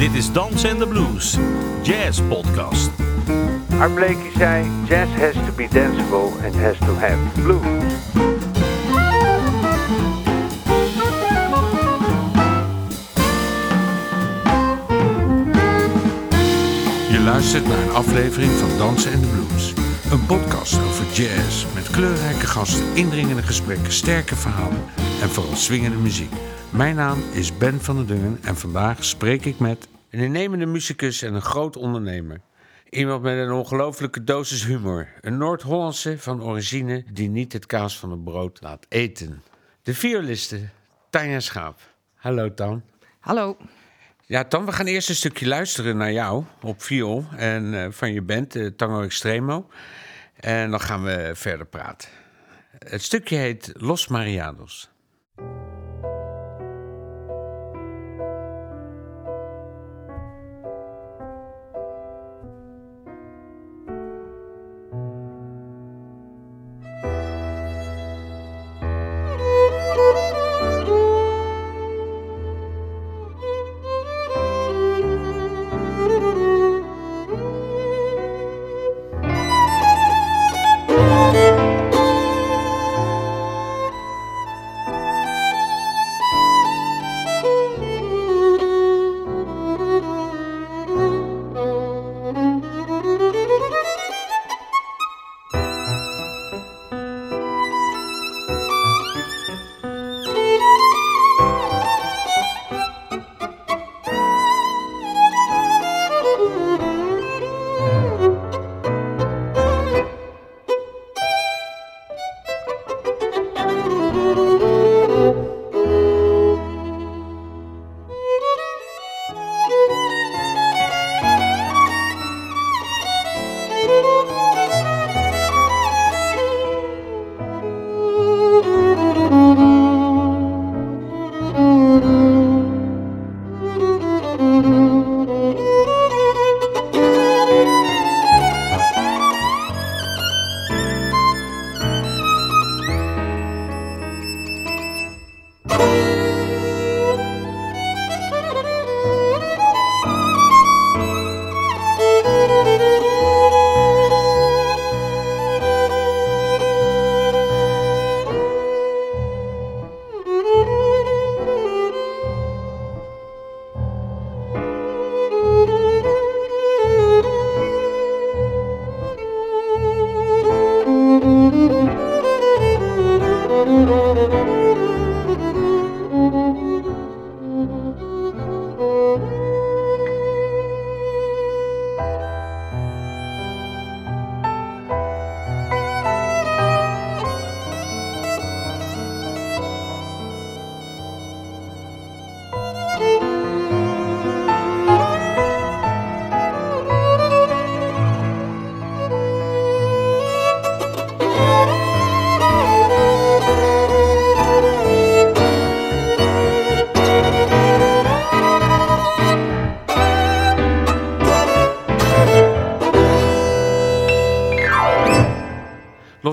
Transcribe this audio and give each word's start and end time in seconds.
Dit 0.00 0.14
is 0.14 0.32
Dans 0.32 0.64
en 0.64 0.78
de 0.78 0.86
Blues, 0.86 1.36
Jazz 1.82 2.20
Podcast. 2.28 2.90
Art 3.78 3.94
Blakey 3.94 4.30
zei: 4.36 4.66
Jazz 4.88 5.10
has 5.10 5.32
to 5.32 5.52
be 5.56 5.68
danceable 5.72 6.30
and 6.44 6.54
has 6.54 6.78
to 6.78 6.94
have 6.94 7.18
blues. 7.42 7.92
Je 17.10 17.20
luistert 17.24 17.68
naar 17.68 17.78
een 17.78 17.90
aflevering 17.90 18.50
van 18.50 18.78
Dansen 18.78 19.12
en 19.12 19.20
de 19.20 19.26
Blues. 19.26 19.72
Een 20.10 20.26
podcast 20.26 20.74
over 20.74 21.04
jazz 21.12 21.66
met 21.74 21.90
kleurrijke 21.90 22.46
gasten, 22.46 22.84
indringende 22.94 23.42
gesprekken, 23.42 23.92
sterke 23.92 24.36
verhalen 24.36 24.84
en 25.22 25.28
vooral 25.28 25.56
swingende 25.56 25.98
muziek. 25.98 26.32
Mijn 26.70 26.96
naam 26.96 27.18
is 27.32 27.58
Ben 27.58 27.80
van 27.80 27.96
der 27.96 28.06
Dungen 28.06 28.38
en 28.42 28.56
vandaag 28.56 29.04
spreek 29.04 29.44
ik 29.44 29.58
met 29.58 29.88
een 30.10 30.20
innemende 30.20 30.66
muzikus 30.66 31.22
en 31.22 31.34
een 31.34 31.42
groot 31.42 31.76
ondernemer. 31.76 32.40
Iemand 32.88 33.22
met 33.22 33.38
een 33.38 33.52
ongelofelijke 33.52 34.24
dosis 34.24 34.64
humor. 34.64 35.08
Een 35.20 35.38
Noord-Hollandse 35.38 36.18
van 36.18 36.42
origine 36.42 37.04
die 37.12 37.28
niet 37.28 37.52
het 37.52 37.66
kaas 37.66 37.98
van 37.98 38.10
het 38.10 38.24
brood 38.24 38.60
laat 38.60 38.86
eten. 38.88 39.42
De 39.82 39.94
violiste 39.94 40.68
Tanja 41.10 41.40
Schaap. 41.40 41.80
Hallo 42.14 42.54
Tan. 42.54 42.82
Hallo. 43.20 43.56
Ja, 44.26 44.44
Tan, 44.44 44.64
we 44.64 44.72
gaan 44.72 44.86
eerst 44.86 45.08
een 45.08 45.14
stukje 45.14 45.46
luisteren 45.46 45.96
naar 45.96 46.12
jou 46.12 46.44
op 46.62 46.82
viool 46.82 47.24
en 47.36 47.74
eh, 47.74 47.90
van 47.90 48.12
je 48.12 48.22
band, 48.22 48.56
eh, 48.56 48.66
Tango 48.66 49.02
Extremo. 49.02 49.68
En 50.34 50.70
dan 50.70 50.80
gaan 50.80 51.04
we 51.04 51.30
verder 51.34 51.66
praten. 51.66 52.08
Het 52.78 53.02
stukje 53.02 53.36
heet 53.36 53.72
Los 53.76 54.08
Mariados. 54.08 54.89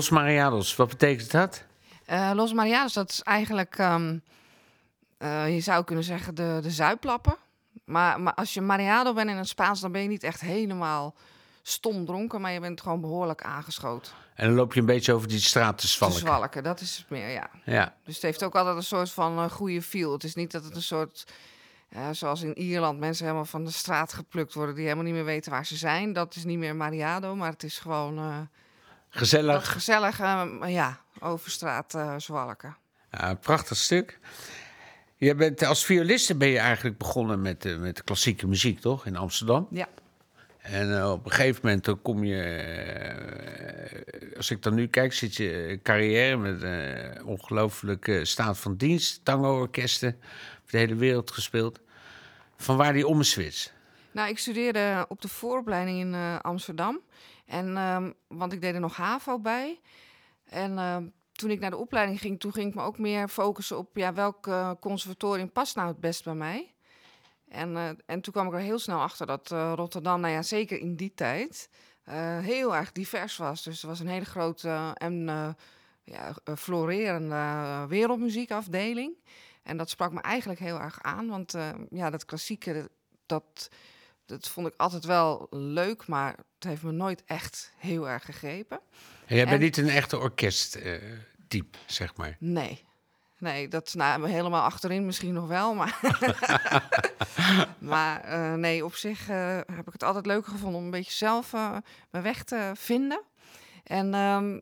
Los 0.08 0.18
Mariados, 0.18 0.76
wat 0.76 0.88
betekent 0.88 1.30
dat? 1.30 1.64
Uh, 2.10 2.30
Los 2.34 2.52
Marianos, 2.52 2.92
dat 2.92 3.10
is 3.10 3.22
eigenlijk, 3.22 3.78
um, 3.78 4.22
uh, 5.18 5.54
je 5.54 5.60
zou 5.60 5.84
kunnen 5.84 6.04
zeggen, 6.04 6.34
de, 6.34 6.58
de 6.62 6.70
zuiplappen. 6.70 7.36
Maar, 7.84 8.20
maar 8.20 8.34
als 8.34 8.54
je 8.54 8.60
Mariado 8.60 9.12
bent 9.12 9.30
in 9.30 9.36
het 9.36 9.48
Spaans, 9.48 9.80
dan 9.80 9.92
ben 9.92 10.02
je 10.02 10.08
niet 10.08 10.22
echt 10.22 10.40
helemaal 10.40 11.14
stom 11.62 12.04
dronken, 12.04 12.40
maar 12.40 12.52
je 12.52 12.60
bent 12.60 12.80
gewoon 12.80 13.00
behoorlijk 13.00 13.42
aangeschoten. 13.42 14.12
En 14.34 14.46
dan 14.46 14.54
loop 14.54 14.74
je 14.74 14.80
een 14.80 14.86
beetje 14.86 15.12
over 15.12 15.28
die 15.28 15.40
straat 15.40 15.78
te 15.78 15.88
zwalken. 15.88 16.18
Te 16.18 16.24
zwalken, 16.26 16.62
dat 16.62 16.80
is 16.80 16.96
het 16.96 17.10
meer, 17.10 17.28
ja. 17.28 17.50
ja. 17.64 17.94
Dus 18.04 18.14
het 18.14 18.22
heeft 18.22 18.44
ook 18.44 18.56
altijd 18.56 18.76
een 18.76 18.82
soort 18.82 19.10
van 19.10 19.38
uh, 19.38 19.50
goede 19.50 19.82
feel. 19.82 20.12
Het 20.12 20.24
is 20.24 20.34
niet 20.34 20.50
dat 20.50 20.64
het 20.64 20.76
een 20.76 20.82
soort, 20.82 21.26
zoals 22.12 22.42
in 22.42 22.58
Ierland, 22.58 22.98
mensen 22.98 23.24
helemaal 23.24 23.44
van 23.46 23.64
de 23.64 23.70
straat 23.70 24.12
geplukt 24.12 24.54
worden, 24.54 24.74
die 24.74 24.84
helemaal 24.84 25.04
niet 25.04 25.14
meer 25.14 25.24
weten 25.24 25.50
waar 25.50 25.66
ze 25.66 25.76
zijn. 25.76 26.12
Dat 26.12 26.34
is 26.34 26.44
niet 26.44 26.58
meer 26.58 26.76
Mariado, 26.76 27.36
maar 27.36 27.50
het 27.50 27.62
is 27.62 27.78
gewoon... 27.78 28.48
Gezellig. 29.10 29.54
Dat 29.54 29.64
gezellig, 29.64 30.18
ja, 30.66 31.00
over 31.20 31.50
straat 31.50 31.94
uh, 31.94 32.14
zwalken. 32.16 32.76
Ja, 33.10 33.34
prachtig 33.34 33.76
stuk. 33.76 34.18
Je 35.16 35.34
bent, 35.34 35.64
als 35.64 35.84
violiste 35.84 36.36
ben 36.36 36.48
je 36.48 36.58
eigenlijk 36.58 36.98
begonnen 36.98 37.42
met, 37.42 37.64
uh, 37.64 37.78
met 37.78 38.04
klassieke 38.04 38.46
muziek, 38.46 38.80
toch? 38.80 39.06
In 39.06 39.16
Amsterdam. 39.16 39.68
Ja. 39.70 39.86
En 40.58 40.88
uh, 40.88 41.10
op 41.10 41.24
een 41.24 41.30
gegeven 41.30 41.60
moment 41.64 41.84
dan 41.84 42.02
kom 42.02 42.24
je, 42.24 42.42
als 44.36 44.50
ik 44.50 44.62
dan 44.62 44.74
nu 44.74 44.86
kijk, 44.86 45.12
zit 45.12 45.36
je 45.36 45.80
carrière 45.82 46.36
met 46.36 46.62
een 46.62 47.24
ongelooflijke 47.24 48.24
staat 48.24 48.58
van 48.58 48.76
dienst, 48.76 49.24
tango-orkesten, 49.24 50.20
de 50.70 50.78
hele 50.78 50.94
wereld 50.94 51.30
gespeeld. 51.30 51.80
Van 52.56 52.76
waar 52.76 52.92
die 52.92 53.06
ommeswitch? 53.06 53.70
Nou, 54.10 54.28
ik 54.28 54.38
studeerde 54.38 55.04
op 55.08 55.22
de 55.22 55.28
vooropleiding 55.28 55.98
in 56.00 56.40
Amsterdam. 56.40 57.00
En, 57.48 57.76
um, 57.76 58.14
want 58.26 58.52
ik 58.52 58.60
deed 58.60 58.74
er 58.74 58.80
nog 58.80 58.96
HAVO 58.96 59.38
bij. 59.38 59.80
En 60.44 60.72
uh, 60.72 60.96
toen 61.32 61.50
ik 61.50 61.60
naar 61.60 61.70
de 61.70 61.76
opleiding 61.76 62.20
ging, 62.20 62.40
toen 62.40 62.52
ging 62.52 62.68
ik 62.68 62.74
me 62.74 62.82
ook 62.82 62.98
meer 62.98 63.28
focussen 63.28 63.78
op 63.78 63.96
ja, 63.96 64.12
welk 64.12 64.50
conservatorium 64.80 65.52
past 65.52 65.76
nou 65.76 65.88
het 65.88 66.00
best 66.00 66.24
bij 66.24 66.34
mij. 66.34 66.74
En, 67.48 67.70
uh, 67.70 67.88
en 68.06 68.20
toen 68.20 68.32
kwam 68.32 68.46
ik 68.46 68.52
er 68.52 68.58
heel 68.58 68.78
snel 68.78 69.00
achter 69.00 69.26
dat 69.26 69.48
Rotterdam, 69.50 70.20
nou 70.20 70.32
ja, 70.32 70.42
zeker 70.42 70.78
in 70.78 70.96
die 70.96 71.14
tijd, 71.14 71.70
heel 72.40 72.76
erg 72.76 72.92
divers 72.92 73.36
was. 73.36 73.62
Dus 73.62 73.82
er 73.82 73.88
was 73.88 74.00
een 74.00 74.08
hele 74.08 74.24
grote 74.24 74.90
en 74.94 75.24
ja, 76.04 76.34
florerende 76.56 77.84
wereldmuziekafdeling. 77.88 79.12
En 79.62 79.76
dat 79.76 79.90
sprak 79.90 80.12
me 80.12 80.20
eigenlijk 80.20 80.60
heel 80.60 80.80
erg 80.80 81.02
aan, 81.02 81.28
want 81.28 81.54
ja, 81.90 82.10
dat 82.10 82.24
klassieke 82.24 82.90
dat, 83.26 83.68
dat 84.28 84.48
vond 84.48 84.66
ik 84.66 84.74
altijd 84.76 85.04
wel 85.04 85.46
leuk, 85.50 86.06
maar 86.06 86.34
het 86.54 86.64
heeft 86.64 86.82
me 86.82 86.92
nooit 86.92 87.22
echt 87.24 87.72
heel 87.76 88.08
erg 88.08 88.24
gegrepen. 88.24 88.80
En 89.26 89.36
jij 89.36 89.44
bent 89.44 89.56
En- 89.56 89.62
niet 89.62 89.76
een 89.76 89.88
echte 89.88 90.18
orkesttype, 90.18 91.78
zeg 91.86 92.16
maar. 92.16 92.36
Nee. 92.38 92.86
Nee, 93.38 93.68
dat 93.68 93.94
nou, 93.94 94.28
helemaal 94.28 94.62
achterin 94.62 95.06
misschien 95.06 95.32
nog 95.32 95.48
wel, 95.48 95.74
maar... 95.74 96.00
maar 97.78 98.20
eh, 98.20 98.54
nee, 98.54 98.84
op 98.84 98.94
zich 98.94 99.28
eh, 99.28 99.56
heb 99.56 99.86
ik 99.86 99.92
het 99.92 100.02
altijd 100.02 100.26
leuker 100.26 100.50
gevonden 100.52 100.78
om 100.78 100.84
een 100.84 100.90
beetje 100.90 101.12
zelf 101.12 101.52
mijn 102.10 102.24
weg 102.24 102.44
te 102.44 102.72
vinden. 102.74 103.22
En 103.84 104.14
ehm, 104.14 104.58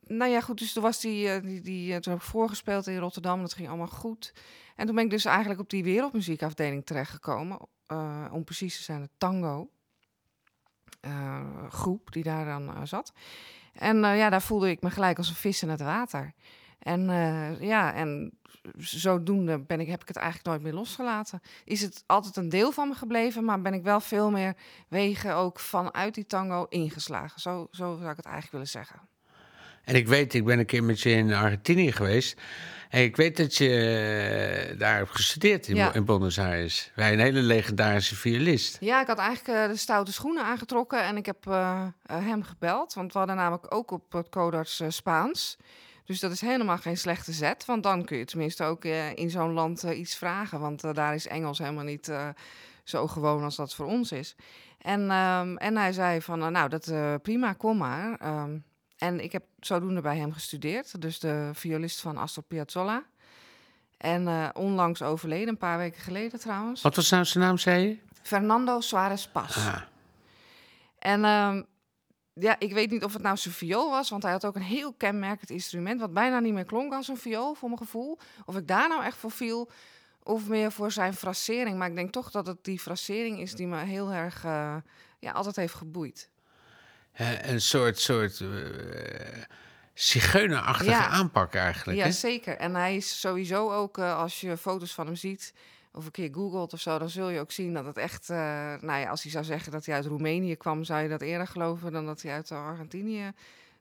nou 0.00 0.30
ja, 0.30 0.40
goed, 0.40 0.58
dus 0.58 0.72
toen 0.72 0.82
was 0.82 1.00
die, 1.00 1.40
die, 1.40 1.60
die 1.60 2.00
toen 2.00 2.12
heb 2.12 2.22
ik 2.22 2.28
voorgespeeld 2.28 2.86
in 2.86 2.98
Rotterdam, 2.98 3.40
dat 3.40 3.54
ging 3.54 3.68
allemaal 3.68 3.86
goed. 3.86 4.32
En 4.76 4.86
toen 4.86 4.94
ben 4.94 5.04
ik 5.04 5.10
dus 5.10 5.24
eigenlijk 5.24 5.60
op 5.60 5.70
die 5.70 5.84
wereldmuziekafdeling 5.84 6.86
terechtgekomen, 6.86 7.58
eh, 7.86 8.26
om 8.30 8.44
precies 8.44 8.76
te 8.76 8.82
zijn, 8.82 9.02
de 9.02 9.08
tango 9.18 9.70
eh, 11.00 11.68
groep 11.68 12.12
die 12.12 12.22
daar 12.22 12.44
dan 12.44 12.76
eh, 12.76 12.82
zat. 12.84 13.12
En 13.72 13.96
ja, 13.96 14.30
daar 14.30 14.42
voelde 14.42 14.70
ik 14.70 14.82
me 14.82 14.90
gelijk 14.90 15.18
als 15.18 15.28
een 15.28 15.34
vis 15.34 15.62
in 15.62 15.68
het 15.68 15.80
water. 15.80 16.32
En 16.78 17.00
ja, 17.60 17.94
en 17.94 18.38
zodoende 18.76 19.58
ben 19.58 19.80
ik, 19.80 19.86
heb 19.86 20.02
ik 20.02 20.08
het 20.08 20.16
eigenlijk 20.16 20.46
nooit 20.46 20.62
meer 20.62 20.72
losgelaten. 20.72 21.40
Is 21.64 21.80
het 21.80 22.04
altijd 22.06 22.36
een 22.36 22.48
deel 22.48 22.72
van 22.72 22.88
me 22.88 22.94
gebleven, 22.94 23.44
maar 23.44 23.60
ben 23.60 23.74
ik 23.74 23.82
wel 23.82 24.00
veel 24.00 24.30
meer 24.30 24.56
wegen 24.88 25.34
ook 25.34 25.58
vanuit 25.58 26.14
die 26.14 26.26
tango 26.26 26.66
ingeslagen. 26.68 27.40
Zo, 27.40 27.68
zo 27.70 27.96
zou 27.96 28.10
ik 28.10 28.16
het 28.16 28.24
eigenlijk 28.24 28.52
willen 28.52 28.68
zeggen. 28.68 29.00
En 29.84 29.94
ik 29.94 30.08
weet, 30.08 30.34
ik 30.34 30.44
ben 30.44 30.58
een 30.58 30.66
keer 30.66 30.84
met 30.84 31.00
je 31.00 31.10
in 31.10 31.32
Argentinië 31.32 31.92
geweest. 31.92 32.40
En 32.88 33.02
ik 33.02 33.16
weet 33.16 33.36
dat 33.36 33.56
je 33.56 33.68
eh, 33.68 34.78
daar 34.78 34.96
hebt 34.96 35.10
gestudeerd 35.10 35.68
in, 35.68 35.76
Ja. 35.76 35.94
in 35.94 36.04
Buenos 36.04 36.38
Aires. 36.38 36.90
Bij 36.94 37.12
een 37.12 37.18
hele 37.20 37.40
legendarische 37.40 38.16
violist. 38.16 38.76
Ja, 38.80 39.00
ik 39.00 39.06
had 39.06 39.18
eigenlijk 39.18 39.58
eh, 39.58 39.68
de 39.68 39.76
stoute 39.76 40.12
schoenen 40.12 40.44
aangetrokken 40.44 41.02
en 41.04 41.16
ik 41.16 41.26
heb 41.26 41.46
eh, 41.46 41.86
hem 42.06 42.42
gebeld. 42.42 42.94
Want 42.94 43.12
we 43.12 43.18
hadden 43.18 43.36
namelijk 43.36 43.74
ook 43.74 43.90
op 43.90 44.12
het 44.12 44.28
Codarts 44.28 44.82
Spaans. 44.88 45.56
Dus 46.04 46.20
dat 46.20 46.32
is 46.32 46.40
helemaal 46.40 46.78
geen 46.78 46.96
slechte 46.96 47.32
zet. 47.32 47.64
Want 47.64 47.82
dan 47.82 48.04
kun 48.04 48.18
je 48.18 48.24
tenminste 48.24 48.64
ook 48.64 48.84
in 49.14 49.30
zo'n 49.30 49.52
land 49.52 49.82
iets 49.82 50.16
vragen. 50.16 50.60
Want 50.60 50.94
daar 50.94 51.14
is 51.14 51.26
Engels 51.26 51.58
helemaal 51.58 51.84
niet 51.84 52.12
zo 52.84 53.06
gewoon 53.06 53.42
als 53.42 53.56
dat 53.56 53.74
voor 53.74 53.86
ons 53.86 54.12
is. 54.12 54.36
En, 54.78 55.10
ehm, 55.10 55.56
en 55.56 55.76
hij 55.76 55.92
zei 55.92 56.20
van, 56.20 56.52
nou, 56.52 56.68
dat 56.68 56.92
prima, 57.22 57.52
kom 57.52 57.76
maar. 57.76 58.16
Ehm, 58.20 58.56
en 59.02 59.20
ik 59.20 59.32
heb 59.32 59.44
zodoende 59.60 60.00
bij 60.00 60.16
hem 60.16 60.32
gestudeerd. 60.32 61.00
Dus 61.00 61.18
de 61.18 61.50
violist 61.52 62.00
van 62.00 62.16
Astor 62.16 62.42
Piazzolla. 62.42 63.02
En 63.96 64.28
eh, 64.28 64.48
onlangs 64.52 65.02
overleden, 65.02 65.48
een 65.48 65.56
paar 65.56 65.78
weken 65.78 66.00
geleden 66.00 66.40
trouwens. 66.40 66.82
Wat 66.82 66.96
was 66.96 67.10
nou 67.10 67.24
zijn 67.24 67.44
naam, 67.44 67.58
zei 67.58 67.88
je? 67.88 67.98
Fernando 68.22 68.80
Suarez 68.80 69.26
Pas. 69.26 69.56
Ah, 69.56 69.82
En 70.98 71.24
ehm, 71.24 71.62
ja, 72.32 72.58
ik 72.58 72.72
weet 72.72 72.90
niet 72.90 73.04
of 73.04 73.12
het 73.12 73.22
nou 73.22 73.36
zijn 73.36 73.54
viool 73.54 73.90
was, 73.90 74.10
want 74.10 74.22
hij 74.22 74.32
had 74.32 74.44
ook 74.44 74.56
een 74.56 74.62
heel 74.62 74.92
kenmerkend 74.92 75.50
instrument, 75.50 76.00
wat 76.00 76.12
bijna 76.12 76.40
niet 76.40 76.52
meer 76.52 76.64
klonk 76.64 76.92
als 76.92 77.08
een 77.08 77.16
viool, 77.16 77.54
voor 77.54 77.68
mijn 77.68 77.80
gevoel. 77.80 78.18
Of 78.44 78.56
ik 78.56 78.68
daar 78.68 78.88
nou 78.88 79.04
echt 79.04 79.16
voor 79.16 79.30
viel, 79.30 79.70
of 80.22 80.48
meer 80.48 80.72
voor 80.72 80.92
zijn 80.92 81.14
frasering. 81.14 81.78
Maar 81.78 81.88
ik 81.88 81.96
denk 81.96 82.12
toch 82.12 82.30
dat 82.30 82.46
het 82.46 82.64
die 82.64 82.80
frasering 82.80 83.40
is 83.40 83.54
die 83.54 83.66
me 83.66 83.78
heel 83.78 84.12
erg, 84.12 84.44
eh, 84.44 84.76
ja, 85.18 85.32
altijd 85.32 85.56
heeft 85.56 85.74
geboeid. 85.74 86.30
Een 87.42 87.60
soort, 87.60 87.98
soort 87.98 88.40
eh 88.40 89.42
zigeunerachtige 89.94 90.90
Ja. 90.90 91.08
aanpak 91.08 91.54
eigenlijk. 91.54 91.98
Ja, 91.98 92.04
hè? 92.04 92.12
zeker. 92.12 92.56
En 92.56 92.74
hij 92.74 92.96
is 92.96 93.20
sowieso 93.20 93.72
ook, 93.72 93.98
eh, 93.98 94.18
als 94.18 94.40
je 94.40 94.56
foto's 94.56 94.94
van 94.94 95.06
hem 95.06 95.16
ziet, 95.16 95.54
of 95.92 96.04
een 96.04 96.10
keer 96.10 96.28
googelt 96.32 96.72
of 96.72 96.80
zo, 96.80 96.98
dan 96.98 97.08
zul 97.08 97.28
je 97.28 97.40
ook 97.40 97.52
zien 97.52 97.74
dat 97.74 97.84
het 97.84 97.96
echt, 97.96 98.30
eh, 98.30 98.36
nou 98.80 99.00
ja, 99.00 99.08
als 99.08 99.22
hij 99.22 99.32
zou 99.32 99.44
zeggen 99.44 99.72
dat 99.72 99.86
hij 99.86 99.94
uit 99.94 100.06
Roemenië 100.06 100.56
kwam, 100.56 100.84
zou 100.84 101.02
je 101.02 101.08
dat 101.08 101.20
eerder 101.20 101.46
geloven 101.46 101.92
dan 101.92 102.06
dat 102.06 102.22
hij 102.22 102.32
uit 102.32 102.50
Argentinië 102.52 103.32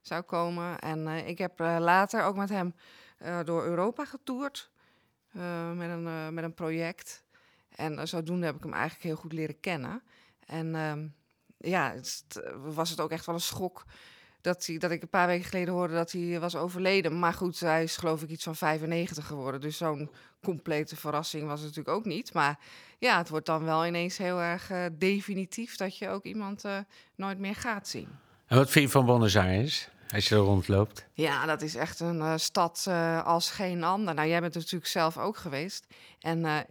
zou 0.01 0.21
komen. 0.21 0.79
En 0.79 1.07
ik 1.07 1.37
heb 1.37 1.59
later 1.59 2.23
ook 2.23 2.35
met 2.35 2.49
hem 2.49 2.75
door 3.45 3.63
Europa 3.65 4.05
getoerd 4.05 4.69
met, 5.73 5.89
een, 5.89 6.33
met 6.33 6.43
een 6.43 6.53
project. 6.53 7.23
En 7.75 8.07
zodoende 8.07 8.45
heb 8.45 8.55
ik 8.55 8.63
hem 8.63 8.73
eigenlijk 8.73 9.03
heel 9.03 9.15
goed 9.15 9.33
leren 9.33 9.59
kennen. 9.59 10.03
En 10.45 10.75
ehm, 10.75 11.07
ja, 11.61 11.93
het 11.95 12.25
eh, 12.43 12.51
was 12.73 12.89
het 12.89 12.99
ook 12.99 13.11
echt 13.11 13.25
wel 13.25 13.35
een 13.35 13.41
schok 13.41 13.85
dat, 14.41 14.65
hij, 14.65 14.77
dat 14.77 14.91
ik 14.91 15.01
een 15.01 15.09
paar 15.09 15.27
weken 15.27 15.45
geleden 15.45 15.73
hoorde 15.73 15.93
dat 15.93 16.11
hij 16.11 16.39
was 16.39 16.55
overleden. 16.55 17.19
Maar 17.19 17.33
goed, 17.33 17.59
hij 17.59 17.83
is 17.83 17.97
geloof 17.97 18.21
ik 18.21 18.29
iets 18.29 18.43
van 18.43 18.55
95 18.55 19.27
geworden. 19.27 19.61
Dus 19.61 19.77
zo'n 19.77 20.11
complete 20.41 20.95
verrassing 20.95 21.47
was 21.47 21.59
het 21.59 21.67
natuurlijk 21.67 21.97
ook 21.97 22.05
niet. 22.05 22.33
Maar 22.33 22.59
ja, 22.99 23.17
het 23.17 23.29
wordt 23.29 23.45
dan 23.45 23.63
wel 23.63 23.85
ineens 23.85 24.17
heel 24.17 24.39
erg 24.39 24.69
eh, 24.69 24.85
definitief 24.93 25.75
dat 25.75 25.97
je 25.97 26.09
ook 26.09 26.23
iemand 26.23 26.65
eh, 26.65 26.77
nooit 27.15 27.39
meer 27.39 27.55
gaat 27.55 27.87
zien. 27.87 28.07
En 28.45 28.57
wat 28.57 28.69
vind 28.69 28.85
je 28.85 28.91
van 28.91 29.05
Buenos 29.05 29.37
Aires, 29.37 29.89
als 30.09 30.27
je 30.27 30.35
er 30.35 30.41
rondloopt? 30.41 31.05
Ja, 31.13 31.45
dat 31.45 31.61
is 31.61 31.75
echt 31.75 31.99
een 31.99 32.39
stad 32.39 32.87
als 33.23 33.51
geen 33.51 33.83
ander. 33.83 34.13
Nou, 34.13 34.27
jij 34.27 34.39
bent 34.41 34.53
er 34.53 34.59
natuurlijk 34.59 34.91
zelf 34.91 35.17
ook 35.17 35.37
geweest. 35.37 35.85
En 36.19 36.65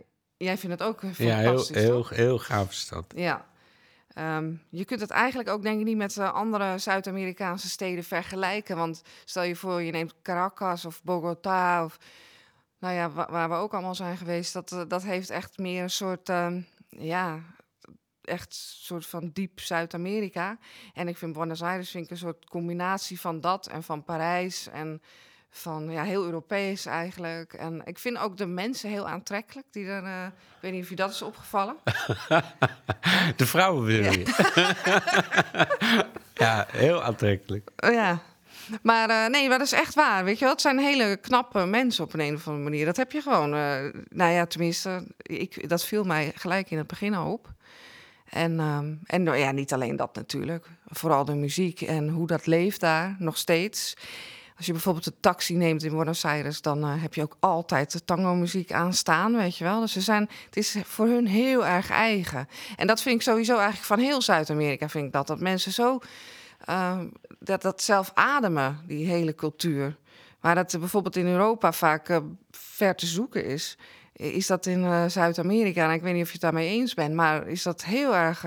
jij 0.45 0.59
vindt 0.59 0.79
het 0.79 0.89
ook 0.89 1.03
eh, 1.03 1.15
Ja, 1.15 1.37
heel, 1.37 1.67
heel, 1.73 2.07
heel 2.09 2.39
gaaf 2.39 2.73
stad. 2.73 3.05
Ja. 3.17 3.47
Ehm, 4.15 4.55
je 4.71 4.85
kunt 4.85 5.01
het 5.01 5.11
eigenlijk 5.11 5.49
ook 5.49 5.63
denk 5.63 5.79
ik 5.79 5.85
niet 5.85 5.97
met 5.97 6.17
eh, 6.17 6.33
andere 6.33 6.79
Zuid-Amerikaanse 6.79 7.69
steden 7.69 8.05
vergelijken. 8.05 8.77
Want 8.77 9.03
stel 9.25 9.43
je 9.43 9.57
voor, 9.57 9.83
je 9.83 9.93
neemt 9.93 10.15
Caracas 10.23 10.85
of 10.85 11.03
Bogota 11.03 11.85
of... 11.85 11.99
Nou 12.79 12.95
ja, 12.95 13.11
wa- 13.11 13.31
waar 13.31 13.49
we 13.49 13.55
ook 13.55 13.73
allemaal 13.73 13.95
zijn 13.95 14.17
geweest. 14.17 14.53
Dat, 14.53 14.73
eh, 14.73 14.83
dat 14.89 15.03
heeft 15.03 15.31
echt 15.31 15.59
meer 15.59 15.83
een 15.83 15.91
soort... 15.91 16.29
ehm, 16.29 16.61
ja, 16.89 17.41
echt 18.23 18.55
soort 18.55 19.07
van 19.07 19.31
diep 19.33 19.61
Zuid-Amerika. 19.61 20.59
En 20.95 21.09
ik 21.09 21.17
vind 21.17 21.33
Buenos 21.33 21.63
Aires 21.63 21.91
vind 21.91 22.05
ik 22.05 22.11
een 22.11 22.17
soort 22.17 22.45
combinatie 22.49 23.21
van 23.21 23.41
dat 23.41 23.67
en 23.67 23.83
van 23.83 24.05
Parijs 24.05 24.69
en 24.69 25.03
van 25.51 25.91
ja, 25.91 26.03
heel 26.05 26.25
Europees 26.25 26.87
eigenlijk. 26.87 27.53
En 27.53 27.83
ik 27.85 27.99
vind 27.99 28.19
ook 28.19 28.37
de 28.37 28.47
mensen 28.47 28.91
heel 28.91 29.09
aantrekkelijk. 29.09 29.67
Die 29.71 29.87
er, 29.87 30.05
eh, 30.05 30.25
ik 30.27 30.61
weet 30.61 30.73
niet 30.73 30.83
of 30.83 30.89
je 30.89 30.97
dat 30.97 31.11
is 31.11 31.23
opgevallen. 31.23 31.77
De 33.37 33.47
vrouwen 33.47 33.93
je. 33.93 34.23
ja, 36.35 36.67
heel 36.71 37.03
aantrekkelijk. 37.03 37.71
Ja. 37.77 38.23
Maar 38.83 39.11
eh, 39.11 39.27
nee, 39.27 39.49
maar 39.49 39.59
dat 39.59 39.67
is 39.67 39.73
echt 39.73 39.95
waar. 39.95 40.25
Weet 40.25 40.39
je 40.39 40.45
wel? 40.45 40.53
Het 40.53 40.61
zijn 40.61 40.79
hele 40.79 41.17
knappe 41.17 41.67
mensen 41.67 42.05
op 42.05 42.13
een, 42.13 42.21
een 42.21 42.35
of 42.35 42.47
andere 42.47 42.65
manier. 42.65 42.85
Dat 42.85 42.97
heb 42.97 43.13
je 43.13 43.21
gewoon. 43.21 43.55
eh, 43.55 43.79
nou 44.09 44.33
ja, 44.33 44.47
tenminste, 44.47 45.07
ik, 45.23 45.69
dat 45.69 45.85
viel 45.85 46.05
mij 46.05 46.33
gelijk 46.35 46.71
in 46.71 46.79
het 46.79 46.87
begin 46.87 47.15
al 47.15 47.33
op. 47.33 47.53
En, 48.29 48.61
ehm, 48.61 48.95
en 49.05 49.23
nou 49.23 49.37
ja, 49.37 49.51
niet 49.51 49.73
alleen 49.73 49.97
dat 49.97 50.15
natuurlijk. 50.15 50.67
Vooral 50.87 51.25
de 51.25 51.35
muziek 51.35 51.81
en 51.81 52.09
hoe 52.09 52.27
dat 52.27 52.47
leeft 52.47 52.81
daar 52.81 53.17
nog 53.19 53.37
steeds. 53.37 53.95
Als 54.61 54.69
je 54.69 54.75
bijvoorbeeld 54.75 55.05
de 55.05 55.21
taxi 55.21 55.55
neemt 55.55 55.83
in 55.83 55.91
Buenos 55.91 56.25
Aires, 56.25 56.63
dan 56.63 56.83
eh, 56.83 57.03
heb 57.03 57.15
je 57.15 57.23
ook 57.23 57.37
altijd 57.41 57.93
de 57.93 58.05
tango-muziek 58.05 58.73
aanstaan, 58.73 59.37
weet 59.37 59.57
je 59.57 59.65
wel. 59.65 59.81
Dus 59.81 59.93
ze 59.93 60.01
zijn, 60.01 60.29
het 60.45 60.57
is 60.57 60.77
voor 60.85 61.07
hun 61.07 61.27
heel 61.27 61.67
erg 61.67 61.91
eigen. 61.91 62.49
En 62.77 62.87
dat 62.87 63.03
vind 63.03 63.15
ik 63.15 63.23
sowieso 63.23 63.55
eigenlijk 63.55 63.87
van 63.87 63.99
heel 63.99 64.23
Zuid-Amerika, 64.23 64.89
vind 64.89 65.07
ik 65.07 65.13
dat. 65.13 65.27
Dat 65.27 65.41
mensen 65.41 65.73
zo 65.73 66.01
Ehm, 66.65 67.09
dat, 67.39 67.63
dat 67.63 67.83
zelf 67.83 68.11
ademen, 68.15 68.81
die 68.87 69.07
hele 69.07 69.35
cultuur. 69.35 69.97
Waar 70.41 70.55
dat 70.55 70.77
bijvoorbeeld 70.79 71.17
in 71.17 71.27
Europa 71.27 71.73
vaak 71.73 72.09
eh, 72.09 72.19
ver 72.51 72.95
te 72.95 73.07
zoeken 73.07 73.45
is, 73.45 73.79
is 74.13 74.47
dat 74.47 74.67
in 74.67 74.85
eh, 74.85 75.07
Zuid-Amerika. 75.07 75.85
En 75.85 75.95
ik 75.95 76.03
weet 76.03 76.15
niet 76.15 76.23
of 76.23 76.29
je 76.29 76.33
het 76.33 76.43
daarmee 76.43 76.69
eens 76.69 76.95
bent, 76.95 77.15
maar 77.15 77.49
is 77.49 77.63
dat 77.63 77.85
heel 77.85 78.15
erg. 78.15 78.43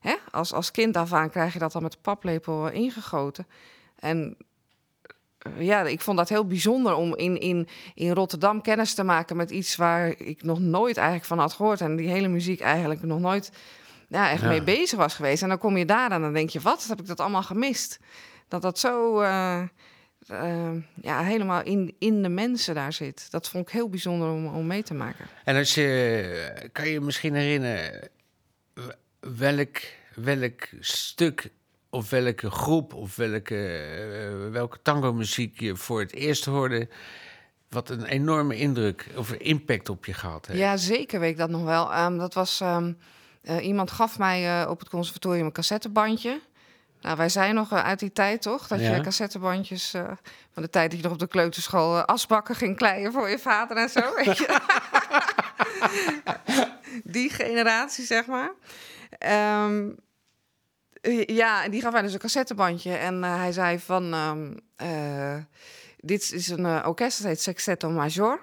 hè? 0.00 0.14
Als, 0.30 0.52
als 0.52 0.70
kind 0.70 0.96
af 0.96 1.12
aan 1.12 1.30
krijg 1.30 1.52
je 1.52 1.58
dat 1.58 1.72
dan 1.72 1.82
met 1.82 1.92
de 1.92 1.98
paplepel 2.02 2.68
ingegoten. 2.70 3.46
En 3.98 4.36
ja, 5.58 5.82
ik 5.82 6.00
vond 6.00 6.16
dat 6.16 6.28
heel 6.28 6.46
bijzonder 6.46 6.94
om 6.94 7.16
in, 7.16 7.40
in, 7.40 7.68
in 7.94 8.10
Rotterdam 8.12 8.62
kennis 8.62 8.94
te 8.94 9.02
maken 9.04 9.36
met 9.36 9.50
iets 9.50 9.76
waar 9.76 10.08
ik 10.20 10.42
nog 10.42 10.58
nooit 10.58 10.96
eigenlijk 10.96 11.26
van 11.26 11.38
had 11.38 11.52
gehoord. 11.52 11.80
En 11.80 11.96
die 11.96 12.08
hele 12.08 12.28
muziek 12.28 12.60
eigenlijk 12.60 13.02
nog 13.02 13.20
nooit 13.20 13.50
ja, 14.08 14.30
echt 14.30 14.42
Ja. 14.42 14.48
mee 14.48 14.62
bezig 14.62 14.98
was 14.98 15.14
geweest. 15.14 15.42
En 15.42 15.48
dan 15.48 15.58
kom 15.58 15.76
je 15.76 15.84
daar 15.84 16.10
en 16.10 16.20
dan 16.20 16.32
denk 16.32 16.50
je, 16.50 16.60
wat 16.60 16.86
heb 16.88 17.00
ik 17.00 17.06
dat 17.06 17.20
allemaal 17.20 17.42
gemist? 17.42 17.98
Dat 18.48 18.62
dat 18.62 18.78
zo 18.78 19.20
eh, 19.20 19.62
eh, 20.26 20.72
ja, 21.02 21.22
helemaal 21.22 21.62
in, 21.62 21.94
in 21.98 22.22
de 22.22 22.28
mensen 22.28 22.74
daar 22.74 22.92
zit. 22.92 23.30
Dat 23.30 23.48
vond 23.48 23.66
ik 23.66 23.72
heel 23.72 23.88
bijzonder 23.88 24.28
om, 24.28 24.46
om 24.46 24.66
mee 24.66 24.82
te 24.82 24.94
maken. 24.94 25.26
En 25.44 25.56
als 25.56 25.74
je, 25.74 26.68
kan 26.72 26.88
je 26.88 27.00
misschien 27.00 27.34
herinneren 27.34 28.08
welk, 29.20 29.76
welk 30.14 30.68
stuk 30.80 31.50
of 31.94 32.10
welke 32.10 32.50
groep 32.50 32.94
of 32.94 33.16
welke, 33.16 33.56
eh, 33.66 34.50
welke 34.50 34.78
tango-muziek 34.82 35.60
je 35.60 35.76
voor 35.76 36.00
het 36.00 36.12
eerst 36.14 36.44
hoorde, 36.44 36.88
wat 37.68 37.90
een 37.90 38.04
enorme 38.04 38.56
indruk 38.56 39.06
of 39.16 39.32
impact 39.32 39.88
op 39.88 40.04
je 40.04 40.14
gehad 40.14 40.46
heeft? 40.46 40.58
Ja, 40.58 40.76
zeker 40.76 41.20
weet 41.20 41.30
ik 41.30 41.36
dat 41.36 41.50
nog 41.50 41.64
wel. 41.64 41.92
Ehm, 41.92 42.16
dat 42.16 42.34
was, 42.34 42.60
ehm, 42.60 42.92
eh, 43.42 43.64
iemand 43.66 43.90
gaf 43.90 44.18
mij 44.18 44.62
eh, 44.62 44.70
op 44.70 44.78
het 44.78 44.88
conservatorium 44.88 45.44
een 45.46 45.52
cassettebandje. 45.52 46.40
Nou, 47.00 47.16
wij 47.16 47.28
zijn 47.28 47.54
nog 47.54 47.72
uit 47.72 47.98
die 47.98 48.12
tijd, 48.12 48.42
toch? 48.42 48.66
Dat 48.66 48.80
Ja. 48.80 48.94
je 48.94 49.00
cassettebandjes 49.00 49.90
van 50.52 50.62
de 50.62 50.70
tijd 50.70 50.90
dat 50.90 50.98
je 50.98 51.04
nog 51.04 51.12
op 51.12 51.18
de 51.18 51.26
kleuterschool 51.26 52.04
asbakken 52.04 52.54
ging 52.54 52.76
kleien 52.76 53.12
voor 53.12 53.28
je 53.28 53.38
vader 53.38 53.76
en 53.76 53.88
zo. 53.88 54.00
Weet 54.24 54.38
je? 54.38 54.58
die 57.04 57.30
generatie, 57.30 58.04
zeg 58.04 58.26
maar. 58.26 58.52
Ehm, 59.18 59.88
eh, 59.88 59.94
ja, 61.26 61.64
en 61.64 61.70
die 61.70 61.80
gaf 61.80 61.92
mij 61.92 62.02
dus 62.02 62.12
een 62.12 62.18
cassettebandje. 62.18 62.94
En 62.94 63.24
eh, 63.24 63.36
hij 63.36 63.52
zei 63.52 63.78
van... 63.78 64.12
ehm, 64.12 64.52
eh, 64.76 65.42
dit 65.96 66.32
is 66.32 66.48
een 66.48 66.66
eh, 66.66 66.84
orkest, 66.86 67.18
dat 67.18 67.26
heet 67.26 67.40
Sexteto 67.40 67.90
Major. 67.90 68.40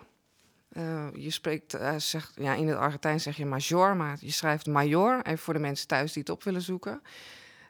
Eh, 0.72 1.08
je 1.14 1.30
spreekt, 1.30 1.74
eh, 1.74 1.96
zegt, 1.98 2.32
ja, 2.36 2.54
in 2.54 2.68
het 2.68 2.78
Argentijn 2.78 3.20
zeg 3.20 3.38
je 3.38 3.46
major, 3.46 3.96
maar 3.96 4.18
je 4.20 4.32
schrijft 4.32 4.66
major. 4.66 5.22
Even 5.26 5.38
voor 5.38 5.54
de 5.54 5.60
mensen 5.60 5.88
thuis 5.88 6.14
die 6.14 6.22
het 6.22 6.32
op 6.32 6.44
willen 6.44 6.62
zoeken. 6.62 7.02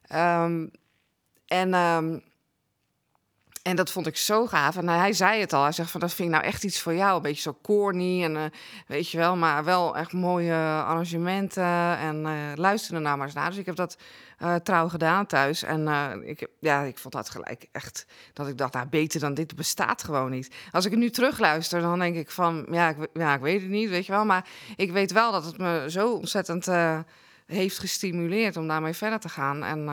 Ehm, 0.08 0.68
en, 1.48 1.74
ehm, 1.74 2.20
en 3.64 3.76
dat 3.76 3.92
vond 3.92 4.08
ik 4.08 4.18
zo 4.18 4.48
gaaf. 4.48 4.78
En 4.78 4.90
hij 4.90 5.14
zei 5.14 5.40
het 5.40 5.54
al. 5.54 5.64
Hij 5.64 5.72
zegt 5.72 5.92
van, 5.92 6.00
dat 6.00 6.14
vind 6.14 6.28
ik 6.28 6.34
nou 6.34 6.46
echt 6.48 6.64
iets 6.64 6.80
voor 6.80 6.94
jou. 6.94 7.16
Een 7.16 7.22
beetje 7.22 7.42
zo 7.42 7.58
corny 7.62 8.24
en 8.24 8.36
eh, 8.36 8.44
weet 8.88 9.10
je 9.10 9.18
wel, 9.18 9.36
maar 9.36 9.64
wel 9.64 9.98
echt 9.98 10.14
mooie 10.14 10.56
arrangementen. 10.86 11.98
En 11.98 12.26
eh 12.26 12.34
luisterde 12.56 13.02
nou 13.02 13.18
maar 13.18 13.26
eens 13.26 13.36
naar. 13.36 13.50
Dus 13.50 13.60
ik 13.60 13.66
heb 13.66 13.76
dat 13.76 13.98
eh, 14.42 14.56
trouw 14.56 14.90
gedaan 14.90 15.26
thuis. 15.26 15.64
En 15.64 15.88
eh, 15.88 16.12
ik, 16.24 16.48
ja, 16.60 16.82
ik 16.82 16.98
vond 16.98 17.14
dat 17.14 17.30
gelijk 17.30 17.68
echt, 17.72 18.06
dat 18.34 18.48
ik 18.48 18.58
dacht, 18.58 18.74
nou, 18.74 18.88
beter 18.88 19.20
dan 19.20 19.34
dit 19.34 19.56
bestaat 19.56 20.04
gewoon 20.04 20.32
niet. 20.32 20.56
Als 20.72 20.86
ik 20.86 20.92
het 20.92 21.00
nu 21.00 21.10
terugluister, 21.10 21.82
dan 21.82 22.00
denk 22.00 22.16
ik 22.16 22.32
van, 22.32 22.66
ja 22.72 22.90
ik, 22.90 23.08
ja, 23.14 23.34
ik 23.34 23.42
weet 23.42 23.62
het 23.62 23.70
niet, 23.70 23.90
weet 23.90 24.06
je 24.06 24.12
wel. 24.12 24.26
Maar 24.26 24.48
ik 24.76 24.92
weet 24.92 25.12
wel 25.12 25.32
dat 25.32 25.46
het 25.46 25.58
me 25.58 25.86
zo 25.88 26.14
ontzettend 26.14 26.68
eh, 26.68 27.00
heeft 27.46 27.80
gestimuleerd 27.80 28.58
om 28.58 28.68
daarmee 28.68 28.94
verder 28.94 29.20
te 29.20 29.30
gaan. 29.30 29.64
En 29.64 29.86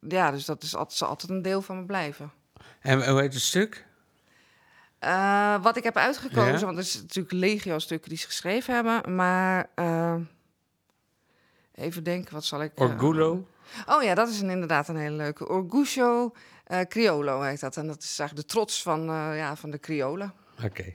ja, 0.00 0.30
dus 0.30 0.44
dat 0.44 0.62
is 0.62 0.76
altijd, 0.76 0.98
zal 0.98 1.08
altijd 1.08 1.30
een 1.30 1.42
deel 1.42 1.62
van 1.62 1.78
me 1.78 1.84
blijven. 1.84 2.32
En 2.80 3.08
hoe 3.10 3.20
heet 3.20 3.32
het 3.32 3.42
stuk? 3.42 3.86
Wat 5.62 5.76
ik 5.76 5.84
heb 5.84 5.96
uitgekozen, 5.96 6.58
Ja? 6.58 6.64
want 6.64 6.76
er 6.76 6.82
is 6.82 7.00
natuurlijk 7.00 7.32
legio 7.34 7.78
stukken 7.78 8.08
die 8.08 8.18
ze 8.18 8.26
geschreven 8.26 8.74
hebben, 8.74 9.14
maar 9.14 9.68
even 11.74 12.02
denken, 12.04 12.34
wat 12.34 12.44
zal 12.44 12.62
ik... 12.62 12.72
Orgulo? 12.74 13.46
Oh 13.86 14.02
ja, 14.02 14.14
dat 14.14 14.28
is 14.28 14.40
inderdaad 14.40 14.88
een 14.88 14.96
hele 14.96 15.16
leuke. 15.16 15.48
Orgullo 15.48 16.32
eh, 16.64 16.80
Criolo 16.80 17.42
heet 17.42 17.60
dat. 17.60 17.76
En 17.76 17.86
dat 17.86 18.02
is 18.02 18.18
eigenlijk 18.18 18.48
de 18.48 18.54
trots 18.54 18.82
van, 18.82 19.00
eh, 19.00 19.36
ja, 19.36 19.56
van 19.56 19.70
de 19.70 19.80
Criolen. 19.80 20.32
Oké. 20.64 20.94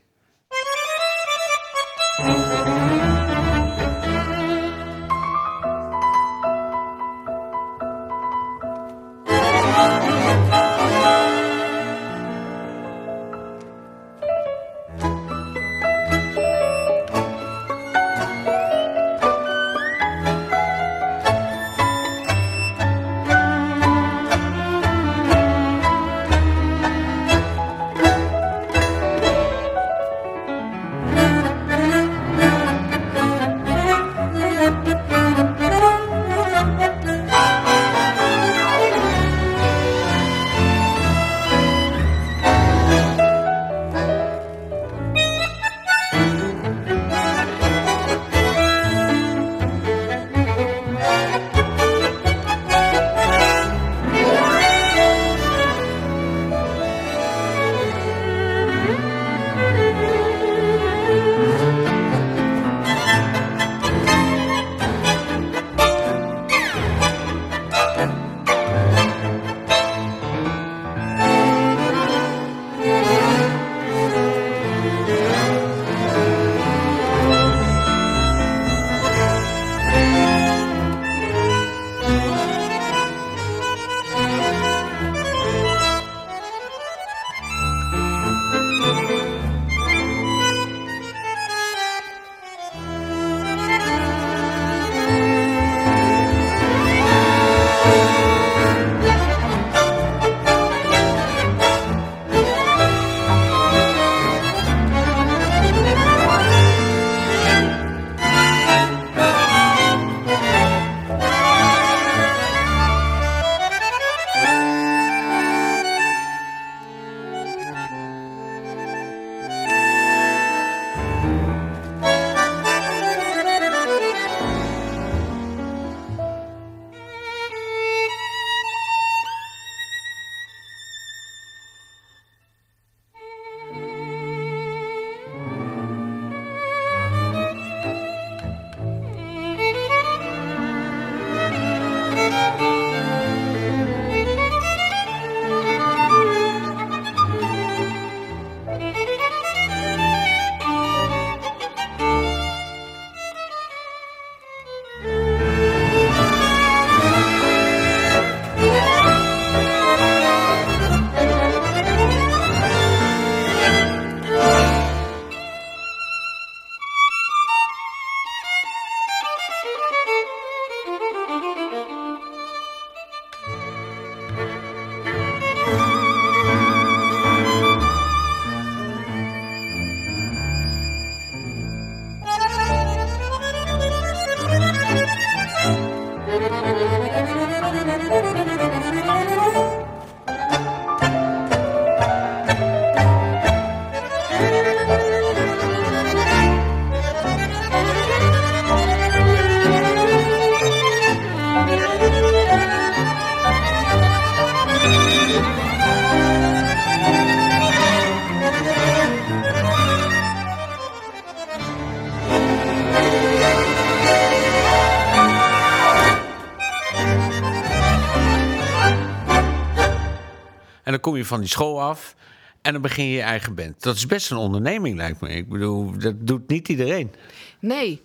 Kom 221.02 221.16
je 221.16 221.26
van 221.26 221.40
die 221.40 221.50
school 221.50 221.82
af 221.82 222.16
en 222.62 222.74
dan 222.74 222.82
begin 222.82 223.06
je 223.06 223.16
je 223.16 223.22
eigen 223.22 223.56
band. 223.56 223.84
Dat 223.84 223.96
is 223.96 224.06
best 224.06 224.32
een 224.32 224.38
onderneming, 224.38 224.98
lijkt 224.98 225.22
me. 225.22 225.30
Ik 225.30 225.50
bedoel, 225.50 225.98
dat 225.98 226.28
doet 226.28 226.48
niet 226.48 226.68
iedereen. 226.68 227.14
Nee. 227.60 228.02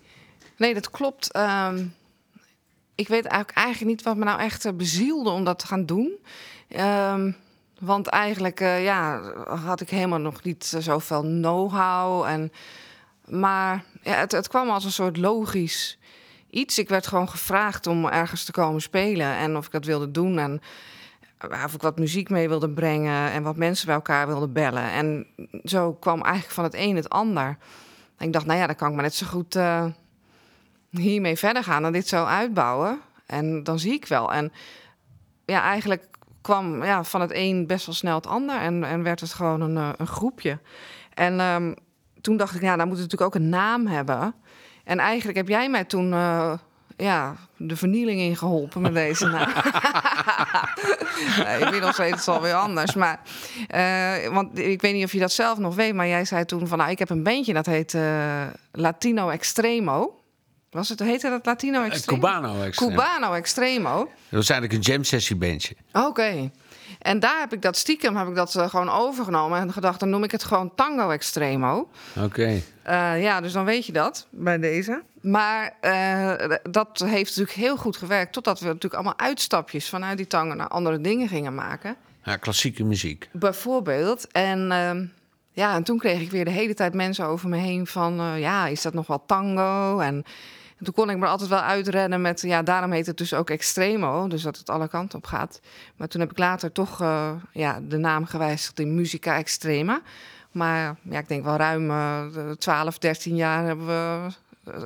Nee, 0.57 0.73
dat 0.73 0.91
klopt. 0.91 1.31
Ehm, 1.31 1.85
ik 2.95 3.07
weet 3.07 3.25
eigenlijk, 3.25 3.57
eigenlijk 3.57 3.91
niet 3.91 4.03
wat 4.03 4.17
me 4.17 4.23
nou 4.23 4.39
echt 4.39 4.65
eh, 4.65 4.73
bezielde 4.73 5.29
om 5.29 5.43
dat 5.43 5.59
te 5.59 5.67
gaan 5.67 5.85
doen. 5.85 6.17
Ehm, 6.67 7.31
want 7.79 8.07
eigenlijk 8.07 8.59
eh, 8.59 8.83
ja, 8.83 9.21
had 9.47 9.81
ik 9.81 9.89
helemaal 9.89 10.19
nog 10.19 10.43
niet 10.43 10.65
zoveel 10.79 11.21
know-how. 11.21 12.25
En, 12.25 12.51
maar 13.25 13.83
ja, 14.01 14.13
het, 14.13 14.31
het 14.31 14.47
kwam 14.47 14.69
als 14.69 14.83
een 14.83 14.91
soort 14.91 15.17
logisch 15.17 15.97
iets. 16.49 16.77
Ik 16.77 16.89
werd 16.89 17.07
gewoon 17.07 17.29
gevraagd 17.29 17.87
om 17.87 18.05
ergens 18.05 18.43
te 18.43 18.51
komen 18.51 18.81
spelen 18.81 19.35
en 19.35 19.57
of 19.57 19.65
ik 19.65 19.71
dat 19.71 19.85
wilde 19.85 20.11
doen. 20.11 20.39
En 20.39 20.61
of 21.41 21.73
ik 21.73 21.81
wat 21.81 21.99
muziek 21.99 22.29
mee 22.29 22.47
wilde 22.47 22.69
brengen 22.69 23.31
en 23.31 23.43
wat 23.43 23.55
mensen 23.55 23.85
bij 23.85 23.95
elkaar 23.95 24.27
wilde 24.27 24.47
bellen. 24.47 24.91
En 24.91 25.27
zo 25.63 25.93
kwam 25.93 26.21
eigenlijk 26.21 26.53
van 26.53 26.63
het 26.63 26.73
een 26.75 26.95
het 26.95 27.09
ander. 27.09 27.57
En 28.17 28.27
ik 28.27 28.33
dacht, 28.33 28.45
nou 28.45 28.59
ja, 28.59 28.65
dan 28.65 28.75
kan 28.75 28.87
ik 28.87 28.93
maar 28.93 29.03
net 29.03 29.15
zo 29.15 29.25
goed 29.25 29.55
uh, 29.55 29.85
hiermee 30.89 31.37
verder 31.37 31.63
gaan 31.63 31.85
en 31.85 31.91
dit 31.91 32.07
zo 32.07 32.23
uitbouwen. 32.23 32.99
En 33.25 33.63
dan 33.63 33.79
zie 33.79 33.93
ik 33.93 34.05
wel. 34.05 34.33
En 34.33 34.51
ja, 35.45 35.61
eigenlijk 35.61 36.07
kwam 36.41 36.83
ja, 36.83 37.03
van 37.03 37.21
het 37.21 37.31
een 37.33 37.67
best 37.67 37.85
wel 37.85 37.95
snel 37.95 38.15
het 38.15 38.27
ander 38.27 38.59
en, 38.59 38.83
en 38.83 39.03
werd 39.03 39.19
het 39.19 39.33
gewoon 39.33 39.61
een, 39.61 39.77
eh, 39.77 39.89
een 39.97 40.07
groepje. 40.07 40.59
En 41.13 41.39
um, 41.39 41.75
toen 42.21 42.37
dacht 42.37 42.55
ik, 42.55 42.61
ja, 42.61 42.75
dan 42.75 42.87
moet 42.87 42.97
het 42.97 43.11
natuurlijk 43.11 43.35
ook 43.35 43.41
een 43.41 43.49
naam 43.49 43.87
hebben. 43.87 44.35
En 44.83 44.99
eigenlijk 44.99 45.37
heb 45.37 45.47
jij 45.47 45.69
mij 45.69 45.83
toen 45.83 46.11
uh, 46.11 46.53
ja, 46.97 47.35
de 47.57 47.75
vernieling 47.75 48.19
in 48.19 48.37
geholpen 48.37 48.81
met 48.81 48.93
deze 48.93 49.27
naam. 49.27 49.53
nee, 51.45 51.59
inmiddels 51.59 51.97
weet 51.97 52.15
het 52.15 52.27
alweer 52.27 52.53
anders. 52.53 52.93
Maar, 52.93 53.19
uh, 53.75 54.33
want 54.33 54.59
ik 54.59 54.81
weet 54.81 54.93
niet 54.93 55.03
of 55.03 55.11
je 55.11 55.19
dat 55.19 55.31
zelf 55.31 55.57
nog 55.57 55.75
weet, 55.75 55.93
maar 55.93 56.07
jij 56.07 56.25
zei 56.25 56.45
toen 56.45 56.67
van, 56.67 56.77
nou, 56.77 56.91
ik 56.91 56.99
heb 56.99 57.09
een 57.09 57.23
bandje 57.23 57.53
dat 57.53 57.65
heet 57.65 57.93
uh, 57.93 58.45
Latino 58.71 59.29
Extremo. 59.29 60.21
Was 60.69 60.89
het, 60.89 60.99
heette 60.99 61.29
dat 61.29 61.45
Latino 61.45 61.83
Extremo? 61.83 62.21
Cubano 62.21 62.61
Extremo. 62.61 62.91
Cubano 62.91 63.33
Extremo. 63.33 63.97
Dat 63.97 64.09
was 64.29 64.49
eigenlijk 64.49 64.73
een 64.73 64.93
jam 64.93 65.03
sessie 65.03 65.35
bandje. 65.35 65.75
Oké. 65.93 66.05
Okay. 66.05 66.51
En 66.99 67.19
daar 67.19 67.39
heb 67.39 67.53
ik 67.53 67.61
dat 67.61 67.77
stiekem 67.77 68.15
heb 68.15 68.27
ik 68.27 68.35
dat 68.35 68.55
uh, 68.55 68.69
gewoon 68.69 68.89
overgenomen 68.89 69.59
en 69.59 69.73
gedacht, 69.73 69.99
dan 69.99 70.09
noem 70.09 70.23
ik 70.23 70.31
het 70.31 70.43
gewoon 70.43 70.75
Tango 70.75 71.09
Extremo. 71.09 71.89
Oké. 72.15 72.25
Okay. 72.25 72.63
Uh, 72.87 73.23
ja, 73.23 73.41
dus 73.41 73.53
dan 73.53 73.65
weet 73.65 73.85
je 73.85 73.91
dat 73.91 74.27
bij 74.31 74.57
deze. 74.57 75.03
Maar 75.29 75.73
uh, 75.81 76.55
dat 76.69 76.99
heeft 77.05 77.29
natuurlijk 77.29 77.57
heel 77.57 77.77
goed 77.77 77.97
gewerkt, 77.97 78.33
totdat 78.33 78.59
we 78.59 78.65
natuurlijk 78.65 78.93
allemaal 78.93 79.19
uitstapjes 79.19 79.89
vanuit 79.89 80.17
die 80.17 80.27
tango 80.27 80.55
naar 80.55 80.67
andere 80.67 81.01
dingen 81.01 81.27
gingen 81.27 81.55
maken. 81.55 81.95
Ja, 82.23 82.35
klassieke 82.35 82.83
muziek. 82.83 83.29
Bijvoorbeeld. 83.31 84.27
En 84.31 84.71
ehm, 84.71 85.05
ja, 85.51 85.75
en 85.75 85.83
toen 85.83 85.97
kreeg 85.97 86.21
ik 86.21 86.31
weer 86.31 86.45
de 86.45 86.51
hele 86.51 86.73
tijd 86.73 86.93
mensen 86.93 87.25
over 87.25 87.49
me 87.49 87.57
heen 87.57 87.87
van, 87.87 88.39
ja, 88.39 88.67
is 88.67 88.81
dat 88.81 88.93
nog 88.93 89.07
wel 89.07 89.25
tango? 89.25 89.99
En 89.99 90.25
en 90.77 90.85
toen 90.85 90.93
kon 90.93 91.09
ik 91.09 91.17
me 91.17 91.25
altijd 91.25 91.49
wel 91.49 91.59
uitrennen 91.59 92.21
met, 92.21 92.41
ja, 92.41 92.61
daarom 92.61 92.91
heet 92.91 93.05
het 93.05 93.17
dus 93.17 93.33
ook 93.33 93.49
Extremo, 93.49 94.27
dus 94.27 94.41
dat 94.41 94.57
het 94.57 94.69
alle 94.69 94.87
kanten 94.87 95.17
op 95.17 95.25
gaat. 95.25 95.59
Maar 95.95 96.07
toen 96.07 96.21
heb 96.21 96.31
ik 96.31 96.37
later 96.37 96.71
toch 96.71 97.01
uh, 97.01 97.31
ja, 97.51 97.79
de 97.87 97.97
naam 97.97 98.25
gewijzigd 98.25 98.79
in 98.79 98.95
Musica 98.95 99.37
Extrema. 99.37 100.01
Maar 100.51 100.95
ja, 101.01 101.19
ik 101.19 101.27
denk 101.27 101.43
wel 101.43 101.55
ruim 101.55 101.89
uh, 101.89 102.51
12, 102.51 102.97
13 102.97 103.35
jaar 103.35 103.65
hebben 103.65 103.85
we 103.85 104.27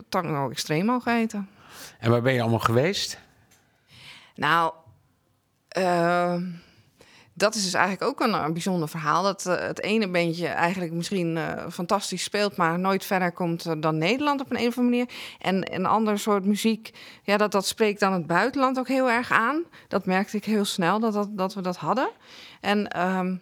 Tango 0.09 0.49
Extremo 0.49 0.99
geheten. 0.99 1.49
En 1.99 2.09
waar 2.11 2.21
ben 2.21 2.33
je 2.33 2.41
allemaal 2.41 2.59
geweest? 2.59 3.19
Nou, 4.35 4.73
uh, 5.77 6.35
dat 7.33 7.55
is 7.55 7.63
dus 7.63 7.73
eigenlijk 7.73 8.03
ook 8.11 8.19
een, 8.19 8.33
een 8.33 8.53
bijzonder 8.53 8.89
verhaal. 8.89 9.23
Dat 9.23 9.45
uh, 9.47 9.55
het 9.59 9.81
ene 9.81 10.07
bandje 10.09 10.47
eigenlijk 10.47 10.91
misschien 10.91 11.35
uh, 11.35 11.67
fantastisch 11.69 12.23
speelt, 12.23 12.55
maar 12.55 12.79
nooit 12.79 13.05
verder 13.05 13.31
komt 13.31 13.81
dan 13.81 13.97
Nederland 13.97 14.41
op 14.41 14.51
een, 14.51 14.59
een 14.59 14.67
of 14.67 14.77
andere 14.77 14.97
manier. 14.97 15.15
En 15.39 15.75
een 15.75 15.85
ander 15.85 16.19
soort 16.19 16.45
muziek, 16.45 16.91
ja, 17.23 17.37
dat, 17.37 17.51
dat 17.51 17.67
spreekt 17.67 17.99
dan 17.99 18.13
het 18.13 18.27
buitenland 18.27 18.79
ook 18.79 18.87
heel 18.87 19.09
erg 19.09 19.31
aan. 19.31 19.63
Dat 19.87 20.05
merkte 20.05 20.37
ik 20.37 20.45
heel 20.45 20.65
snel 20.65 20.99
dat, 20.99 21.13
dat, 21.13 21.29
dat 21.31 21.53
we 21.53 21.61
dat 21.61 21.77
hadden. 21.77 22.09
En 22.61 23.07
um, 23.17 23.41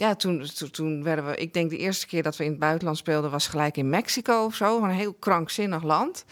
ja, 0.00 0.14
toen, 0.14 0.46
toen 0.70 1.02
werden 1.02 1.26
we, 1.26 1.36
ik 1.36 1.52
denk 1.52 1.70
de 1.70 1.76
eerste 1.76 2.06
keer 2.06 2.22
dat 2.22 2.36
we 2.36 2.44
in 2.44 2.50
het 2.50 2.58
buitenland 2.58 2.96
speelden 2.96 3.30
was 3.30 3.46
gelijk 3.46 3.76
in 3.76 3.88
Mexico 3.88 4.44
of 4.44 4.54
zo, 4.54 4.82
een 4.82 4.90
heel 4.90 5.12
krankzinnig 5.12 5.82
land. 5.82 6.24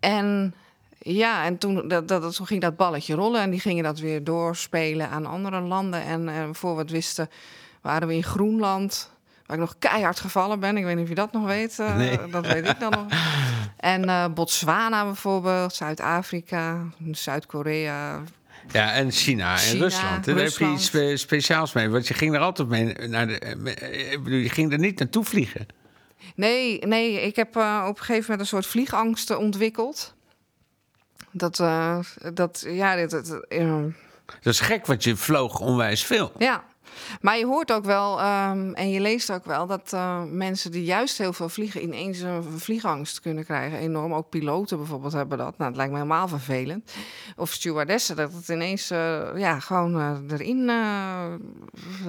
En 0.00 0.54
ja, 0.98 1.44
en 1.44 1.58
toen, 1.58 1.88
dat, 1.88 2.08
dat, 2.08 2.34
toen 2.34 2.46
ging 2.46 2.60
dat 2.60 2.76
balletje 2.76 3.14
rollen 3.14 3.40
en 3.40 3.50
die 3.50 3.60
gingen 3.60 3.84
dat 3.84 3.98
weer 3.98 4.24
doorspelen 4.24 5.08
aan 5.08 5.26
andere 5.26 5.60
landen. 5.60 6.02
En 6.02 6.28
uh, 6.28 6.48
voor 6.52 6.74
we 6.74 6.80
het 6.80 6.90
wisten 6.90 7.30
waren 7.80 8.08
we 8.08 8.14
in 8.14 8.24
Groenland, 8.24 9.10
waar 9.46 9.56
ik 9.56 9.62
nog 9.62 9.78
keihard 9.78 10.20
gevallen 10.20 10.60
ben. 10.60 10.76
Ik 10.76 10.84
weet 10.84 10.94
niet 10.94 11.02
of 11.02 11.08
je 11.08 11.14
dat 11.14 11.32
nog 11.32 11.44
weet. 11.44 11.78
Uh, 11.78 11.96
nee. 11.96 12.28
Dat 12.30 12.46
weet 12.46 12.68
ik 12.68 12.80
dan 12.80 12.90
nog. 12.90 13.06
En 13.76 14.08
uh, 14.08 14.26
Botswana 14.34 15.04
bijvoorbeeld, 15.04 15.74
Zuid-Afrika, 15.74 16.84
Zuid-Korea. 17.10 18.22
Ja, 18.70 18.92
en 18.92 19.10
China, 19.10 19.56
China 19.56 19.72
en 19.72 19.78
Rusland. 19.78 20.24
Daar 20.24 20.36
heb 20.36 20.50
je 20.50 20.72
iets 20.72 20.84
spe 20.84 21.16
speciaals 21.16 21.72
mee. 21.72 21.88
Want 21.88 22.08
je 22.08 22.14
ging 22.14 22.34
er 22.34 22.40
altijd 22.40 22.68
mee 22.68 22.94
naar 22.94 23.26
de. 23.26 23.60
Je 24.24 24.48
ging 24.48 24.72
er 24.72 24.78
niet 24.78 24.98
naartoe 24.98 25.24
vliegen. 25.24 25.66
Nee, 26.34 26.78
nee 26.78 27.22
ik 27.22 27.36
heb 27.36 27.56
op 27.56 27.62
een 27.62 27.96
gegeven 27.96 28.20
moment 28.20 28.40
een 28.40 28.46
soort 28.46 28.66
vliegangst 28.66 29.36
ontwikkeld. 29.36 30.14
Dat, 31.30 31.58
uh, 31.58 31.98
dat, 32.34 32.64
ja, 32.68 32.96
dit, 32.96 33.10
dit, 33.10 33.40
uh, 33.48 33.84
dat 34.40 34.52
is 34.52 34.60
gek, 34.60 34.86
want 34.86 35.04
je 35.04 35.16
vloog 35.16 35.60
onwijs 35.60 36.04
veel. 36.04 36.32
Ja, 36.38 36.64
maar 37.20 37.38
je 37.38 37.46
hoort 37.46 37.72
ook 37.72 37.84
wel 37.84 38.20
um, 38.20 38.74
en 38.74 38.90
je 38.90 39.00
leest 39.00 39.32
ook 39.32 39.44
wel 39.44 39.66
dat 39.66 39.90
uh, 39.94 40.22
mensen 40.30 40.70
die 40.70 40.84
juist 40.84 41.18
heel 41.18 41.32
veel 41.32 41.48
vliegen 41.48 41.82
ineens 41.82 42.20
een 42.20 42.42
vliegangst 42.56 43.20
kunnen 43.20 43.44
krijgen. 43.44 43.78
Enorm. 43.78 44.14
Ook 44.14 44.28
piloten 44.28 44.76
bijvoorbeeld 44.76 45.12
hebben 45.12 45.38
dat. 45.38 45.58
Nou, 45.58 45.68
het 45.68 45.76
lijkt 45.76 45.92
me 45.92 45.98
helemaal 45.98 46.28
vervelend. 46.28 46.92
Of 47.36 47.50
stewardessen, 47.50 48.16
dat 48.16 48.32
het 48.32 48.48
ineens 48.48 48.90
uh, 48.90 49.20
ja, 49.36 49.60
gewoon 49.60 49.96
uh, 49.96 50.38
erin, 50.38 50.70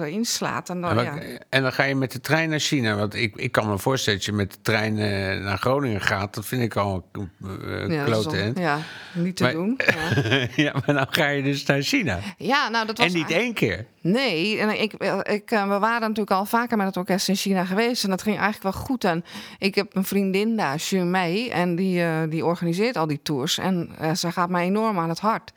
erin 0.00 0.24
slaat. 0.24 0.68
En 0.68 0.80
dan, 0.80 0.98
en, 0.98 1.04
ja. 1.04 1.38
en 1.48 1.62
dan 1.62 1.72
ga 1.72 1.84
je 1.84 1.94
met 1.94 2.12
de 2.12 2.20
trein 2.20 2.48
naar 2.48 2.58
China. 2.58 2.96
Want 2.96 3.14
ik, 3.14 3.36
ik 3.36 3.52
kan 3.52 3.68
me 3.68 3.78
voorstellen 3.78 4.18
dat 4.18 4.28
je 4.28 4.32
met 4.32 4.52
de 4.52 4.58
trein 4.62 4.94
naar 5.42 5.58
Groningen 5.58 6.00
gaat. 6.00 6.34
Dat 6.34 6.46
vind 6.46 6.62
ik 6.62 6.76
al 6.76 7.08
een 7.12 7.90
ja, 7.90 8.04
klote. 8.04 8.52
Ja, 8.54 8.78
niet 9.14 9.36
te 9.36 9.42
maar, 9.42 9.52
doen. 9.52 9.80
Ja. 9.86 10.48
ja. 10.64 10.72
maar 10.72 10.94
dan 10.94 11.06
ga 11.10 11.28
je 11.28 11.42
dus 11.42 11.64
naar 11.64 11.82
China. 11.82 12.20
Ja, 12.36 12.68
nou 12.68 12.86
dat 12.86 12.98
was 12.98 13.06
en 13.06 13.12
niet 13.12 13.30
één 13.30 13.54
keer. 13.54 13.86
Nee, 14.06 14.58
en 14.58 14.80
ik, 14.80 14.92
ik, 15.22 15.50
we 15.50 15.78
waren 15.78 16.00
natuurlijk 16.00 16.30
al 16.30 16.44
vaker 16.44 16.76
met 16.76 16.86
het 16.86 16.96
orkest 16.96 17.28
in 17.28 17.36
China 17.36 17.64
geweest. 17.64 18.04
En 18.04 18.10
dat 18.10 18.22
ging 18.22 18.38
eigenlijk 18.38 18.74
wel 18.74 18.84
goed. 18.84 19.04
En 19.04 19.24
ik 19.58 19.74
heb 19.74 19.96
een 19.96 20.04
vriendin 20.04 20.56
daar, 20.56 20.76
Xu 20.76 20.96
Mei. 20.98 21.48
En 21.48 21.76
die, 21.76 22.00
uh, 22.00 22.22
die 22.28 22.44
organiseert 22.44 22.96
al 22.96 23.06
die 23.06 23.22
tours. 23.22 23.58
En 23.58 23.90
ze 24.16 24.32
gaat 24.32 24.48
mij 24.48 24.64
enorm 24.64 24.98
aan 24.98 25.08
het 25.08 25.18
hart. 25.18 25.52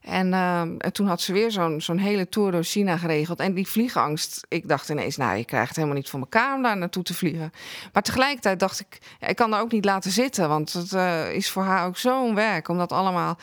En, 0.00 0.26
uh, 0.26 0.60
en 0.60 0.92
toen 0.92 1.06
had 1.06 1.20
ze 1.20 1.32
weer 1.32 1.50
zo'n 1.50 1.80
zo'n 1.80 1.98
hele 1.98 2.28
tour 2.28 2.52
door 2.52 2.62
China 2.62 2.96
geregeld. 2.96 3.40
En 3.40 3.54
die 3.54 3.68
vliegangst, 3.68 4.46
ik 4.48 4.68
dacht 4.68 4.88
ineens, 4.88 5.16
nou, 5.16 5.36
je 5.36 5.44
krijgt 5.44 5.68
het 5.68 5.76
helemaal 5.76 5.96
niet 5.96 6.08
voor 6.08 6.20
elkaar 6.20 6.54
om 6.54 6.62
daar 6.62 6.76
naartoe 6.76 7.02
te 7.02 7.14
vliegen. 7.14 7.52
Maar 7.92 8.02
tegelijkertijd 8.02 8.60
dacht 8.60 8.80
ik, 8.80 8.98
ik 9.28 9.36
kan 9.36 9.50
daar 9.50 9.60
ook 9.60 9.72
niet 9.72 9.84
laten 9.84 10.10
zitten. 10.10 10.48
Want 10.48 10.72
het 10.72 10.92
is 11.32 11.50
voor 11.50 11.62
haar 11.62 11.86
ook 11.86 11.96
zo'n 11.96 12.34
werk 12.34 12.68
om 12.68 12.78
dat 12.78 12.92
allemaal 12.92 13.38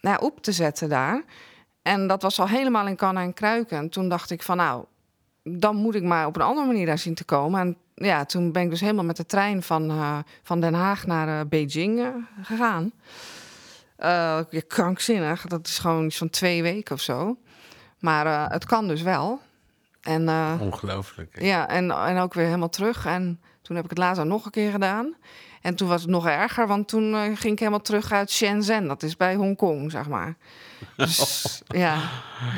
nou, 0.00 0.20
op 0.20 0.42
te 0.42 0.52
zetten 0.52 0.88
daar. 0.88 1.24
En 1.86 2.06
dat 2.06 2.22
was 2.22 2.40
al 2.40 2.48
helemaal 2.48 2.86
in 2.86 2.96
kannen 2.96 3.22
en 3.22 3.34
kruiken. 3.34 3.78
En 3.78 3.88
toen 3.88 4.08
dacht 4.08 4.30
ik 4.30 4.42
van 4.42 4.56
nou, 4.56 4.84
dan 5.42 5.76
moet 5.76 5.94
ik 5.94 6.02
maar 6.02 6.26
op 6.26 6.36
een 6.36 6.42
andere 6.42 6.66
manier 6.66 6.86
daar 6.86 6.98
zien 6.98 7.14
te 7.14 7.24
komen. 7.24 7.60
En 7.60 7.76
ja, 7.94 8.24
toen 8.24 8.52
ben 8.52 8.62
ik 8.62 8.70
dus 8.70 8.80
helemaal 8.80 9.04
met 9.04 9.16
de 9.16 9.26
trein 9.26 9.62
van, 9.62 9.90
uh, 9.90 10.18
van 10.42 10.60
Den 10.60 10.74
Haag 10.74 11.06
naar 11.06 11.28
uh, 11.28 11.48
Beijing 11.48 11.98
uh, 11.98 12.08
gegaan. 12.42 12.92
ja, 13.96 14.46
krankzinnig, 14.66 15.46
dat 15.46 15.66
is 15.66 15.78
gewoon 15.78 16.12
van 16.12 16.30
twee 16.30 16.62
weken 16.62 16.94
of 16.94 17.00
zo. 17.00 17.36
Maar 17.98 18.50
het 18.50 18.64
kan 18.64 18.88
dus 18.88 19.02
wel. 19.02 19.40
En, 20.00 20.28
Ongelooflijk. 20.60 21.34
Hè? 21.38 21.46
Ja, 21.46 21.68
en, 21.68 21.90
en 21.90 22.18
ook 22.18 22.34
weer 22.34 22.44
helemaal 22.44 22.68
terug. 22.68 23.06
En 23.06 23.40
toen 23.62 23.76
heb 23.76 23.84
ik 23.84 23.90
het 23.90 23.98
later 23.98 24.26
nog 24.26 24.44
een 24.44 24.50
keer 24.50 24.70
gedaan. 24.70 25.14
En 25.62 25.74
toen 25.74 25.88
was 25.88 26.00
het 26.00 26.10
nog 26.10 26.26
erger, 26.26 26.66
want 26.66 26.88
toen 26.88 27.36
ging 27.36 27.52
ik 27.52 27.58
helemaal 27.58 27.80
terug 27.80 28.12
uit 28.12 28.30
Shenzhen. 28.30 28.86
Dat 28.86 29.02
is 29.02 29.16
bij 29.16 29.34
Hongkong, 29.34 29.90
zeg 29.90 30.08
maar. 30.08 30.36
Dus, 30.96 31.62
ja. 31.66 32.10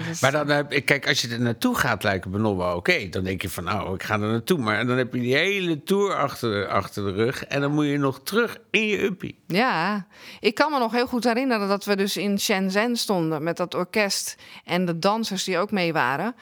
Dus... 0.07 0.21
Maar 0.21 0.33
dan 0.33 0.49
heb 0.49 0.73
ik, 0.73 0.85
kijk, 0.85 1.09
als 1.09 1.21
je 1.21 1.29
er 1.29 1.41
naartoe 1.41 1.75
gaat, 1.75 2.03
lijkt 2.03 2.25
het 2.25 2.33
me 2.33 2.39
nog 2.39 2.57
wel 2.57 2.77
oké. 2.77 3.09
Dan 3.09 3.25
denk 3.25 3.43
je 3.43 3.51
van, 3.51 3.65
nou, 3.65 3.95
ik 3.95 4.03
ga 4.03 4.15
er 4.15 4.21
naartoe. 4.21 4.59
Maar 4.59 4.87
dan 4.87 4.97
heb 4.97 5.15
je 5.15 5.21
die 5.21 5.37
hele 5.37 5.83
tour 5.83 6.15
achter, 6.15 6.69
achter 6.69 7.05
de 7.05 7.13
rug. 7.13 7.45
En 7.45 7.61
dan 7.61 7.73
moet 7.73 7.87
je 7.87 7.99
nog 7.99 8.21
terug 8.23 8.59
in 8.71 8.87
je 8.87 9.03
uppie. 9.03 9.39
Ja, 9.47 10.07
ik 10.41 10.55
kan 10.55 10.73
me 10.73 10.79
nog 10.79 10.93
heel 10.93 11.07
goed 11.07 11.25
herinneren 11.25 11.69
dat 11.69 11.85
we 11.85 11.97
dus 11.97 12.17
in 12.17 12.41
Shenzhen 12.41 12.97
stonden 12.97 13.43
met 13.43 13.57
dat 13.57 13.75
orkest 13.75 14.37
en 14.65 14.85
de 14.85 14.99
dansers 14.99 15.45
die 15.45 15.59
ook 15.59 15.71
mee 15.71 15.93
waren. 15.93 16.35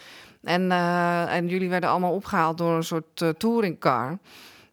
En, 0.43 0.63
uh, 0.63 1.35
en 1.35 1.49
jullie 1.49 1.69
werden 1.69 1.91
allemaal 1.91 2.13
opgehaald 2.13 2.59
door 2.59 2.77
een 2.77 2.85
soort 2.85 3.21
uh, 3.21 3.29
touringcar. 3.29 4.19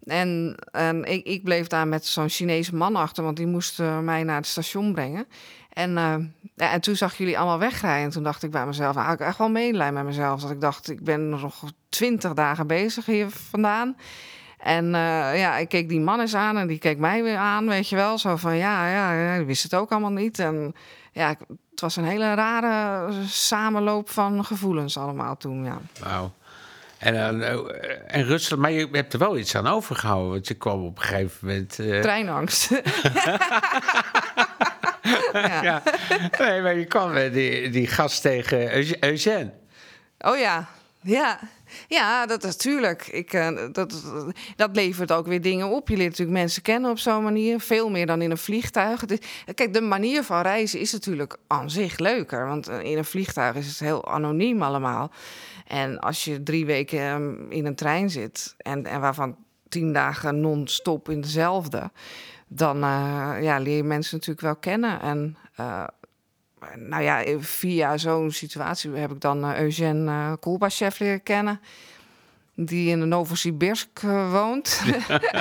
En, 0.05 0.55
en 0.71 1.03
ik, 1.03 1.25
ik, 1.25 1.43
bleef 1.43 1.67
daar 1.67 1.87
met 1.87 2.05
zo'n 2.05 2.29
Chinese 2.29 2.75
man 2.75 2.95
achter, 2.95 3.23
want 3.23 3.37
die 3.37 3.47
moest 3.47 3.79
uh, 3.79 3.99
mij 3.99 4.23
naar 4.23 4.35
het 4.35 4.45
station 4.45 4.93
brengen. 4.93 5.27
En, 5.73 5.89
uh, 5.89 6.15
ja, 6.55 6.71
en 6.71 6.81
toen 6.81 6.95
zag 6.95 7.17
jullie 7.17 7.37
allemaal 7.37 7.59
wegrijden. 7.59 8.03
En 8.03 8.09
toen 8.09 8.23
dacht 8.23 8.43
ik 8.43 8.51
bij 8.51 8.65
mezelf, 8.65 8.95
nou, 8.95 9.13
ik 9.13 9.19
echt 9.19 9.37
wel 9.37 9.49
medelijden 9.49 9.93
met 9.93 10.03
mezelf. 10.03 10.41
Dat 10.41 10.51
ik 10.51 10.61
dacht, 10.61 10.89
ik 10.89 11.03
ben 11.03 11.29
nog 11.29 11.63
twintig 11.89 12.33
dagen 12.33 12.67
bezig 12.67 13.05
hier 13.05 13.29
vandaan. 13.29 13.95
En 14.57 14.85
uh, 14.85 15.39
ja, 15.39 15.57
ik 15.57 15.69
keek 15.69 15.89
die 15.89 15.99
man 15.99 16.19
eens 16.19 16.35
aan 16.35 16.57
en 16.57 16.67
die 16.67 16.77
keek 16.77 16.97
mij 16.97 17.23
weer 17.23 17.37
aan, 17.37 17.67
weet 17.67 17.89
je 17.89 17.95
wel. 17.95 18.17
Zo 18.17 18.35
van, 18.35 18.55
ja, 18.55 18.89
ja, 18.89 19.33
ik 19.33 19.45
wist 19.45 19.63
het 19.63 19.75
ook 19.75 19.91
allemaal 19.91 20.11
niet. 20.11 20.39
En 20.39 20.75
ja, 21.11 21.35
het 21.71 21.81
was 21.81 21.95
een 21.95 22.05
hele 22.05 22.33
rare 22.33 23.11
samenloop 23.25 24.09
van 24.09 24.45
gevoelens 24.45 24.97
allemaal 24.97 25.37
toen, 25.37 25.63
ja. 25.63 25.77
Wauw. 25.99 26.33
En, 26.97 27.15
uh, 27.15 27.51
en 28.07 28.23
Rusland, 28.23 28.61
maar 28.61 28.71
je 28.71 28.87
hebt 28.91 29.13
er 29.13 29.19
wel 29.19 29.37
iets 29.37 29.55
aan 29.55 29.67
overgehouden, 29.67 30.31
want 30.31 30.47
je 30.47 30.53
kwam 30.53 30.85
op 30.85 30.97
een 30.97 31.03
gegeven 31.03 31.47
moment... 31.47 31.79
Uh... 31.79 32.01
Treinangst. 32.01 32.69
ja. 35.33 35.63
ja. 35.63 35.83
Nee, 36.39 36.61
maar 36.61 36.75
je 36.75 36.85
kwam 36.85 37.31
die, 37.31 37.69
die 37.69 37.87
gast 37.87 38.21
tegen 38.21 38.75
Eugène. 39.03 39.51
Oh 40.19 40.37
ja, 40.37 40.67
ja. 41.01 41.39
Ja, 41.87 42.25
dat 42.25 42.43
is 42.43 42.51
natuurlijk. 42.51 43.07
Ik, 43.07 43.33
uh, 43.33 43.49
dat, 43.71 44.03
dat 44.55 44.75
levert 44.75 45.11
ook 45.11 45.27
weer 45.27 45.41
dingen 45.41 45.67
op. 45.67 45.89
Je 45.89 45.97
leert 45.97 46.09
natuurlijk 46.09 46.37
mensen 46.37 46.61
kennen 46.61 46.91
op 46.91 46.99
zo'n 46.99 47.23
manier. 47.23 47.59
Veel 47.59 47.89
meer 47.89 48.05
dan 48.05 48.21
in 48.21 48.31
een 48.31 48.37
vliegtuig. 48.37 49.03
kijk, 49.53 49.73
de 49.73 49.81
manier 49.81 50.23
van 50.23 50.41
reizen 50.41 50.79
is 50.79 50.91
natuurlijk 50.91 51.37
aan 51.47 51.69
zich 51.69 51.97
leuker. 51.97 52.47
Want 52.47 52.69
in 52.69 52.97
een 52.97 53.05
vliegtuig 53.05 53.55
is 53.55 53.67
het 53.67 53.79
heel 53.79 54.07
anoniem 54.07 54.61
allemaal. 54.61 55.11
En 55.67 55.99
als 55.99 56.23
je 56.23 56.43
drie 56.43 56.65
weken 56.65 56.99
ehm, 56.99 57.51
in 57.51 57.65
een 57.65 57.75
trein 57.75 58.09
zit 58.09 58.53
en, 58.57 58.85
en 58.85 59.01
waarvan 59.01 59.35
tien 59.69 59.93
dagen 59.93 60.41
non-stop 60.41 61.09
in 61.09 61.21
dezelfde, 61.21 61.91
dan 62.55 62.77
uh, 62.77 63.35
ja, 63.41 63.57
leer 63.57 63.75
je 63.75 63.83
mensen 63.83 64.15
natuurlijk 64.15 64.45
wel 64.45 64.55
kennen. 64.55 65.01
En 65.01 65.37
uh, 65.59 65.83
nou 66.75 67.03
ja, 67.03 67.23
via 67.39 67.97
zo'n 67.97 68.31
situatie 68.31 68.91
heb 68.91 69.11
ik 69.11 69.21
dan 69.21 69.45
uh, 69.45 69.59
Eugène 69.59 70.37
uh, 70.41 70.67
leren 70.97 71.23
kennen. 71.23 71.59
Die 72.55 72.89
in 72.89 72.99
de 72.99 73.05
Novosibirsk 73.05 73.99
woont. 74.31 74.81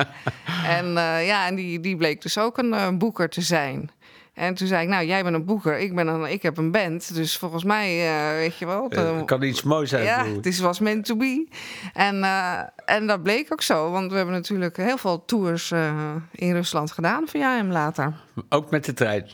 en 0.79 0.93
ja, 1.25 1.47
en 1.47 1.55
die, 1.55 1.81
die 1.81 1.97
bleek 1.97 2.23
dus 2.23 2.39
ook 2.39 2.59
een 2.59 2.99
boeker 2.99 3.29
te 3.29 3.41
zijn. 3.41 3.91
En 4.35 4.55
toen 4.55 4.67
zei 4.67 4.83
ik, 4.83 4.89
nou, 4.89 5.07
jij 5.07 5.23
bent 5.23 5.35
een 5.35 5.45
boeker, 5.45 5.79
ik, 5.79 5.95
ben 5.95 6.07
een, 6.07 6.25
ik 6.25 6.43
heb 6.43 6.57
een 6.57 6.71
band. 6.71 7.15
Dus 7.15 7.37
volgens 7.37 7.65
mij, 7.65 8.07
uh, 8.07 8.37
weet 8.37 8.57
je 8.57 8.67
wel... 8.67 8.87
Het 8.89 9.25
kan 9.25 9.43
iets 9.43 9.63
moois 9.63 9.91
zijn. 9.91 10.05
Ja, 10.05 10.27
het 10.27 10.47
is, 10.47 10.59
was 10.59 10.81
meant 10.81 11.05
to 11.05 11.17
be. 11.17 11.49
En, 11.93 12.17
uh, 12.17 12.59
en 12.85 13.07
dat 13.07 13.23
bleek 13.23 13.53
ook 13.53 13.63
zo. 13.63 13.91
Want 13.91 14.11
we 14.11 14.17
hebben 14.17 14.35
natuurlijk 14.35 14.77
heel 14.77 14.97
veel 14.97 15.25
tours 15.25 15.71
uh, 15.71 16.15
in 16.31 16.53
Rusland 16.53 16.93
gedaan 16.93 17.29
via 17.29 17.57
hem 17.57 17.71
later. 17.71 18.15
Ook 18.49 18.71
met 18.71 18.85
de 18.85 18.93
trein? 18.93 19.31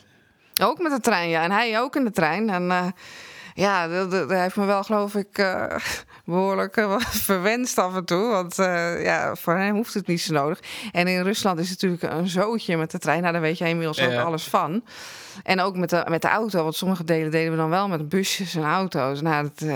Ook 0.63 0.79
met 0.79 0.93
de 0.93 1.01
trein, 1.01 1.29
ja. 1.29 1.43
En 1.43 1.51
hij 1.51 1.81
ook 1.81 1.97
in 1.97 2.05
de 2.05 2.11
trein. 2.11 2.51
En 2.51 2.95
ja, 3.59 3.89
dat, 3.89 4.11
dat, 4.11 4.31
heeft 4.31 4.57
me 4.57 4.65
wel, 4.65 4.83
geloof 4.83 5.15
ik, 5.15 5.39
uh, 5.39 5.65
behoorlijk 6.25 6.77
uh, 6.77 6.99
verwenst 7.29 7.79
af 7.79 7.95
en 7.95 8.05
toe. 8.05 8.29
Want 8.29 8.59
uh, 8.59 9.05
ja, 9.05 9.35
voor 9.35 9.55
hem 9.55 9.75
hoeft 9.75 9.95
het 9.95 10.07
niet 10.07 10.21
zo 10.21 10.33
nodig. 10.33 10.61
En 10.93 11.07
in 11.07 11.23
Rusland 11.23 11.59
is 11.59 11.71
het 11.71 11.83
natuurlijk 11.83 12.13
een 12.13 12.29
zootje 12.29 12.77
met 12.77 12.91
de 12.91 12.99
trein. 12.99 13.21
Nou, 13.21 13.33
daar 13.33 13.43
weet 13.43 13.59
jij 13.59 13.69
inmiddels 13.69 14.01
ook 14.01 14.15
alles 14.15 14.45
van. 14.45 14.85
En 15.43 15.61
ook 15.61 15.77
met 15.77 15.91
de, 15.91 16.07
met 16.09 16.23
de 16.23 16.29
auto. 16.29 16.63
Want 16.63 16.75
sommige 16.75 17.05
delen 17.05 17.31
deden 17.31 17.51
we 17.51 17.57
dan 17.57 17.71
wel 17.71 17.89
met 17.89 18.09
busjes 18.09 18.55
en 18.55 18.65
auto's. 18.65 19.21
Nou, 19.21 19.51
dat, 19.55 19.69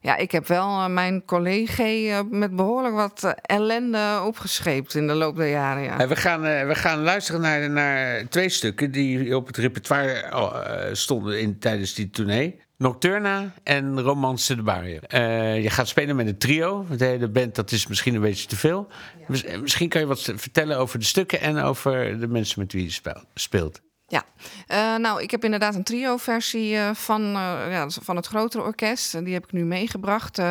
ja, 0.00 0.16
ik 0.16 0.30
heb 0.30 0.46
wel 0.46 0.88
mijn 0.88 1.24
collega 1.24 2.22
met 2.30 2.56
behoorlijk 2.56 2.94
wat 2.94 3.34
ellende 3.42 4.22
opgescheept 4.24 4.94
in 4.94 5.06
de 5.06 5.14
loop 5.14 5.36
der 5.36 5.50
jaren. 5.50 5.82
Ja. 5.82 6.08
We, 6.08 6.16
gaan, 6.16 6.40
we 6.66 6.74
gaan 6.74 7.02
luisteren 7.02 7.40
naar, 7.40 7.70
naar 7.70 8.28
twee 8.28 8.48
stukken 8.48 8.90
die 8.90 9.36
op 9.36 9.46
het 9.46 9.56
repertoire 9.56 10.90
stonden 10.92 11.40
in, 11.40 11.58
tijdens 11.58 11.94
die 11.94 12.10
tournee. 12.10 12.68
Nocturna 12.80 13.52
en 13.62 14.00
Romance 14.00 14.56
de 14.56 14.62
Barrier. 14.62 15.02
Uh, 15.14 15.62
je 15.62 15.70
gaat 15.70 15.88
spelen 15.88 16.16
met 16.16 16.26
een 16.26 16.38
trio. 16.38 16.86
De 16.96 17.04
hele 17.04 17.28
band, 17.28 17.54
dat 17.54 17.70
is 17.72 17.86
misschien 17.86 18.14
een 18.14 18.20
beetje 18.20 18.46
te 18.46 18.56
veel. 18.56 18.88
Ja. 19.28 19.58
Misschien 19.58 19.88
kan 19.88 20.00
je 20.00 20.06
wat 20.06 20.32
vertellen 20.36 20.78
over 20.78 20.98
de 20.98 21.04
stukken 21.04 21.40
en 21.40 21.58
over 21.58 22.20
de 22.20 22.28
mensen 22.28 22.60
met 22.60 22.72
wie 22.72 22.84
je 22.84 23.14
speelt. 23.34 23.80
Ja, 24.06 24.24
uh, 24.68 24.96
nou, 24.96 25.22
ik 25.22 25.30
heb 25.30 25.44
inderdaad 25.44 25.74
een 25.74 25.84
trio-versie 25.84 26.74
uh, 26.74 26.90
van, 26.94 27.22
ja, 27.70 27.86
van 27.88 28.16
het 28.16 28.26
grotere 28.26 28.62
orkest. 28.62 29.24
Die 29.24 29.34
heb 29.34 29.44
ik 29.44 29.52
nu 29.52 29.64
meegebracht. 29.64 30.42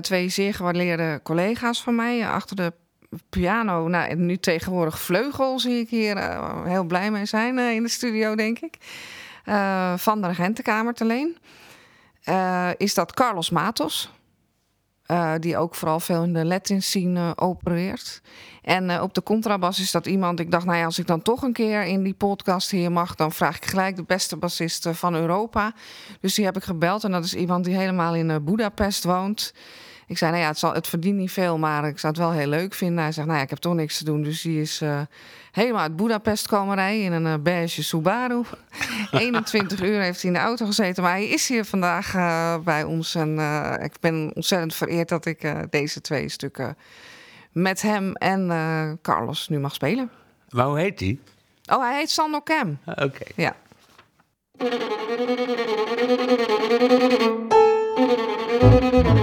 twee 0.00 0.28
zeer 0.28 0.54
gewaardeerde 0.54 1.20
collega's 1.22 1.82
van 1.82 1.94
mij 1.94 2.28
achter 2.28 2.56
de 2.56 2.72
piano. 3.30 3.88
Nou, 3.88 4.08
en 4.08 4.26
nu 4.26 4.36
tegenwoordig 4.36 5.00
vleugel 5.00 5.58
zie 5.58 5.78
ik 5.78 5.88
hier 5.88 6.40
heel 6.64 6.84
blij 6.84 7.10
mee 7.10 7.26
zijn 7.26 7.58
in 7.58 7.82
de 7.82 7.88
studio, 7.88 8.34
denk 8.34 8.58
ik. 8.58 8.76
Uh, 9.44 9.92
van 9.96 10.20
de 10.20 10.26
regentenkamer 10.26 10.94
te 10.94 11.04
leen. 11.04 11.38
Uh, 12.24 12.68
is 12.76 12.94
dat 12.94 13.14
Carlos 13.14 13.50
Matos. 13.50 14.10
Uh, 15.06 15.32
die 15.38 15.56
ook 15.56 15.74
vooral 15.74 16.00
veel 16.00 16.22
in 16.22 16.32
de 16.32 16.44
Latin 16.44 16.82
scene 16.82 17.32
opereert. 17.36 18.20
En 18.62 19.00
op 19.00 19.14
de 19.14 19.22
contrabas 19.22 19.80
is 19.80 19.90
dat 19.90 20.06
iemand. 20.06 20.40
Ik 20.40 20.50
dacht, 20.50 20.64
nou 20.64 20.78
ja, 20.78 20.84
als 20.84 20.98
ik 20.98 21.06
dan 21.06 21.22
toch 21.22 21.42
een 21.42 21.52
keer 21.52 21.82
in 21.82 22.02
die 22.02 22.14
podcast 22.14 22.70
hier 22.70 22.92
mag, 22.92 23.14
dan 23.14 23.32
vraag 23.32 23.56
ik 23.56 23.64
gelijk 23.64 23.96
de 23.96 24.02
beste 24.02 24.36
bassist 24.36 24.88
van 24.90 25.14
Europa. 25.14 25.72
Dus 26.20 26.34
die 26.34 26.44
heb 26.44 26.56
ik 26.56 26.64
gebeld. 26.64 27.04
En 27.04 27.10
dat 27.10 27.24
is 27.24 27.34
iemand 27.34 27.64
die 27.64 27.76
helemaal 27.76 28.14
in 28.14 28.44
Budapest 28.44 29.04
woont. 29.04 29.52
Ik 30.10 30.18
zei, 30.18 30.30
nou 30.30 30.42
ja, 30.42 30.48
het, 30.48 30.58
zal, 30.58 30.72
het 30.72 30.86
verdient 30.86 31.16
niet 31.16 31.32
veel, 31.32 31.58
maar 31.58 31.88
ik 31.88 31.98
zou 31.98 32.12
het 32.12 32.22
wel 32.22 32.32
heel 32.32 32.46
leuk 32.46 32.74
vinden. 32.74 33.02
Hij 33.02 33.12
zegt, 33.12 33.26
nou 33.26 33.38
ja, 33.38 33.44
ik 33.44 33.50
heb 33.50 33.58
toch 33.58 33.74
niks 33.74 33.98
te 33.98 34.04
doen. 34.04 34.22
Dus 34.22 34.42
die 34.42 34.60
is 34.60 34.80
eh, 34.80 35.00
helemaal 35.52 35.80
uit 35.80 35.96
Budapest 35.96 36.48
komen 36.48 36.74
rijden 36.74 37.04
in 37.04 37.12
een 37.12 37.26
eh, 37.26 37.42
beige 37.42 37.82
Subaru. 37.82 38.42
21 39.10 39.82
uur 39.82 40.00
heeft 40.00 40.22
hij 40.22 40.30
in 40.30 40.36
de 40.36 40.42
auto 40.42 40.66
gezeten. 40.66 41.02
Maar 41.02 41.12
hij 41.12 41.28
is 41.28 41.48
hier 41.48 41.64
vandaag 41.64 42.14
eh, 42.14 42.58
bij 42.58 42.84
ons. 42.84 43.14
En 43.14 43.38
ik 43.82 43.92
ben 44.00 44.30
ontzettend 44.34 44.74
vereerd 44.74 45.08
dat 45.08 45.26
ik 45.26 45.54
deze 45.70 46.00
twee 46.00 46.28
stukken 46.28 46.76
met 47.52 47.82
hem 47.82 48.12
en 48.12 48.48
Carlos 49.02 49.48
nu 49.48 49.58
mag 49.58 49.74
spelen. 49.74 50.10
Maar 50.48 50.66
hoe 50.66 50.78
heet 50.78 51.00
hij? 51.00 51.18
Oh, 51.66 51.82
hij 51.82 51.98
heet 51.98 52.10
Sandor 52.10 52.42
Cam. 52.42 52.78
Ah, 52.84 53.04
oké. 53.04 53.24
Ja. 53.36 53.56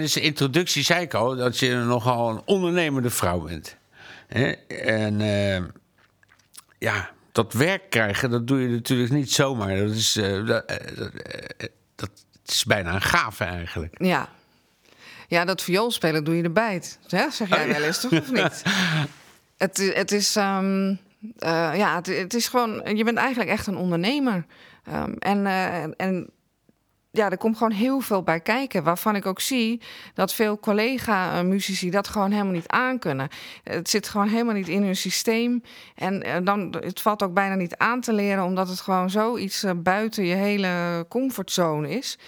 Tijdens 0.00 0.20
de 0.20 0.28
introductie 0.28 0.84
zei 0.84 1.00
ik 1.00 1.14
al 1.14 1.36
dat 1.36 1.58
je 1.58 1.74
nogal 1.74 2.30
een 2.30 2.42
ondernemende 2.44 3.10
vrouw 3.10 3.40
bent. 3.40 3.76
Hè? 4.26 4.50
En 4.68 5.20
eh, 5.20 5.62
ja, 6.78 7.10
dat 7.32 7.52
werk 7.52 7.90
krijgen, 7.90 8.30
dat 8.30 8.46
doe 8.46 8.60
je 8.60 8.68
natuurlijk 8.68 9.10
niet 9.10 9.32
zomaar. 9.32 9.76
Dat 9.76 9.90
is, 9.90 10.16
eh, 10.16 10.46
dat, 10.46 10.64
eh, 10.64 10.76
dat, 11.58 11.68
dat 11.94 12.10
is 12.46 12.64
bijna 12.64 12.94
een 12.94 13.02
gave 13.02 13.44
eigenlijk. 13.44 13.94
Ja. 13.98 14.28
Ja, 15.28 15.44
dat 15.44 15.62
vioolspelen 15.62 16.24
doe 16.24 16.36
je 16.36 16.42
erbij. 16.42 16.82
Hè? 17.08 17.30
Zeg 17.30 17.48
jij 17.48 17.68
wel 17.68 17.82
eens, 17.82 18.00
toch? 18.00 18.12
Of 18.12 18.32
niet? 18.32 18.62
Het, 19.56 19.92
het 19.94 20.12
is... 20.12 20.36
ehm, 20.36 20.94
eh, 21.38 21.72
ja, 21.76 21.94
het, 21.94 22.06
het 22.06 22.34
is 22.34 22.48
gewoon... 22.48 22.96
Je 22.96 23.04
bent 23.04 23.18
eigenlijk 23.18 23.50
echt 23.50 23.66
een 23.66 23.76
ondernemer. 23.76 24.44
Ehm, 24.84 25.12
en, 25.12 25.46
en 25.96 26.30
ja, 27.12 27.30
er 27.30 27.38
komt 27.38 27.56
gewoon 27.56 27.72
heel 27.72 28.00
veel 28.00 28.22
bij 28.22 28.40
kijken. 28.40 28.82
Waarvan 28.82 29.16
ik 29.16 29.26
ook 29.26 29.40
zie 29.40 29.80
dat 30.14 30.34
veel 30.34 30.58
collega-muzici 30.58 31.90
dat 31.90 32.08
gewoon 32.08 32.30
helemaal 32.30 32.52
niet 32.52 32.68
aankunnen. 32.68 33.28
Het 33.64 33.90
zit 33.90 34.08
gewoon 34.08 34.28
helemaal 34.28 34.54
niet 34.54 34.68
in 34.68 34.82
hun 34.82 34.96
systeem. 34.96 35.62
En 35.94 36.22
eh, 36.22 36.36
dan, 36.44 36.76
het 36.80 37.00
valt 37.00 37.22
ook 37.22 37.34
bijna 37.34 37.54
niet 37.54 37.76
aan 37.76 38.00
te 38.00 38.12
leren, 38.12 38.44
omdat 38.44 38.68
het 38.68 38.80
gewoon 38.80 39.10
zoiets 39.10 39.62
eh, 39.62 39.72
buiten 39.76 40.24
je 40.24 40.34
hele 40.34 41.06
comfortzone 41.08 41.90
is. 41.90 42.18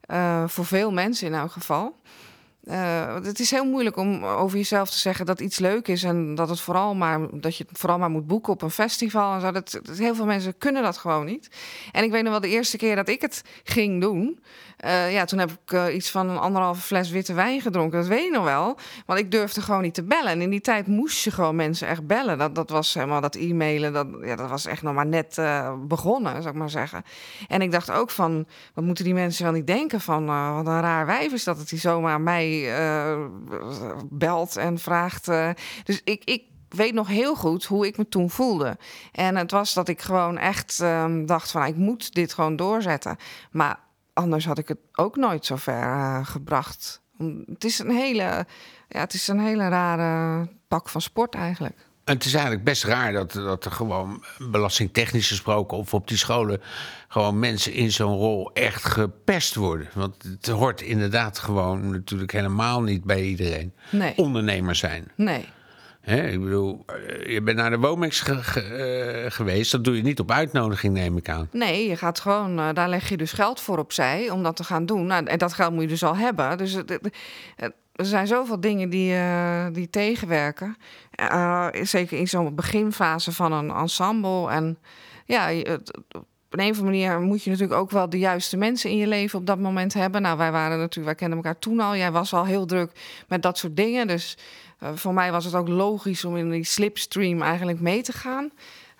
Eh, 0.00 0.44
voor 0.46 0.64
veel 0.64 0.92
mensen 0.92 1.26
in 1.26 1.34
elk 1.34 1.52
geval. 1.52 1.96
Eh, 2.64 3.14
het 3.14 3.40
is 3.40 3.50
heel 3.50 3.64
moeilijk 3.64 3.96
om 3.96 4.24
over 4.24 4.56
jezelf 4.56 4.90
te 4.90 4.98
zeggen 4.98 5.26
dat 5.26 5.40
iets 5.40 5.58
leuk 5.58 5.88
is 5.88 6.02
en 6.02 6.34
dat, 6.34 6.48
het 6.48 6.60
vooral 6.60 6.94
maar, 6.94 7.40
dat 7.40 7.56
je 7.56 7.64
het 7.68 7.78
vooral 7.78 7.98
maar 7.98 8.10
moet 8.10 8.26
boeken 8.26 8.52
op 8.52 8.62
een 8.62 8.70
festival. 8.70 9.34
En 9.34 9.40
zo. 9.40 9.50
Dat, 9.50 9.80
heel 9.96 10.14
veel 10.14 10.26
mensen 10.26 10.58
kunnen 10.58 10.82
dat 10.82 10.96
gewoon 10.96 11.26
niet. 11.26 11.48
En 11.92 12.04
ik 12.04 12.10
weet 12.10 12.22
nog 12.22 12.30
wel 12.30 12.40
de 12.40 12.48
eerste 12.48 12.76
keer 12.76 12.96
dat 12.96 13.08
ik 13.08 13.20
het 13.20 13.42
ging 13.64 14.00
doen. 14.00 14.40
Eh, 14.76 15.12
ja, 15.12 15.24
toen 15.24 15.38
heb 15.38 15.50
ik 15.50 15.72
eh, 15.72 15.94
iets 15.94 16.10
van 16.10 16.28
een 16.28 16.38
anderhalve 16.38 16.80
fles 16.80 17.10
witte 17.10 17.34
wijn 17.34 17.60
gedronken. 17.60 17.98
Dat 17.98 18.08
weet 18.08 18.24
ik 18.24 18.32
nog 18.32 18.44
wel. 18.44 18.78
Want 19.06 19.18
ik 19.18 19.30
durfde 19.30 19.60
gewoon 19.60 19.82
niet 19.82 19.94
te 19.94 20.02
bellen. 20.04 20.30
En 20.30 20.40
in 20.40 20.50
die 20.50 20.60
tijd 20.60 20.86
moest 20.86 21.24
je 21.24 21.30
gewoon 21.30 21.56
mensen 21.56 21.88
echt 21.88 22.06
bellen. 22.06 22.38
Dat, 22.38 22.54
dat 22.54 22.70
was 22.70 22.94
helemaal 22.94 23.20
dat 23.20 23.34
e-mailen. 23.34 23.92
Dat, 23.92 24.06
ja, 24.22 24.36
dat 24.36 24.50
was 24.50 24.66
echt 24.66 24.82
nog 24.82 24.94
maar 24.94 25.06
net 25.06 25.38
eh, 25.38 25.74
begonnen, 25.86 26.42
zou 26.42 26.54
ik 26.54 26.60
maar 26.60 26.70
zeggen. 26.70 27.02
En 27.48 27.62
ik 27.62 27.72
dacht 27.72 27.90
ook 27.90 28.10
van, 28.10 28.46
wat 28.74 28.84
moeten 28.84 29.04
die 29.04 29.14
mensen 29.14 29.44
wel 29.44 29.52
niet 29.52 29.66
denken 29.66 30.00
van... 30.00 30.26
wat 30.54 30.66
een 30.66 30.80
raar 30.80 31.06
wijf 31.06 31.32
is 31.32 31.44
dat 31.44 31.58
het 31.58 31.68
die 31.68 31.78
zomaar 31.78 32.20
mij 32.20 32.72
belt 34.10 34.56
en 34.56 34.78
vraagt. 34.78 35.24
Dus 35.84 36.00
ik, 36.04 36.24
ik 36.24 36.42
weet 36.68 36.94
nog 36.94 37.08
heel 37.08 37.34
goed 37.34 37.64
hoe 37.64 37.86
ik 37.86 37.96
me 37.96 38.08
toen 38.08 38.30
voelde. 38.30 38.76
En 39.12 39.36
het 39.36 39.50
was 39.50 39.74
dat 39.74 39.88
ik 39.88 40.00
gewoon 40.00 40.38
echt 40.38 40.80
ehm, 40.80 41.26
dacht 41.26 41.50
van, 41.50 41.64
ik 41.64 41.76
moet 41.76 42.14
dit 42.14 42.32
gewoon 42.32 42.56
doorzetten. 42.56 43.16
Maar 43.50 43.78
anders 44.14 44.46
had 44.46 44.58
ik 44.58 44.68
het 44.68 44.78
ook 44.92 45.16
nooit 45.16 45.46
zo 45.46 45.56
ver 45.56 45.82
eh, 45.82 46.26
gebracht. 46.26 47.02
Het 47.46 47.64
is 47.64 47.78
een 47.78 47.90
hele, 47.90 48.46
ja, 48.88 49.00
het 49.00 49.14
is 49.14 49.28
een 49.28 49.40
hele 49.40 49.68
rare 49.68 50.48
pak 50.68 50.88
van 50.88 51.00
sport 51.00 51.34
eigenlijk. 51.34 51.76
En 52.04 52.14
het 52.14 52.24
is 52.24 52.34
eigenlijk 52.34 52.64
best 52.64 52.84
raar 52.84 53.12
dat, 53.12 53.32
dat 53.32 53.64
er 53.64 53.70
gewoon 53.70 54.24
belastingtechnisch 54.38 55.28
gesproken 55.28 55.78
of 55.78 55.94
op 55.94 56.08
die 56.08 56.16
scholen 56.16 56.60
gewoon 57.08 57.38
mensen 57.38 57.72
in 57.72 57.92
zo'n 57.92 58.16
rol 58.16 58.52
echt 58.52 58.84
gepest 58.84 59.54
worden. 59.54 59.88
Want 59.94 60.22
het 60.22 60.46
hoort 60.46 60.80
inderdaad 60.80 61.38
gewoon 61.38 61.90
natuurlijk 61.90 62.32
helemaal 62.32 62.82
niet 62.82 63.04
bij 63.04 63.22
iedereen. 63.22 63.72
Nee. 63.90 64.16
Ondernemer 64.16 64.74
zijn. 64.74 65.12
Nee. 65.16 65.48
Ik 66.04 66.42
bedoel, 66.42 66.84
eh, 66.86 67.32
je 67.32 67.42
bent 67.42 67.56
naar 67.56 67.70
de 67.70 67.78
Womex 67.78 68.28
eh, 68.28 68.38
geweest. 69.28 69.72
Dat 69.72 69.84
doe 69.84 69.96
je 69.96 70.02
niet 70.02 70.20
op 70.20 70.30
uitnodiging, 70.30 70.94
neem 70.94 71.16
ik 71.16 71.28
aan. 71.28 71.48
Nee, 71.52 71.88
je 71.88 71.96
gaat 71.96 72.20
gewoon, 72.20 72.58
eh, 72.58 72.68
daar 72.72 72.88
leg 72.88 73.08
je 73.08 73.16
dus 73.16 73.32
geld 73.32 73.60
voor 73.60 73.78
opzij 73.78 74.30
om 74.30 74.42
dat 74.42 74.56
te 74.56 74.64
gaan 74.64 74.86
doen. 74.86 75.06
Nou, 75.06 75.24
en 75.24 75.38
dat 75.38 75.52
geld 75.52 75.72
moet 75.72 75.82
je 75.82 75.88
dus 75.88 76.04
al 76.04 76.16
hebben. 76.16 76.58
Dus 76.58 76.74
er 77.94 78.06
zijn 78.06 78.26
zoveel 78.26 78.60
dingen 78.60 78.90
die, 78.90 79.16
die 79.72 79.90
tegenwerken. 79.90 80.76
Zeker 81.82 82.18
in 82.18 82.28
zo'n 82.28 82.54
beginfase 82.54 83.32
van 83.32 83.52
een 83.52 83.70
ensemble. 83.70 84.50
En 84.50 84.78
ja, 85.24 85.50
op 86.54 86.60
een 86.60 86.70
of 86.70 86.78
andere 86.78 86.84
manier 86.84 87.20
moet 87.20 87.42
je 87.42 87.50
natuurlijk 87.50 87.80
ook 87.80 87.90
wel 87.90 88.08
de 88.08 88.18
juiste 88.18 88.56
mensen 88.56 88.90
in 88.90 88.96
je 88.96 89.06
leven 89.06 89.38
op 89.38 89.46
dat 89.46 89.58
moment 89.58 89.94
hebben. 89.94 90.22
Nou, 90.22 90.38
wij 90.38 90.52
waren 90.52 90.78
natuurlijk, 90.78 91.06
wij 91.06 91.14
kenden 91.14 91.36
elkaar 91.36 91.58
toen 91.58 91.80
al. 91.80 91.96
Jij 91.96 92.12
was 92.12 92.32
al 92.32 92.46
heel 92.46 92.66
druk 92.66 92.90
met 93.28 93.42
dat 93.42 93.58
soort 93.58 93.76
dingen. 93.76 94.06
Dus 94.06 94.36
eh, 94.78 94.88
voor 94.94 95.14
mij 95.14 95.32
was 95.32 95.44
het 95.44 95.54
ook 95.54 95.68
logisch 95.68 96.24
om 96.24 96.36
in 96.36 96.50
die 96.50 96.64
slipstream 96.64 97.42
eigenlijk 97.42 97.80
mee 97.80 98.02
te 98.02 98.12
gaan. 98.12 98.50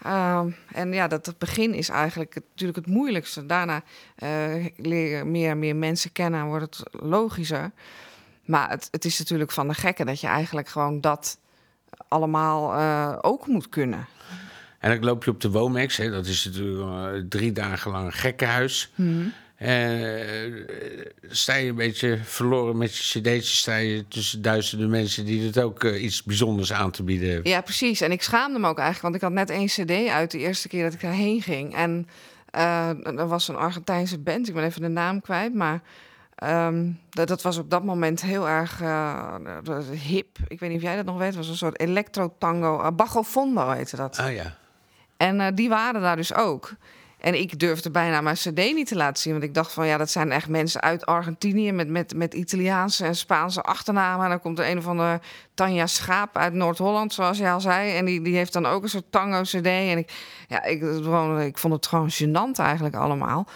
Ehm, 0.03 0.51
en 0.73 0.93
ja, 0.93 1.09
dat 1.09 1.27
het 1.27 1.39
begin 1.39 1.75
is 1.75 1.89
eigenlijk 1.89 2.35
het- 2.35 2.45
natuurlijk 2.51 2.79
het 2.87 2.95
moeilijkste. 2.95 3.47
Daarna 3.47 3.83
eh, 4.15 4.67
leer 4.77 5.17
je 5.17 5.25
meer 5.25 5.51
en 5.51 5.59
meer 5.59 5.77
mensen 5.77 6.13
kennen 6.13 6.41
en 6.41 6.47
wordt 6.47 6.77
het 6.77 7.03
logischer. 7.03 7.71
Maar 8.45 8.71
het, 8.71 8.89
het 8.91 9.05
is 9.05 9.19
natuurlijk 9.19 9.51
van 9.51 9.69
de 9.69 9.75
gekken 9.75 10.07
dat 10.07 10.21
je 10.21 10.27
eigenlijk 10.27 10.69
gewoon 10.69 11.01
dat 11.01 11.39
allemaal 12.09 12.75
eh, 12.75 13.19
ook 13.21 13.47
moet 13.47 13.69
kunnen. 13.69 14.07
En 14.79 14.91
dan 14.91 15.05
loop 15.05 15.25
je 15.25 15.31
op 15.31 15.41
de 15.41 15.51
Womex. 15.51 15.97
Hè, 15.97 16.11
dat 16.11 16.27
is 16.27 16.45
natuurlijk 16.45 17.15
eh, 17.17 17.23
drie 17.29 17.53
dagen 17.53 17.91
lang 17.91 18.07
een 18.07 18.13
gekkenhuis. 18.13 18.93
Eh, 18.97 19.05
sta 21.31 21.55
je 21.55 21.69
een 21.69 21.75
beetje 21.75 22.19
verloren 22.23 22.77
met 22.77 22.97
je 22.97 23.21
cd'tjes. 23.21 23.59
Sta 23.59 23.77
je 23.77 24.09
tussen 24.09 24.43
duizenden 24.43 24.91
mensen 24.91 25.25
die 25.25 25.47
het 25.47 25.61
ook 25.61 25.85
eh, 25.85 26.03
iets 26.03 26.23
bijzonders 26.23 26.73
aan 26.73 26.91
te 26.91 27.03
bieden 27.03 27.31
hebben. 27.31 27.51
Ja, 27.51 27.61
precies. 27.61 28.01
En 28.01 28.13
ik 28.13 28.23
schaamde 28.23 28.59
me 28.59 28.69
ook 28.69 28.79
eigenlijk, 28.79 29.03
want 29.03 29.15
ik 29.15 29.21
had 29.21 29.33
net 29.33 29.51
één 29.51 29.67
cd 29.67 30.09
uit 30.09 30.31
de 30.31 30.39
eerste 30.39 30.69
keer 30.69 30.85
dat 30.85 30.93
ik 30.93 31.01
daarheen 31.01 31.43
ging. 31.43 31.75
En 31.75 32.09
eh 32.51 32.89
er 33.05 33.29
was 33.29 33.49
een 33.49 33.57
Argentijnse 33.57 34.19
band, 34.19 34.49
ik 34.49 34.55
ben 34.55 34.65
even 34.65 34.81
de 34.81 34.89
naam 34.89 35.21
kwijt, 35.21 35.55
maar 35.55 35.81
ehm, 36.35 36.91
dat, 37.11 37.29
dat 37.29 37.43
was 37.43 37.59
op 37.59 37.71
dat 37.71 37.85
moment 37.85 38.23
heel 38.23 38.49
erg 38.49 38.81
eh, 38.81 39.35
hip. 39.91 40.39
Ik 40.49 40.61
weet 40.61 40.69
niet 40.69 40.79
of 40.79 40.85
jij 40.85 40.97
dat 40.97 41.05
nog 41.05 41.19
weet, 41.19 41.27
het 41.27 41.37
was 41.37 41.49
een 41.49 41.57
soort 41.57 41.81
electro-tango, 41.81 42.81
uh, 42.81 42.89
Bajo 42.91 43.23
Fondo 43.23 43.71
heette 43.71 43.97
dat. 43.97 44.19
Ah 44.19 44.35
ja. 44.35 44.57
En 45.17 45.41
eh, 45.41 45.47
die 45.55 45.69
waren 45.69 46.01
daar 46.01 46.17
dus 46.17 46.35
ook. 46.35 46.73
En 47.25 47.41
ik 47.41 47.59
durfde 47.59 47.91
bijna 47.91 48.21
mijn 48.21 48.37
cd 48.37 48.57
niet 48.57 48.87
te 48.87 48.97
laten 48.97 49.23
zien. 49.23 49.33
Want 49.33 49.45
ik 49.45 49.55
dacht 49.55 49.73
van 49.73 49.87
ja, 49.87 49.97
dat 49.97 50.11
zijn 50.11 50.33
echt 50.33 50.49
mensen 50.49 50.81
uit 50.81 51.07
Argentinië 51.07 51.73
met, 51.73 51.89
met, 51.89 52.15
met 52.17 52.35
Italiaanse 52.35 53.05
en 53.05 53.17
Spaanse 53.17 53.63
achternamen. 53.63 54.25
En 54.25 54.31
dan 54.31 54.41
komt 54.41 54.59
er 54.59 54.71
een 54.71 54.79
of 54.79 54.87
andere 54.87 55.21
Tanja 55.55 55.87
Schaap 55.87 56.37
uit 56.37 56.53
Noord-Holland, 56.53 57.13
zoals 57.13 57.39
je 57.39 57.51
al 57.51 57.61
zei. 57.61 57.97
En 57.97 58.05
die, 58.05 58.23
die 58.23 58.37
heeft 58.37 58.53
dan 58.53 58.67
ook 58.67 58.83
een 58.83 58.89
soort 58.89 59.11
tango-cd. 59.13 59.67
En 59.67 59.99
ik, 59.99 60.13
ja, 60.49 60.63
ik, 60.63 60.81
gewoon, 60.81 61.41
ik 61.41 61.59
vond 61.59 61.75
het 61.75 61.87
gewoon 61.87 62.11
gênant 62.11 62.59
eigenlijk 62.59 62.95
allemaal. 62.95 63.47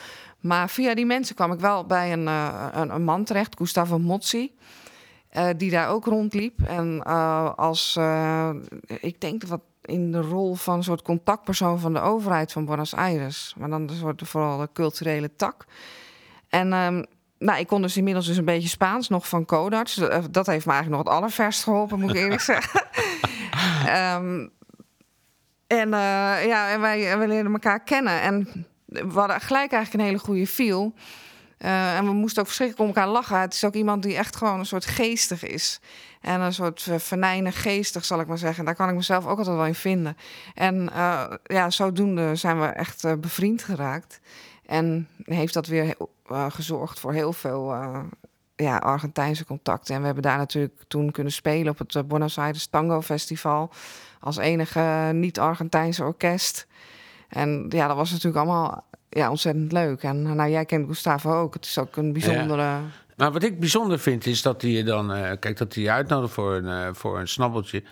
Maar 0.40 0.70
via 0.70 0.94
die 0.94 1.06
mensen 1.06 1.34
kwam 1.34 1.52
ik 1.52 1.60
wel 1.60 1.86
bij 1.86 2.12
een, 2.12 2.28
eh, 2.28 2.66
een, 2.72 2.94
een 2.94 3.04
man 3.04 3.24
terecht, 3.24 3.56
Gustavo 3.56 3.98
Mozzi. 3.98 4.52
eh, 5.28 5.48
die 5.56 5.70
daar 5.70 5.88
ook 5.88 6.04
rondliep. 6.04 6.62
En 6.62 7.02
eh, 7.04 7.54
als, 7.56 7.98
ik 9.00 9.20
denk 9.20 9.44
wat 9.44 9.60
in 9.88 10.12
de 10.12 10.20
rol 10.20 10.54
van 10.54 10.76
een 10.76 10.82
soort 10.82 11.02
contactpersoon 11.02 11.78
van 11.78 11.92
de 11.92 12.00
overheid 12.00 12.52
van 12.52 12.64
Buenos 12.64 12.94
Aires. 12.94 13.54
Maar 13.58 13.68
dan 13.68 13.82
een 13.82 13.96
soort 13.96 14.22
vooral 14.24 14.58
de 14.58 14.68
culturele 14.72 15.36
tak. 15.36 15.64
En 16.48 16.72
ehm, 16.72 17.04
nou, 17.38 17.58
ik 17.58 17.66
kon 17.66 17.82
dus 17.82 17.96
inmiddels 17.96 18.26
dus 18.26 18.36
een 18.36 18.44
beetje 18.44 18.68
Spaans 18.68 19.08
nog 19.08 19.28
van 19.28 19.44
Codarts. 19.44 19.94
Dat, 19.94 20.32
dat 20.34 20.46
heeft 20.46 20.66
me 20.66 20.72
eigenlijk 20.72 21.02
nog 21.02 21.12
het 21.12 21.22
allerverst 21.22 21.62
geholpen, 21.62 22.00
moet 22.00 22.10
ik 22.10 22.16
eerlijk 22.16 22.40
zeggen. 22.54 22.82
Ehm, 23.86 24.48
en 25.66 25.88
uh, 25.88 26.46
ja, 26.46 26.70
en 26.70 26.80
wij, 26.80 27.18
wij 27.18 27.28
leerden 27.28 27.52
elkaar 27.52 27.80
kennen. 27.82 28.20
En 28.20 28.66
we 28.84 29.18
hadden 29.18 29.40
gelijk 29.40 29.72
eigenlijk 29.72 29.94
een 29.94 30.08
hele 30.08 30.24
goede 30.24 30.46
feel. 30.46 30.94
Uh, 31.58 31.96
en 31.96 32.04
we 32.04 32.12
moesten 32.12 32.40
ook 32.40 32.46
verschrikkelijk 32.46 32.88
om 32.88 32.96
elkaar 32.96 33.12
lachen. 33.12 33.40
Het 33.40 33.54
is 33.54 33.64
ook 33.64 33.74
iemand 33.74 34.02
die 34.02 34.16
echt 34.16 34.36
gewoon 34.36 34.58
een 34.58 34.66
soort 34.66 34.86
geestig 34.86 35.46
is. 35.46 35.80
En 36.20 36.40
een 36.40 36.54
soort 36.54 36.88
venijnig 36.96 37.62
geestig, 37.62 38.04
zal 38.04 38.20
ik 38.20 38.26
maar 38.26 38.38
zeggen. 38.38 38.64
Daar 38.64 38.74
kan 38.74 38.88
ik 38.88 38.94
mezelf 38.94 39.26
ook 39.26 39.38
altijd 39.38 39.56
wel 39.56 39.66
in 39.66 39.74
vinden. 39.74 40.16
En 40.54 40.90
uh, 40.94 41.24
ja, 41.44 41.70
zodoende 41.70 42.36
zijn 42.36 42.60
we 42.60 42.66
echt 42.66 43.04
uh, 43.04 43.12
bevriend 43.14 43.62
geraakt. 43.62 44.20
En 44.66 45.08
heeft 45.24 45.54
dat 45.54 45.66
weer 45.66 45.94
gezorgd 46.48 47.00
voor 47.00 47.12
heel 47.12 47.32
veel 47.32 47.74
ja, 48.56 48.76
Argentijnse 48.76 49.44
contacten. 49.44 49.94
En 49.94 50.00
we 50.00 50.06
hebben 50.06 50.24
daar 50.24 50.38
natuurlijk 50.38 50.82
toen 50.88 51.10
kunnen 51.10 51.32
spelen 51.32 51.72
op 51.72 51.78
het 51.78 52.08
Buenos 52.08 52.38
Aires 52.38 52.66
Tango 52.66 53.02
Festival. 53.02 53.70
Als 54.20 54.36
enige 54.36 55.10
niet-Argentijnse 55.12 56.04
orkest. 56.04 56.66
En 57.28 57.66
ja, 57.68 57.86
dat 57.86 57.96
was 57.96 58.10
natuurlijk 58.10 58.44
allemaal 58.44 58.84
ja, 59.10 59.30
ontzettend 59.30 59.72
leuk. 59.72 60.02
En 60.02 60.22
nou, 60.22 60.50
jij 60.50 60.64
kent 60.64 60.86
Gustavo 60.86 61.40
ook. 61.40 61.54
Het 61.54 61.64
is 61.64 61.78
ook 61.78 61.96
een 61.96 62.12
bijzondere... 62.12 62.62
Ja. 62.62 62.80
Maar 63.16 63.32
wat 63.32 63.42
ik 63.42 63.60
bijzonder 63.60 63.98
vind 63.98 64.26
is 64.26 64.42
dat 64.42 64.62
hij 64.62 64.70
je 64.70 64.84
dan... 64.84 65.16
Uh, 65.16 65.30
kijk, 65.40 65.56
dat 65.56 65.74
hij 65.74 65.82
je 65.82 65.90
uitnodigt 65.90 66.32
voor 66.32 66.54
een, 66.54 66.64
uh, 66.64 66.88
voor 66.92 67.18
een 67.18 67.28
snabbeltje. 67.28 67.82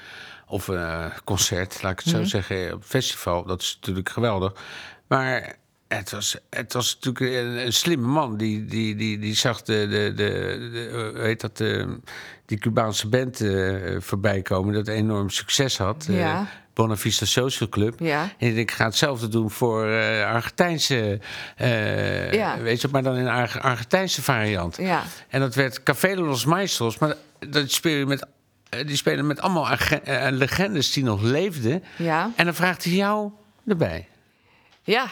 Of 0.49 0.69
een 0.69 1.11
concert, 1.25 1.83
laat 1.83 1.93
ik 1.93 1.99
het 1.99 2.09
zo 2.09 2.15
mm 2.15 2.21
-hmm. 2.21 2.31
zeggen. 2.31 2.73
Op 2.73 2.85
festival, 2.85 3.45
dat 3.45 3.61
is 3.61 3.77
natuurlijk 3.81 4.09
geweldig. 4.09 4.53
Maar 5.07 5.57
het 5.89 6.11
was, 6.11 6.39
het 6.51 6.73
was 6.73 6.95
natuurlijk 6.95 7.35
een, 7.35 7.67
een 7.67 7.73
slimme 7.73 8.07
man. 8.07 8.37
Die, 8.37 8.65
die, 8.65 8.97
die, 8.97 9.19
die 9.19 9.35
zag 9.35 9.63
de, 9.63 9.87
de, 9.89 10.13
de, 10.15 10.69
de 10.73 11.21
heet 11.21 11.41
dat, 11.41 11.57
de, 11.57 11.99
die 12.47 12.59
Cubaanse 12.59 13.09
band 13.09 13.41
uh, 13.41 13.97
voorbij 14.01 14.43
komen. 14.43 14.75
Dat 14.75 14.89
enorm 14.89 15.31
succes 15.31 15.79
had. 15.79 16.07
Ja. 16.09 16.49
Bonavista 16.77 17.25
Social 17.25 17.69
Club. 17.69 18.01
Ja. 18.01 18.31
En 18.39 18.57
ik 18.57 18.71
ga 18.71 18.85
hetzelfde 18.85 19.29
doen 19.29 19.51
voor 19.51 19.87
uh, 19.87 20.25
Argentijnse, 20.27 21.21
uh, 21.61 22.33
Ja. 22.33 22.59
weet 22.59 22.81
je, 22.81 22.89
maar 22.91 23.03
dan 23.03 23.15
in 23.17 23.27
een 23.27 23.33
Arge- 23.33 23.61
Argentijnse 23.61 24.23
variant. 24.23 24.77
Ja. 24.77 25.03
En 25.29 25.41
dat 25.41 25.55
werd 25.55 25.83
Café 25.83 26.15
de 26.15 26.21
los 26.21 26.45
Maestros, 26.45 26.99
maar 26.99 27.15
dat 27.49 27.71
speel 27.71 27.97
je 27.99 28.07
met, 28.07 28.27
eh, 28.69 28.87
die 28.87 28.97
spelen 28.97 29.27
met 29.27 29.41
allemaal 29.41 29.71
eh, 29.71 30.27
legendes 30.31 30.93
die 30.93 31.05
nog 31.05 31.23
leefden. 31.23 31.83
Ja. 31.97 32.31
En 32.37 32.45
dan 32.45 32.55
vraagt 32.55 32.85
hij 32.85 32.93
jou 32.93 33.31
erbij. 33.67 34.09
Ja. 34.83 35.07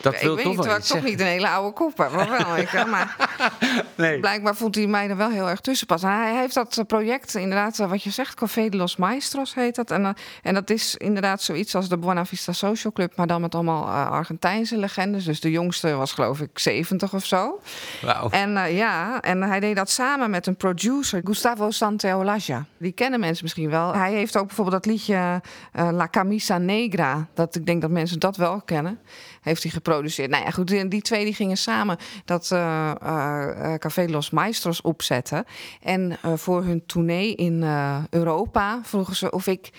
Dat 0.00 0.14
ik 0.14 0.20
wil 0.20 0.34
weet 0.34 0.44
toch 0.44 0.56
niet, 0.56 0.64
wel 0.64 0.76
ik 0.76 0.82
toch 0.82 1.02
niet 1.02 1.20
een 1.20 1.26
hele 1.26 1.48
oude 1.48 1.72
kop 1.72 1.98
heb. 1.98 2.10
Maar 2.10 2.30
wel, 2.30 2.56
ik, 2.56 2.86
maar 2.86 3.16
Nee. 3.94 4.20
blijkbaar 4.20 4.56
vond 4.56 4.74
hij 4.74 4.86
mij 4.86 5.08
er 5.08 5.16
wel 5.16 5.30
heel 5.30 5.48
erg 5.48 5.60
tussen 5.60 5.86
passen. 5.86 6.08
En 6.08 6.16
hij 6.16 6.34
heeft 6.34 6.54
dat 6.54 6.78
eh, 6.78 6.84
project, 6.84 7.34
inderdaad, 7.34 7.78
eh, 7.78 7.88
wat 7.88 8.02
je 8.02 8.10
zegt, 8.10 8.34
Café 8.34 8.68
de 8.68 8.76
los 8.76 8.96
Maestros 8.96 9.54
heet 9.54 9.74
dat. 9.74 9.90
En, 9.90 10.04
eh, 10.04 10.10
en 10.42 10.54
dat 10.54 10.70
is 10.70 10.96
inderdaad 10.96 11.42
zoiets 11.42 11.74
als 11.74 11.88
de 11.88 11.98
Buena 11.98 12.24
Vista 12.24 12.52
Social 12.52 12.92
Club, 12.92 13.16
maar 13.16 13.26
dan 13.26 13.40
met 13.40 13.54
allemaal 13.54 13.88
Argentijnse 13.88 14.76
legendes. 14.76 15.24
Dus 15.24 15.40
de 15.40 15.50
jongste 15.50 15.94
was 15.94 16.12
geloof 16.12 16.40
ik 16.40 16.58
70 16.58 17.14
of 17.14 17.24
zo. 17.24 17.60
Wauw. 18.02 18.30
En 18.30 18.74
ja, 18.74 19.20
en 19.20 19.42
hij 19.42 19.60
deed 19.60 19.76
dat 19.76 19.90
samen 19.90 20.30
met 20.30 20.46
een 20.46 20.56
producer, 20.56 21.20
Gustavo 21.24 21.70
Santaolalla. 21.70 22.36
Die 22.78 22.92
kennen 22.92 23.20
mensen 23.20 23.44
misschien 23.44 23.70
wel. 23.70 23.94
Hij 23.94 24.12
heeft 24.12 24.36
ook 24.36 24.46
bijvoorbeeld 24.46 24.84
dat 24.84 24.92
liedje 24.92 25.40
La 25.72 26.08
Camisa 26.08 26.58
Negra. 26.58 27.26
Dat 27.34 27.54
ik 27.54 27.66
denk 27.66 27.80
dat 27.80 27.90
mensen 27.90 28.18
dat 28.18 28.36
wel 28.36 28.60
kennen. 28.60 28.98
Heeft 29.40 29.62
hij 29.62 29.72
geproduceerd. 29.72 30.30
Nou 30.30 30.44
ja, 30.44 30.50
goed, 30.50 30.66
die, 30.66 30.88
die 30.88 31.02
twee 31.02 31.24
die 31.24 31.34
gingen 31.34 31.56
samen 31.56 31.96
dat 32.24 32.50
eh, 32.50 32.90
eh, 33.02 33.72
eh, 33.72 33.78
Café 33.78 34.08
Los 34.08 34.30
Maestros 34.30 34.80
opzetten. 34.80 35.44
En 35.82 36.18
voor 36.34 36.64
hun 36.64 36.82
tournee 36.86 37.34
in 37.34 37.62
Europa 38.10 38.80
vroegen 38.82 39.16
ze 39.16 39.30
of 39.30 39.46
ik 39.46 39.70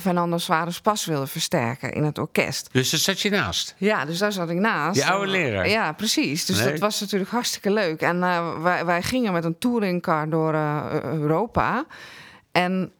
Fernando 0.00 0.38
Suarez 0.38 0.78
Pas 0.78 1.04
wilde 1.04 1.26
versterken 1.26 1.92
in 1.92 2.04
het 2.04 2.18
orkest. 2.18 2.68
Dus 2.72 2.90
daar 2.90 3.00
zat 3.00 3.20
je 3.20 3.30
naast. 3.30 3.74
Ja, 3.78 4.04
dus 4.04 4.18
daar 4.18 4.32
zat 4.32 4.50
ik 4.50 4.58
naast. 4.58 4.94
Die 4.94 5.06
oude 5.06 5.30
leraar. 5.30 5.68
Ja, 5.68 5.92
precies. 5.92 6.44
Dus 6.44 6.58
Nee. 6.58 6.70
dat 6.70 6.80
was 6.80 7.00
natuurlijk 7.00 7.30
hartstikke 7.30 7.70
leuk. 7.70 8.00
En 8.00 8.20
wij, 8.62 8.84
wij 8.84 9.02
gingen 9.02 9.32
met 9.32 9.44
een 9.44 9.58
touringcar 9.58 10.28
door 10.28 10.54
Europa. 11.02 11.86
En 12.52 12.92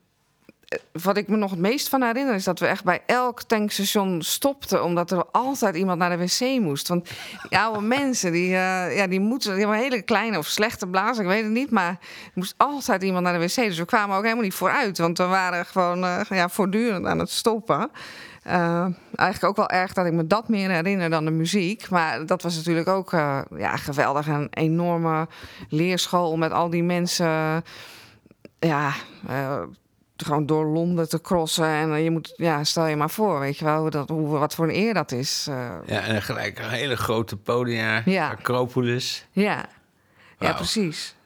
wat 0.92 1.16
ik 1.16 1.28
me 1.28 1.36
nog 1.36 1.50
het 1.50 1.58
meest 1.58 1.88
van 1.88 2.02
herinner 2.02 2.34
is 2.34 2.44
dat 2.44 2.58
we 2.58 2.66
echt 2.66 2.84
bij 2.84 3.02
elk 3.06 3.42
tankstation 3.42 4.22
stopten. 4.22 4.84
Omdat 4.84 5.10
er 5.10 5.24
altijd 5.30 5.76
iemand 5.76 5.98
naar 5.98 6.18
de 6.18 6.24
wc 6.24 6.60
moest. 6.60 6.88
Want 6.88 7.08
die 7.48 7.58
oude 7.58 7.80
mensen, 7.98 8.32
die, 8.32 8.54
eh, 8.54 8.96
ja, 8.96 9.06
die 9.06 9.20
moeten 9.20 9.50
die 9.50 9.58
hebben 9.58 9.76
een 9.76 9.82
hele 9.82 10.02
kleine 10.02 10.38
of 10.38 10.46
slechte 10.46 10.86
blaas, 10.86 11.18
ik 11.18 11.26
weet 11.26 11.42
het 11.42 11.52
niet. 11.52 11.70
Maar 11.70 11.88
er 11.90 12.30
moest 12.34 12.54
altijd 12.56 13.02
iemand 13.02 13.24
naar 13.24 13.38
de 13.38 13.46
wc. 13.46 13.54
Dus 13.54 13.78
we 13.78 13.84
kwamen 13.84 14.16
ook 14.16 14.22
helemaal 14.22 14.44
niet 14.44 14.54
vooruit. 14.54 14.98
Want 14.98 15.18
we 15.18 15.24
waren 15.24 15.66
gewoon 15.66 16.04
eh, 16.04 16.20
ja, 16.28 16.48
voortdurend 16.48 17.06
aan 17.06 17.18
het 17.18 17.30
stoppen. 17.30 17.90
Eh, 18.42 18.86
eigenlijk 19.14 19.44
ook 19.44 19.68
wel 19.68 19.78
erg 19.78 19.92
dat 19.92 20.06
ik 20.06 20.12
me 20.12 20.26
dat 20.26 20.48
meer 20.48 20.70
herinner 20.70 21.10
dan 21.10 21.24
de 21.24 21.30
muziek. 21.30 21.90
Maar 21.90 22.26
dat 22.26 22.42
was 22.42 22.56
natuurlijk 22.56 22.88
ook 22.88 23.10
ja, 23.56 23.76
geweldig. 23.76 24.26
Een 24.26 24.48
enorme 24.50 25.28
leerschool 25.68 26.36
met 26.36 26.52
al 26.52 26.70
die 26.70 26.82
mensen. 26.82 27.64
Ja, 28.58 28.92
gewoon 30.24 30.46
door 30.46 30.64
Londen 30.66 31.08
te 31.08 31.20
crossen. 31.20 31.66
En 31.66 31.92
eh, 31.92 32.02
je 32.04 32.10
moet, 32.10 32.32
ja, 32.36 32.64
stel 32.64 32.86
je 32.86 32.96
maar 32.96 33.10
voor, 33.10 33.40
weet 33.40 33.58
je 33.58 33.64
wel, 33.64 33.80
hoe 33.80 33.90
dat, 33.90 34.08
hoe, 34.08 34.28
wat 34.28 34.54
voor 34.54 34.64
een 34.68 34.74
eer 34.74 34.94
dat 34.94 35.12
is. 35.12 35.46
eh, 35.48 35.70
Ja, 35.86 36.00
en 36.00 36.22
gelijk 36.22 36.58
een 36.58 36.68
hele 36.70 36.96
grote 36.96 37.36
podia. 37.36 38.02
Ja. 38.04 38.28
Acropolis. 38.30 39.26
ja. 39.30 39.66
ja, 40.38 40.52
precies. 40.52 41.16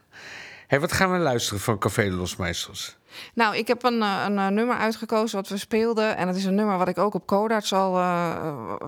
Hey, 0.67 0.81
wat 0.81 0.93
gaan 0.93 1.13
we 1.13 1.19
luisteren 1.19 1.61
van 1.61 1.79
Café 1.79 2.05
de 2.05 2.11
los 2.11 2.37
Maestros? 2.37 2.97
Nou, 3.35 3.57
ik 3.57 3.67
heb 3.67 3.83
een, 3.83 4.03
eh, 4.03 4.25
een, 4.29 4.55
nummer 4.55 4.77
uitgekozen 4.77 5.37
wat 5.37 5.49
we 5.49 5.57
speelden. 5.57 6.17
En 6.17 6.27
het 6.29 6.37
is 6.37 6.45
een 6.45 6.55
nummer 6.55 6.79
wat 6.79 6.89
ik 6.89 6.99
ook 6.99 7.15
op 7.15 7.27
Codarts 7.27 7.73
al, 7.73 7.93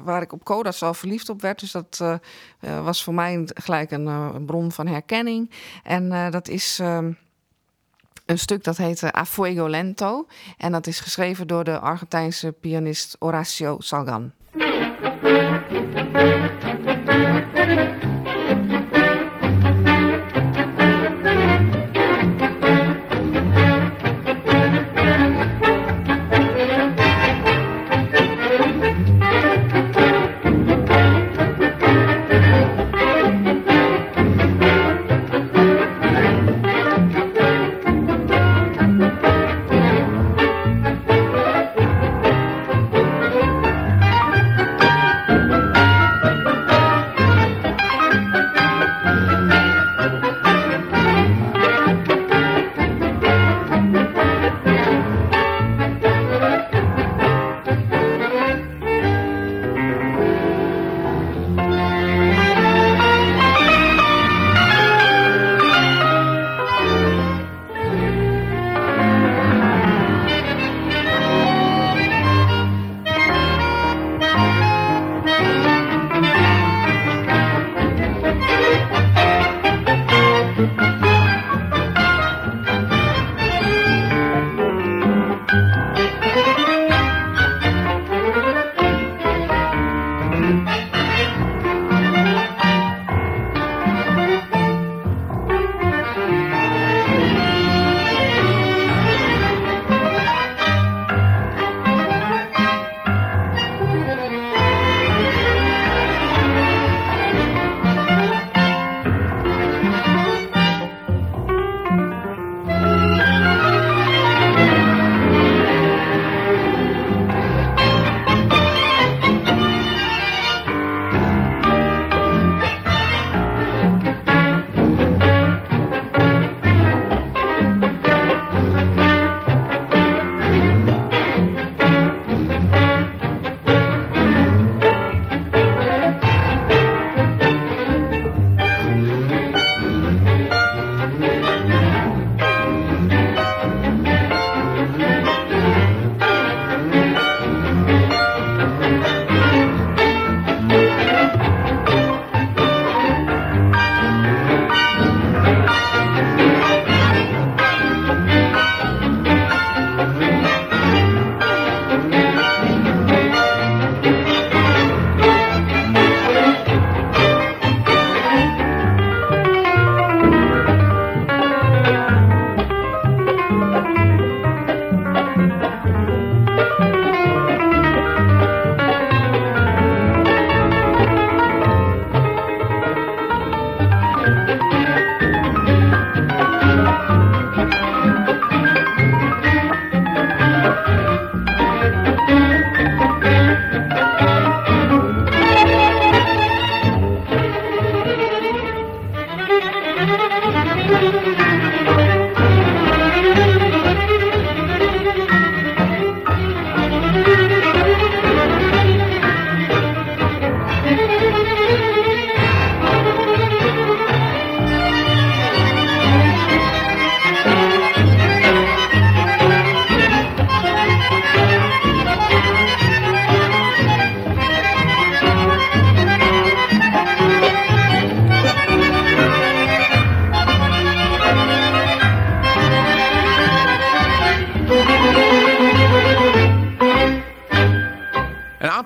waar 0.04 0.22
ik 0.22 0.32
op 0.32 0.44
Codarts 0.44 0.82
al 0.82 0.94
verliefd 0.94 1.28
op 1.28 1.40
werd. 1.40 1.60
Dus 1.60 1.72
dat 1.72 2.18
was 2.82 3.04
voor 3.04 3.14
mij 3.14 3.48
gelijk 3.54 3.90
een, 3.90 4.06
een 4.06 4.44
bron 4.44 4.72
van 4.72 4.86
herkenning. 4.86 5.50
En 5.82 6.30
dat 6.30 6.48
is 6.48 6.78
ehm, 6.78 7.12
een 8.30 8.38
stuk 8.38 8.64
dat 8.64 8.76
heet 8.76 9.02
A 9.16 9.24
Lento. 9.68 10.26
En 10.56 10.72
dat 10.72 10.86
is 10.86 11.00
geschreven 11.00 11.46
door 11.46 11.64
de 11.64 11.78
Argentijnse 11.78 12.52
pianist 12.52 13.16
Horacio 13.18 13.76
Salgan. 13.78 14.32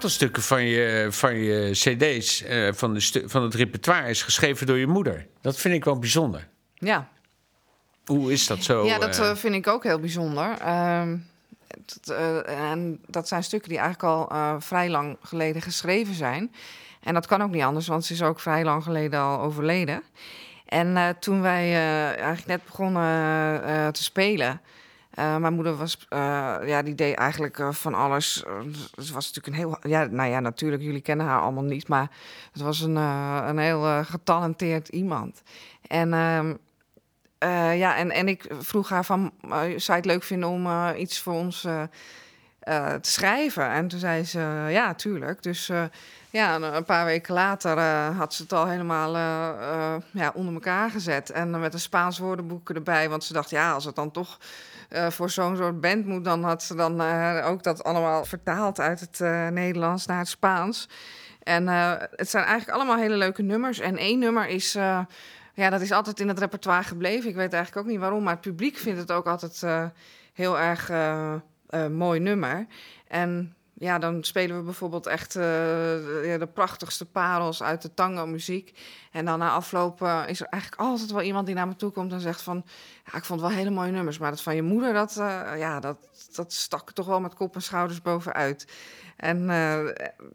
Aantal 0.05 0.19
stukken 0.19 0.43
van 0.43 0.65
je, 0.65 1.07
van 1.11 1.35
je 1.35 1.71
cd's, 1.73 2.43
eh, 2.43 2.69
van, 2.73 2.95
de 2.95 3.23
van 3.27 3.43
het 3.43 3.55
repertoire, 3.55 4.09
is 4.09 4.23
geschreven 4.23 4.67
door 4.67 4.77
je 4.77 4.87
moeder. 4.87 5.27
Dat 5.41 5.57
vind 5.57 5.75
ik 5.75 5.85
wel 5.85 5.99
bijzonder. 5.99 6.49
Ja, 6.75 7.09
Hoe 8.05 8.33
is 8.33 8.47
dat 8.47 8.63
zo? 8.63 8.85
ja 8.85 8.99
dat 8.99 9.19
eh? 9.19 9.31
eh, 9.31 9.37
vind 9.37 9.55
ik 9.55 9.67
ook 9.67 9.83
heel 9.83 9.99
bijzonder. 9.99 10.59
Ehm, 10.59 11.17
eh, 12.05 12.71
en 12.71 13.01
dat 13.07 13.29
zijn 13.29 13.45
stukken 13.45 13.69
die 13.69 13.79
eigenlijk 13.79 14.13
al 14.13 14.61
vrij 14.61 14.89
lang 14.89 15.17
geleden 15.23 15.63
geschreven 15.63 16.15
zijn. 16.15 16.55
En 17.03 17.15
dat 17.15 17.27
kan 17.27 17.43
ook 17.43 17.51
niet 17.51 17.63
anders, 17.63 17.87
want 17.87 18.05
ze 18.05 18.13
is 18.13 18.23
ook 18.23 18.41
vrij 18.41 18.65
lang 18.65 18.83
geleden 18.83 19.21
al 19.21 19.41
overleden. 19.41 20.03
En 20.67 21.17
toen 21.21 21.43
wij 21.43 21.75
eigenlijk 22.07 22.47
net 22.47 22.65
begonnen 22.65 23.93
te 23.93 24.03
spelen. 24.03 24.61
Eh, 25.15 25.37
mijn 25.37 25.55
moeder 25.55 25.77
was, 25.77 26.07
eh, 26.09 26.57
ja, 26.65 26.83
die 26.83 26.95
deed 26.95 27.17
eigenlijk 27.17 27.59
eh, 27.59 27.73
van 27.73 27.95
alles. 27.95 28.45
Het 28.95 29.11
was 29.11 29.33
natuurlijk 29.33 29.47
een 29.47 29.55
heel, 29.55 29.77
ja, 29.83 30.05
nou 30.05 30.31
ja, 30.31 30.41
natuurlijk, 30.41 30.83
jullie 30.83 31.01
kennen 31.01 31.27
haar 31.27 31.41
allemaal 31.41 31.63
niet, 31.63 31.89
maar 31.89 32.11
het 32.53 32.63
was 32.63 32.81
een, 32.81 32.97
een 32.97 33.59
heel 33.59 34.05
getalenteerd 34.05 34.89
iemand. 34.89 35.43
En 35.87 36.13
ehm, 36.13 36.55
eh, 37.39 37.79
ja, 37.79 37.97
en, 37.97 38.11
en 38.11 38.29
ik 38.29 38.47
vroeg 38.59 38.89
haar 38.89 39.05
van, 39.05 39.33
zou 39.51 39.73
je 39.77 39.93
het 39.93 40.05
leuk 40.05 40.23
vinden 40.23 40.49
om 40.49 40.95
iets 40.97 41.21
voor 41.21 41.35
ons 41.35 41.61
te 41.61 42.99
schrijven? 43.01 43.69
En 43.71 43.89
toen 43.89 43.99
zei 43.99 44.25
ze, 44.25 44.67
ja, 44.71 44.95
tuurlijk. 44.95 45.43
Dus 45.43 45.71
ja, 46.31 46.55
een- 46.61 46.85
paar 46.85 47.05
weken 47.05 47.35
later 47.35 47.81
had 48.17 48.35
ze 48.35 48.43
het 48.43 48.53
al 48.53 48.67
helemaal 48.67 49.17
ja, 50.11 50.31
onder 50.35 50.55
elkaar 50.55 50.91
gezet. 50.91 51.31
En 51.31 51.61
met 51.61 51.73
een 51.75 51.81
Spaans 51.81 52.19
woordenboek 52.19 52.71
erbij, 52.71 53.09
want 53.09 53.25
ze 53.25 53.33
dacht, 53.33 53.51
ja, 53.51 53.73
als 53.73 53.85
het 53.85 53.95
dan 53.95 54.11
toch 54.11 54.39
eh, 54.89 55.11
voor 55.11 55.31
zo'n 55.31 55.57
soort 55.57 55.81
band 55.81 56.07
moet, 56.07 56.25
dan 56.25 56.45
had 56.45 56.63
ze 56.63 56.75
dan 56.75 57.01
eh, 57.01 57.47
ook 57.47 57.63
dat 57.63 57.85
allemaal 57.85 58.25
vertaald 58.25 58.81
uit 58.81 59.01
het 59.01 59.21
eh, 59.21 59.49
Nederlands 59.49 60.07
naar 60.07 60.19
het 60.19 60.29
Spaans. 60.29 60.89
En 61.43 61.67
het 62.17 62.31
zijn 62.31 62.45
eigenlijk 62.45 62.79
allemaal 62.79 62.97
hele 62.97 63.17
leuke 63.17 63.43
nummers. 63.43 63.79
En 63.79 63.97
één 63.97 64.19
nummer 64.19 64.47
is, 64.49 64.73
ja, 65.55 65.71
dat 65.71 65.81
is 65.81 65.93
altijd 65.93 66.21
in 66.21 66.29
het 66.29 66.39
repertoire 66.39 66.85
gebleven. 66.85 67.29
Ik 67.29 67.37
weet 67.37 67.53
eigenlijk 67.53 67.87
ook 67.87 67.93
niet 67.93 68.01
waarom, 68.01 68.23
maar 68.23 68.33
het 68.33 68.41
publiek 68.41 68.77
vindt 68.77 69.01
het 69.01 69.13
ook 69.13 69.27
altijd 69.27 69.63
heel 70.33 70.59
erg 70.59 70.91
mooi 71.91 72.21
nummer. 72.21 72.67
En 73.09 73.55
ja, 73.79 73.99
dan 73.99 74.25
spelen 74.25 74.57
we 74.57 74.63
bijvoorbeeld 74.63 75.07
echt 75.07 75.37
eh, 75.37 75.43
de, 75.43 76.49
prachtigste 76.55 77.05
parels 77.05 77.63
uit 77.63 77.83
de 77.83 77.95
tango-muziek. 77.95 78.79
En 79.13 79.25
dan 79.25 79.39
na 79.39 79.51
afloop 79.51 80.03
eh, 80.03 80.23
is 80.27 80.41
er 80.41 80.47
eigenlijk 80.47 80.83
altijd 80.83 81.11
wel 81.11 81.23
iemand 81.23 81.47
die 81.47 81.55
naar 81.55 81.69
me 81.69 81.77
toe 81.77 81.91
komt 81.91 82.13
en 82.13 82.21
zegt 82.21 82.43
van... 82.43 82.65
Ja, 83.07 83.19
ik 83.19 83.25
vond 83.25 83.41
wel 83.41 83.51
hele 83.51 83.71
mooie 83.71 83.91
nummers, 83.91 84.19
maar 84.19 84.31
dat 84.31 84.43
van 84.43 84.55
je 84.55 84.63
moeder, 84.63 84.93
dat, 84.93 85.17
eh, 85.17 85.51
ja, 85.57 85.81
dat, 85.81 85.97
dat 86.35 86.53
stak 86.53 86.93
toch 86.93 87.07
wel 87.07 87.21
met 87.21 87.35
kop 87.35 87.55
en 87.55 87.63
schouders 87.63 88.03
bovenuit. 88.03 88.67
En 89.17 89.47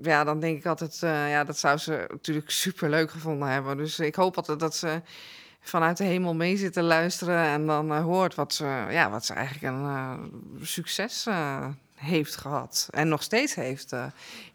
ja, 0.02 0.24
dan 0.24 0.40
denk 0.40 0.58
ik 0.58 0.66
altijd, 0.66 0.98
ja, 1.00 1.44
dat 1.44 1.58
zou 1.58 1.78
ze 1.78 2.06
natuurlijk 2.10 2.52
super 2.52 2.90
leuk 2.90 3.12
gevonden 3.12 3.48
hebben. 3.48 3.78
Dus 3.78 4.00
ik 4.00 4.16
hoop 4.16 4.38
altijd 4.38 4.60
dat 4.60 4.76
ze 4.76 5.02
vanuit 5.60 5.98
de 5.98 6.04
hemel 6.04 6.36
mee 6.36 6.58
zit 6.58 6.74
te 6.74 6.82
luisteren 6.82 7.44
en 7.44 7.66
dan 7.66 7.98
hoort 7.98 8.36
wat 8.36 8.54
ze, 8.54 8.86
ja, 8.90 9.10
wat 9.10 9.26
ze 9.26 9.34
eigenlijk 9.34 9.74
een 9.74 10.66
succes 10.66 11.28
heeft 12.00 12.36
gehad. 12.36 12.88
En 12.92 13.08
nog 13.08 13.24
steeds 13.24 13.56
heeft 13.56 13.92
eh, 13.94 14.06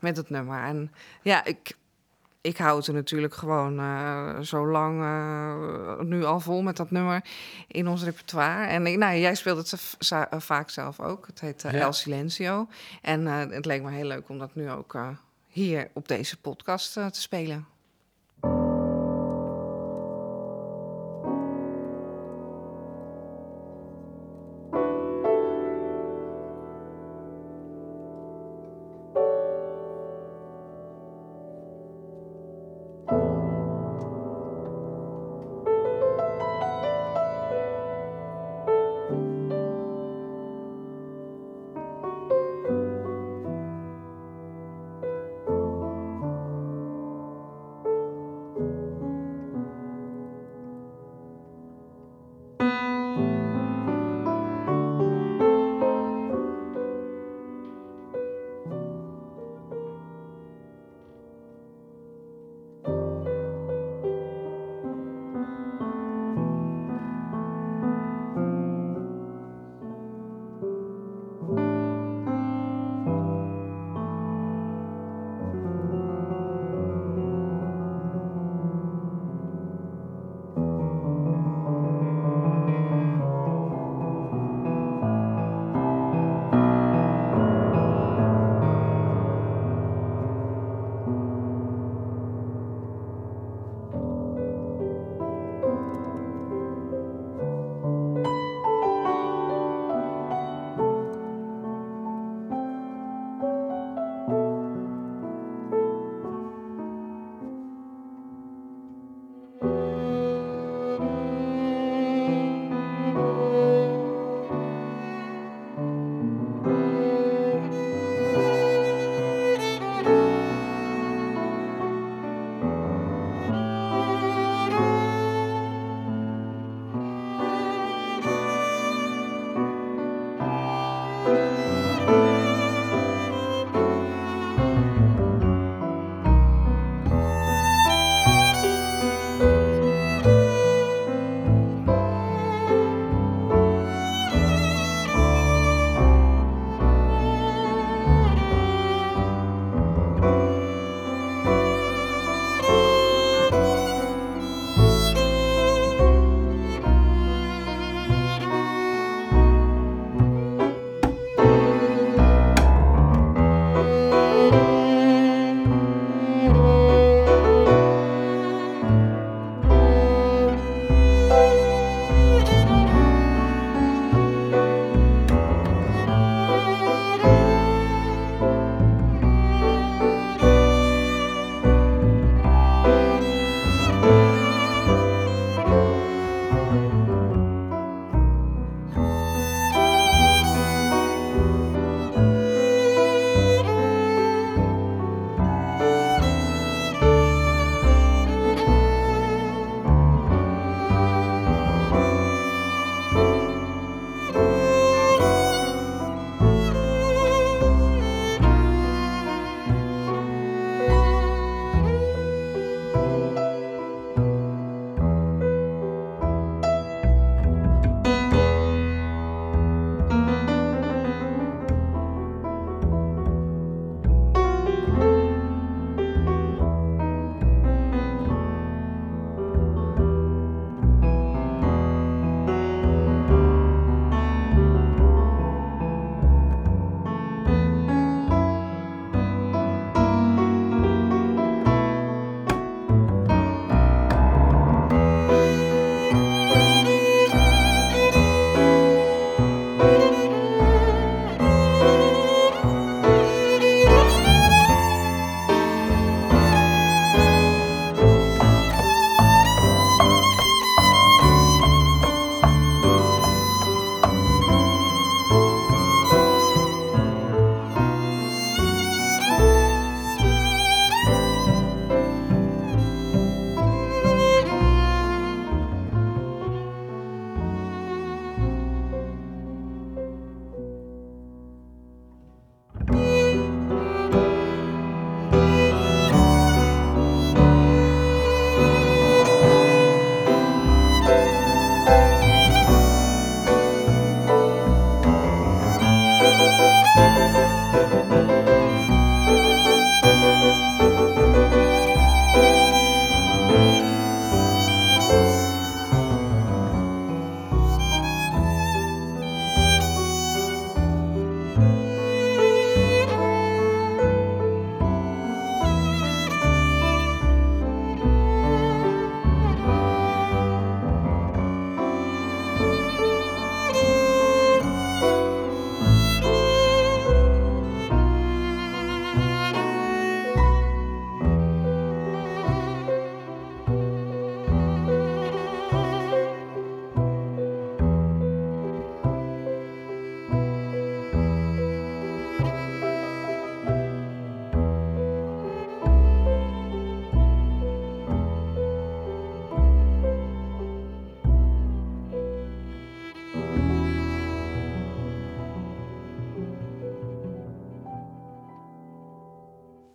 met 0.01 0.17
het 0.17 0.31
nummer. 0.31 0.63
En 0.63 0.93
ja, 1.23 1.45
ik, 1.45 1.77
ik 2.41 2.57
hou 2.57 2.77
het 2.79 2.87
er 2.87 2.95
natuurlijk 2.95 3.35
gewoon 3.35 3.79
eh, 3.79 4.39
zo 4.41 4.67
lang 4.67 5.03
eh, 5.03 6.01
nu 6.01 6.25
al 6.25 6.41
vol 6.41 6.63
met 6.63 6.77
dat 6.77 6.91
nummer 6.91 7.25
in 7.69 7.89
ons 7.89 8.03
repertoire. 8.03 8.67
En 8.67 8.87
ik- 8.87 8.99
nou, 8.99 9.17
jij 9.17 9.35
speelt 9.35 9.71
het 9.71 9.97
vaak 10.39 10.71
zelf 10.71 11.01
ook. 11.01 11.27
Het 11.27 11.41
heet 11.41 11.63
Ja. 11.63 11.71
El 11.73 11.93
Silencio. 11.93 12.69
En 13.03 13.27
het 13.27 13.65
leek 13.65 13.83
me 13.83 13.91
heel 13.91 14.07
leuk 14.07 14.29
om 14.29 14.39
dat 14.39 14.55
nu 14.55 14.71
ook 14.71 14.97
hier 15.49 15.91
op 15.93 16.09
deze 16.09 16.37
podcast 16.41 16.93
te 16.93 17.09
spelen. 17.13 17.67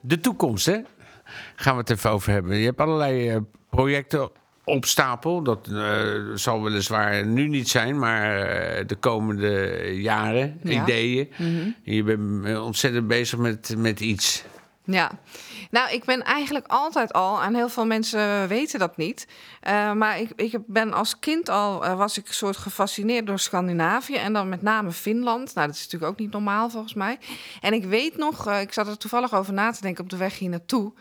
De 0.10 0.20
toekomst, 0.20 0.66
hè? 0.66 0.78
Gaan 1.56 1.74
we 1.74 1.80
het 1.80 1.90
even 1.90 2.10
over 2.10 2.32
hebben. 2.32 2.58
Je 2.58 2.66
hebt 2.66 2.80
allerlei 2.80 3.30
eh, 3.30 3.38
projecten 3.70 4.30
op 4.64 4.86
stapel. 4.86 5.44
Dat 5.44 5.68
eh, 5.72 6.02
zal 6.36 6.64
weliswaar 6.64 7.26
nu 7.26 7.48
niet 7.48 7.70
zijn, 7.70 8.00
maar 8.00 8.42
eh, 8.42 8.88
de 8.88 8.96
komende 8.96 9.82
jaren, 10.02 10.60
Ja. 10.64 10.82
ideeën. 10.84 11.30
Mhm. 11.38 11.70
Je 11.84 12.04
bent 12.04 12.60
ontzettend 12.60 13.08
bezig 13.08 13.40
met, 13.40 13.76
met 13.78 14.00
iets. 14.00 14.44
Ja, 14.84 15.12
nou, 15.70 15.92
ik 15.92 16.06
ben 16.06 16.24
eigenlijk 16.24 16.68
altijd 16.68 17.14
al, 17.14 17.42
en 17.42 17.56
heel 17.56 17.70
veel 17.70 17.86
mensen 17.86 18.48
weten 18.48 18.80
dat 18.80 18.98
niet, 18.98 19.28
eh, 19.62 19.94
maar 19.94 20.20
ik, 20.20 20.32
ik 20.36 20.58
ben 20.68 20.94
als 20.94 21.20
kind 21.20 21.50
al, 21.50 21.86
eh, 21.86 21.98
was 21.98 22.18
ik 22.18 22.28
een 22.28 22.34
soort 22.34 22.58
gefascineerd 22.58 23.28
door 23.28 23.40
Scandinavië 23.40 24.16
en 24.16 24.34
dan 24.34 24.50
met 24.50 24.62
name 24.62 24.92
Finland. 24.92 25.54
Nou, 25.56 25.68
dat 25.68 25.76
is 25.76 25.84
natuurlijk 25.84 26.12
ook 26.12 26.20
niet 26.20 26.32
normaal 26.32 26.70
volgens 26.70 26.94
mij. 26.94 27.20
En 27.62 27.74
ik 27.74 27.86
weet 27.86 28.18
nog, 28.18 28.48
eh, 28.48 28.62
ik 28.62 28.74
zat 28.74 28.88
er 28.88 28.98
toevallig 28.98 29.34
over 29.34 29.54
na 29.54 29.72
te 29.72 29.82
denken 29.82 30.04
op 30.04 30.10
de 30.10 30.18
weg 30.18 30.40
hier 30.40 30.50
naartoe, 30.50 30.94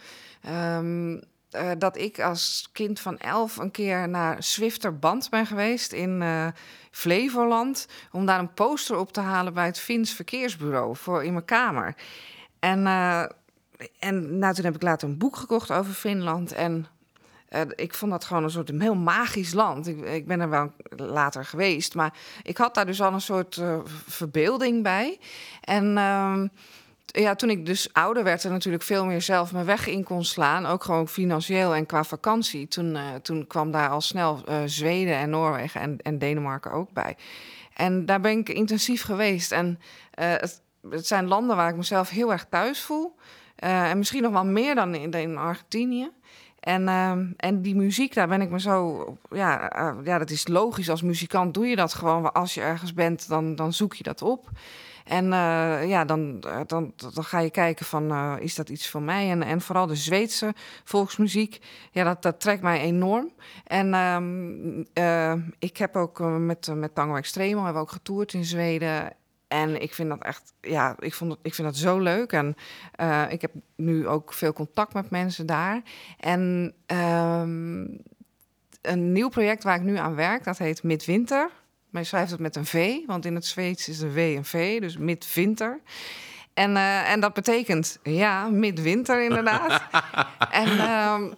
ehm, 0.43 1.21
eh, 1.51 1.71
dat 1.79 1.97
ik 1.97 2.21
als 2.21 2.69
kind 2.73 3.01
van 3.01 3.19
elf 3.19 3.57
een 3.57 3.71
keer 3.71 4.09
naar 4.09 4.43
Zwifterband 4.43 5.31
ben 5.31 5.47
geweest 5.47 5.93
in 5.93 6.23
Flevoland, 6.91 7.87
om 8.13 8.27
daar 8.27 8.39
een 8.39 8.55
poster 8.55 8.97
op 8.97 9.13
te 9.13 9.21
halen 9.21 9.55
bij 9.55 9.67
het 9.67 9.79
Fins 9.79 10.13
Verkeersbureau 10.13 10.97
voor 10.97 11.25
in 11.25 11.33
mijn 11.33 11.45
kamer. 11.45 11.95
En 12.59 12.83
en 13.99 14.39
nou, 14.39 14.55
toen 14.55 14.65
heb 14.65 14.75
ik 14.75 14.83
later 14.83 15.09
een 15.09 15.19
boek 15.19 15.37
gekocht 15.37 15.71
over 15.71 15.93
Finland. 15.93 16.53
En 16.53 16.87
eh, 17.49 17.61
ik 17.75 17.95
vond 17.95 18.11
dat 18.11 18.25
gewoon 18.25 18.45
een 18.45 18.51
soort 18.51 18.69
een 18.69 18.81
heel 18.81 18.95
magisch 18.95 19.53
land. 19.53 19.87
Ik, 19.87 20.01
ik 20.01 20.27
ben 20.27 20.41
er 20.41 20.49
wel 20.49 20.73
later 20.97 21.45
geweest, 21.45 21.95
maar 21.95 22.13
ik 22.43 22.57
had 22.57 22.75
daar 22.75 22.87
dus 22.87 23.03
al 23.03 23.13
een 23.13 23.21
soort 23.21 23.57
eh, 23.57 23.79
verbeelding 24.07 24.83
bij. 24.83 25.19
En 25.61 25.99
ehm, 25.99 26.49
ja, 27.05 27.35
toen 27.35 27.51
ik 27.51 27.67
dus 27.67 27.93
ouder 27.93 28.25
werd 28.25 28.45
en 28.45 28.51
natuurlijk 28.51 28.85
veel 28.85 29.05
meer 29.05 29.23
zelf 29.23 29.53
mijn 29.53 29.65
weg 29.65 29.87
in 29.87 30.05
kon 30.05 30.25
slaan, 30.25 30.67
ook 30.67 30.85
gewoon 30.85 31.09
financieel 31.09 31.75
en 31.75 31.87
qua 31.87 32.05
vakantie, 32.05 32.69
toen, 32.69 32.97
eh, 32.97 33.15
toen 33.23 33.47
kwam 33.47 33.71
daar 33.71 33.89
al 33.89 34.01
snel 34.01 34.45
Zweden 34.67 35.15
en 35.15 35.31
Noorwegen 35.31 35.81
en, 35.81 35.97
en 36.03 36.19
Denemarken 36.19 36.73
ook 36.73 36.93
bij. 36.93 37.17
En 37.75 38.07
daar 38.07 38.21
ben 38.21 38.39
ik 38.39 38.49
intensief 38.49 39.03
geweest. 39.03 39.53
En 39.53 39.81
het 40.91 41.07
zijn 41.07 41.29
landen 41.29 41.57
waar 41.57 41.69
ik 41.69 41.77
mezelf 41.77 42.09
heel 42.09 42.33
erg 42.33 42.47
thuis 42.51 42.83
voel. 42.83 43.17
Eh, 43.59 43.91
en 43.91 43.99
misschien 43.99 44.23
nog 44.23 44.33
wel 44.33 44.47
meer 44.47 44.75
dan 44.75 44.95
in, 44.95 45.11
in 45.11 45.37
Argentinië. 45.37 46.11
En, 46.61 46.89
ehm, 46.89 47.27
en 47.37 47.63
die 47.63 47.75
muziek, 47.75 48.15
daar 48.15 48.29
ben 48.29 48.41
ik 48.41 48.51
me 48.51 48.61
zo. 48.61 49.05
Ja, 49.31 49.71
eh, 49.71 49.97
ja, 50.05 50.19
dat 50.19 50.31
is 50.31 50.49
logisch. 50.49 50.91
Als 50.91 51.03
muzikant 51.03 51.55
doe 51.55 51.67
je 51.67 51.77
dat 51.77 51.95
gewoon. 51.95 52.33
Als 52.33 52.55
je 52.55 52.61
ergens 52.61 52.95
bent, 52.95 53.29
dan, 53.29 53.55
dan 53.55 53.73
zoek 53.73 53.95
je 53.95 54.03
dat 54.03 54.23
op. 54.23 54.51
En 55.05 55.33
eh, 55.33 55.89
ja, 55.89 56.05
dan, 56.05 56.41
dan, 56.67 56.93
dan 57.15 57.25
ga 57.25 57.39
je 57.39 57.51
kijken 57.51 57.87
van, 57.87 58.39
is 58.41 58.55
dat 58.55 58.69
iets 58.69 58.89
voor 58.89 59.03
mij? 59.03 59.31
En, 59.31 59.43
en 59.43 59.61
vooral 59.61 59.87
de 59.87 59.95
Zweedse 59.95 60.55
volksmuziek, 60.85 61.59
ja, 61.91 62.05
dat, 62.05 62.23
dat 62.23 62.41
trekt 62.41 62.63
mij 62.63 62.81
enorm. 62.81 63.33
En 63.65 63.95
ehm, 63.95 64.85
eh, 64.93 65.35
ik 65.59 65.77
heb 65.77 65.97
ook 65.97 66.19
met, 66.21 66.75
met 66.75 66.95
Tango 66.95 67.15
Extremo, 67.15 67.65
hebben 67.65 67.83
we 67.83 67.89
ook 67.89 67.93
getoerd 67.93 68.33
in 68.33 68.45
Zweden. 68.45 69.13
En 69.49 69.83
ik 69.83 69.95
vind 69.95 70.09
dat 70.09 70.23
echt, 70.23 70.53
ja, 70.61 70.97
ik, 70.99 71.15
vond 71.15 71.31
het, 71.31 71.41
ik 71.43 71.55
vind 71.55 71.69
dat 71.69 71.77
zo 71.77 71.99
leuk. 71.99 72.33
En 72.33 72.57
eh, 72.95 73.25
ik 73.29 73.41
heb 73.41 73.53
nu 73.77 74.09
ook 74.09 74.33
veel 74.33 74.53
contact 74.53 74.95
met 74.95 75.11
mensen 75.11 75.47
daar. 75.47 75.83
En 76.19 76.75
ehm, 76.87 77.87
een 78.83 79.13
nieuw 79.13 79.29
project 79.29 79.63
waar 79.63 79.77
ik 79.77 79.83
nu 79.83 79.97
aan 79.97 80.15
werk, 80.15 80.45
dat 80.45 80.59
heet 80.59 80.83
Midwinter. 80.83 81.51
Maar 81.91 82.03
je 82.03 82.09
schrijft 82.09 82.31
het 82.31 82.41
met 82.41 82.57
een 82.57 82.67
V, 82.67 82.97
want 83.07 83.25
in 83.25 83.35
het 83.35 83.47
Zweeds 83.47 83.89
is 83.89 84.01
een 84.01 84.13
W 84.13 84.19
een 84.19 84.45
V, 84.45 84.81
dus 84.81 84.97
midwinter. 84.97 85.81
En, 86.55 86.77
eh, 86.77 87.11
en 87.11 87.21
dat 87.21 87.35
betekent, 87.35 87.99
ja, 88.03 88.49
midwinter 88.49 89.23
inderdaad. 89.23 89.83
en 90.51 90.79
ehm, 90.79 91.33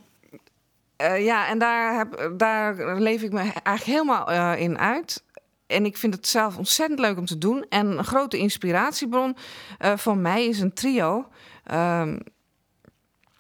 eh, 0.97 1.25
ja, 1.25 1.49
en 1.49 1.59
daar, 1.59 1.97
heb, 1.97 2.31
daar 2.37 2.97
leef 3.01 3.23
ik 3.23 3.33
me 3.33 3.39
eigenlijk 3.39 3.83
helemaal 3.83 4.57
in 4.57 4.79
uit. 4.79 5.23
En 5.71 5.85
ik 5.85 5.97
vind 5.97 6.15
het 6.15 6.27
zelf 6.27 6.57
ontzettend 6.57 7.01
leuk 7.01 7.19
om 7.19 7.27
te 7.27 7.39
doen. 7.39 7.67
En 7.69 7.99
een 7.99 8.05
grote 8.05 8.39
inspiratiebron 8.39 9.37
eh, 9.79 9.97
voor 9.97 10.17
mij 10.17 10.47
is 10.47 10.61
een 10.61 10.73
trio. 10.73 11.29
Ehm, 11.65 12.19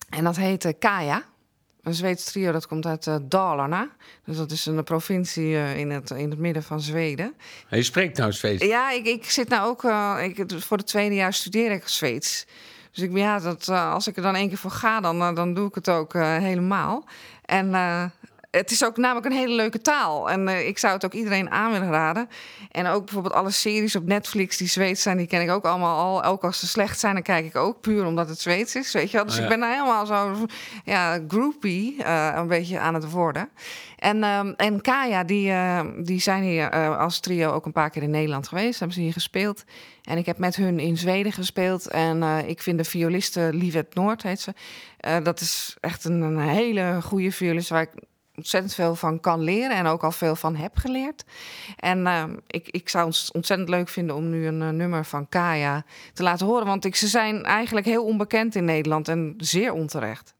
en 0.08 0.24
dat 0.24 0.36
heet 0.36 0.64
eh, 0.64 0.72
Kaya. 0.78 1.22
Een 1.82 1.94
Zweeds 1.94 2.24
trio 2.24 2.52
dat 2.52 2.66
komt 2.66 2.86
uit 2.86 3.06
eh, 3.06 3.16
Dalarna. 3.22 3.88
Dus 4.24 4.36
dat 4.36 4.50
is 4.50 4.66
een 4.66 4.84
provincie 4.84 5.76
in, 5.76 5.90
het, 5.90 6.10
in 6.10 6.30
het 6.30 6.38
midden 6.38 6.62
van 6.62 6.80
Zweden. 6.80 7.34
Je 7.70 7.82
spreekt 7.82 8.18
nou 8.18 8.32
Zweeds. 8.32 8.64
Ja, 8.64 8.90
ik, 8.90 9.06
ik 9.06 9.30
zit 9.30 9.48
nou 9.48 9.68
ook... 9.68 9.84
ik, 10.22 10.44
voor 10.62 10.76
het 10.76 10.86
tweede 10.86 11.14
jaar 11.14 11.32
studeer 11.32 11.70
ik 11.70 11.88
Zweeds. 11.88 12.46
Dus 12.92 13.04
ik, 13.04 13.16
ja, 13.16 13.38
dat, 13.38 13.68
als 13.68 14.06
ik 14.06 14.16
er 14.16 14.22
dan 14.22 14.34
één 14.34 14.48
keer 14.48 14.58
voor 14.58 14.70
ga, 14.70 15.00
dan, 15.00 15.34
dan 15.34 15.54
doe 15.54 15.68
ik 15.68 15.74
het 15.74 15.88
ook 15.88 16.12
helemaal. 16.12 17.04
En 17.44 17.70
het 18.50 18.70
is 18.70 18.84
ook 18.84 18.96
namelijk 18.96 19.26
een 19.26 19.32
hele 19.32 19.54
leuke 19.54 19.80
taal. 19.80 20.30
En 20.30 20.48
eh, 20.48 20.66
ik 20.68 20.78
zou 20.78 20.92
het 20.94 21.04
ook 21.04 21.12
iedereen 21.12 21.50
aan 21.50 21.72
willen 21.72 21.90
raden. 21.90 22.28
En 22.70 22.86
ook 22.86 23.04
bijvoorbeeld 23.04 23.34
alle 23.34 23.50
series 23.50 23.96
op 23.96 24.06
Netflix 24.06 24.56
die 24.56 24.68
Zweeds 24.68 25.02
zijn, 25.02 25.16
die 25.16 25.26
ken 25.26 25.42
ik 25.42 25.50
ook 25.50 25.64
allemaal 25.64 25.98
al. 25.98 26.24
Ook 26.24 26.44
als 26.44 26.58
ze 26.58 26.66
slecht 26.66 27.00
zijn, 27.00 27.14
dan 27.14 27.22
kijk 27.22 27.44
ik 27.44 27.56
ook 27.56 27.80
puur 27.80 28.06
omdat 28.06 28.28
het 28.28 28.40
Zweeds 28.40 28.74
is. 28.74 28.92
Weet 28.92 29.10
je 29.10 29.16
wel? 29.16 29.26
Dus 29.26 29.34
Oh 29.34 29.38
ja. 29.38 29.44
ik 29.44 29.50
ben 29.50 29.60
daar 29.60 29.72
helemaal 29.72 30.06
zo 30.06 30.46
ja, 30.84 31.20
groupie 31.28 32.02
eh, 32.02 32.32
een 32.34 32.48
beetje 32.48 32.78
aan 32.78 32.94
het 32.94 33.10
worden. 33.10 33.48
En, 33.96 34.22
ehm, 34.22 34.52
en 34.56 34.80
Kaya, 34.80 35.24
die, 35.24 35.50
eh, 35.50 35.80
die 35.98 36.20
zijn 36.20 36.42
hier 36.42 36.96
als 36.96 37.20
trio 37.20 37.50
ook 37.50 37.66
een 37.66 37.72
paar 37.72 37.90
keer 37.90 38.02
in 38.02 38.10
Nederland 38.10 38.48
geweest. 38.48 38.78
Hebben 38.78 38.96
ze 38.96 39.02
hier 39.02 39.12
gespeeld. 39.12 39.64
En 40.02 40.18
ik 40.18 40.26
heb 40.26 40.38
met 40.38 40.56
hun 40.56 40.78
in 40.78 40.96
Zweden 40.96 41.32
gespeeld. 41.32 41.88
En 41.88 42.22
ik 42.46 42.62
vind 42.62 42.78
de 42.78 42.84
violiste 42.84 43.48
Livet 43.52 43.94
Noord, 43.94 44.22
heet 44.22 44.40
ze. 44.40 44.52
dat 45.22 45.40
is 45.40 45.76
echt 45.80 46.04
een, 46.04 46.20
een 46.20 46.38
hele 46.38 46.98
goede 47.02 47.32
violist 47.32 47.68
waar 47.68 47.82
ik 47.82 47.90
ontzettend 48.40 48.74
veel 48.74 48.94
van 48.94 49.20
kan 49.20 49.40
leren. 49.40 49.76
En 49.76 49.86
ook 49.86 50.04
al 50.04 50.12
veel 50.12 50.36
van 50.36 50.56
heb 50.56 50.76
geleerd. 50.76 51.24
En 51.76 52.06
eh, 52.06 52.24
ik, 52.46 52.68
ik 52.68 52.88
zou 52.88 53.08
het 53.08 53.30
ontzettend 53.32 53.68
leuk 53.68 53.88
vinden 53.88 54.16
om 54.16 54.30
nu 54.30 54.46
een 54.46 54.62
eh, 54.62 54.68
nummer 54.68 55.04
van 55.04 55.28
Kaya 55.28 55.84
te 56.12 56.22
laten 56.22 56.46
horen. 56.46 56.66
Want 56.66 56.84
ik, 56.84 56.96
ze 56.96 57.08
zijn 57.08 57.44
eigenlijk 57.44 57.86
heel 57.86 58.04
onbekend 58.04 58.54
in 58.54 58.64
Nederland 58.64 59.08
en 59.08 59.34
zeer 59.36 59.72
onterecht. 59.72 60.34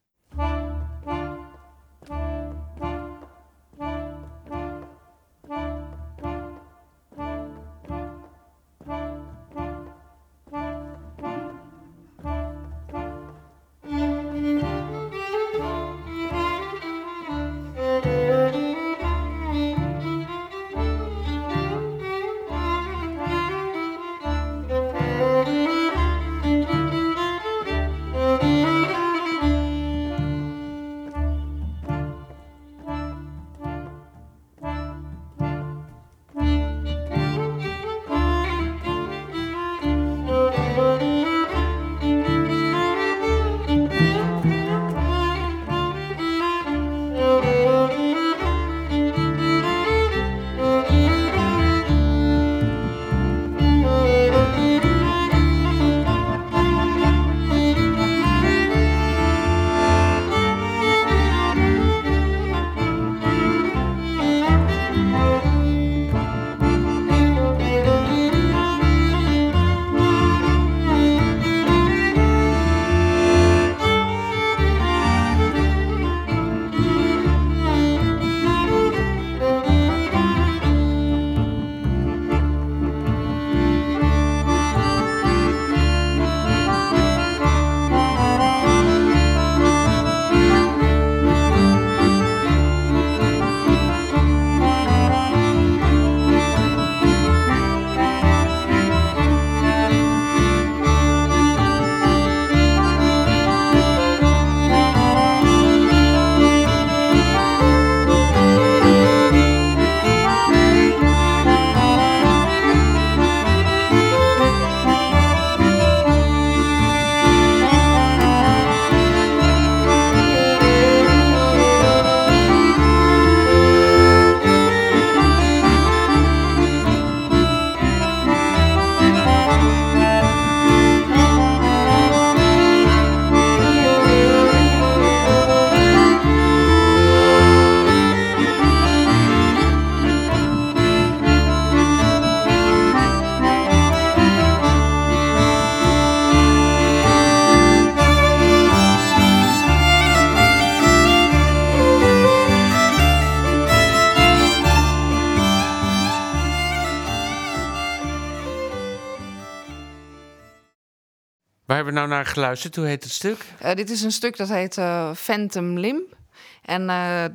Geluisterd? 162.40 162.76
Hoe 162.76 162.86
heet 162.86 163.02
het 163.02 163.12
stuk? 163.12 163.44
Eh, 163.58 163.74
dit 163.74 163.90
is 163.90 164.02
een 164.02 164.12
stuk 164.12 164.36
dat 164.36 164.48
heet 164.48 164.78
eh, 164.78 165.14
Phantom 165.14 165.78
Limb. 165.78 166.18
En 166.62 166.90
eh, 166.90 167.24
eh, 167.24 167.30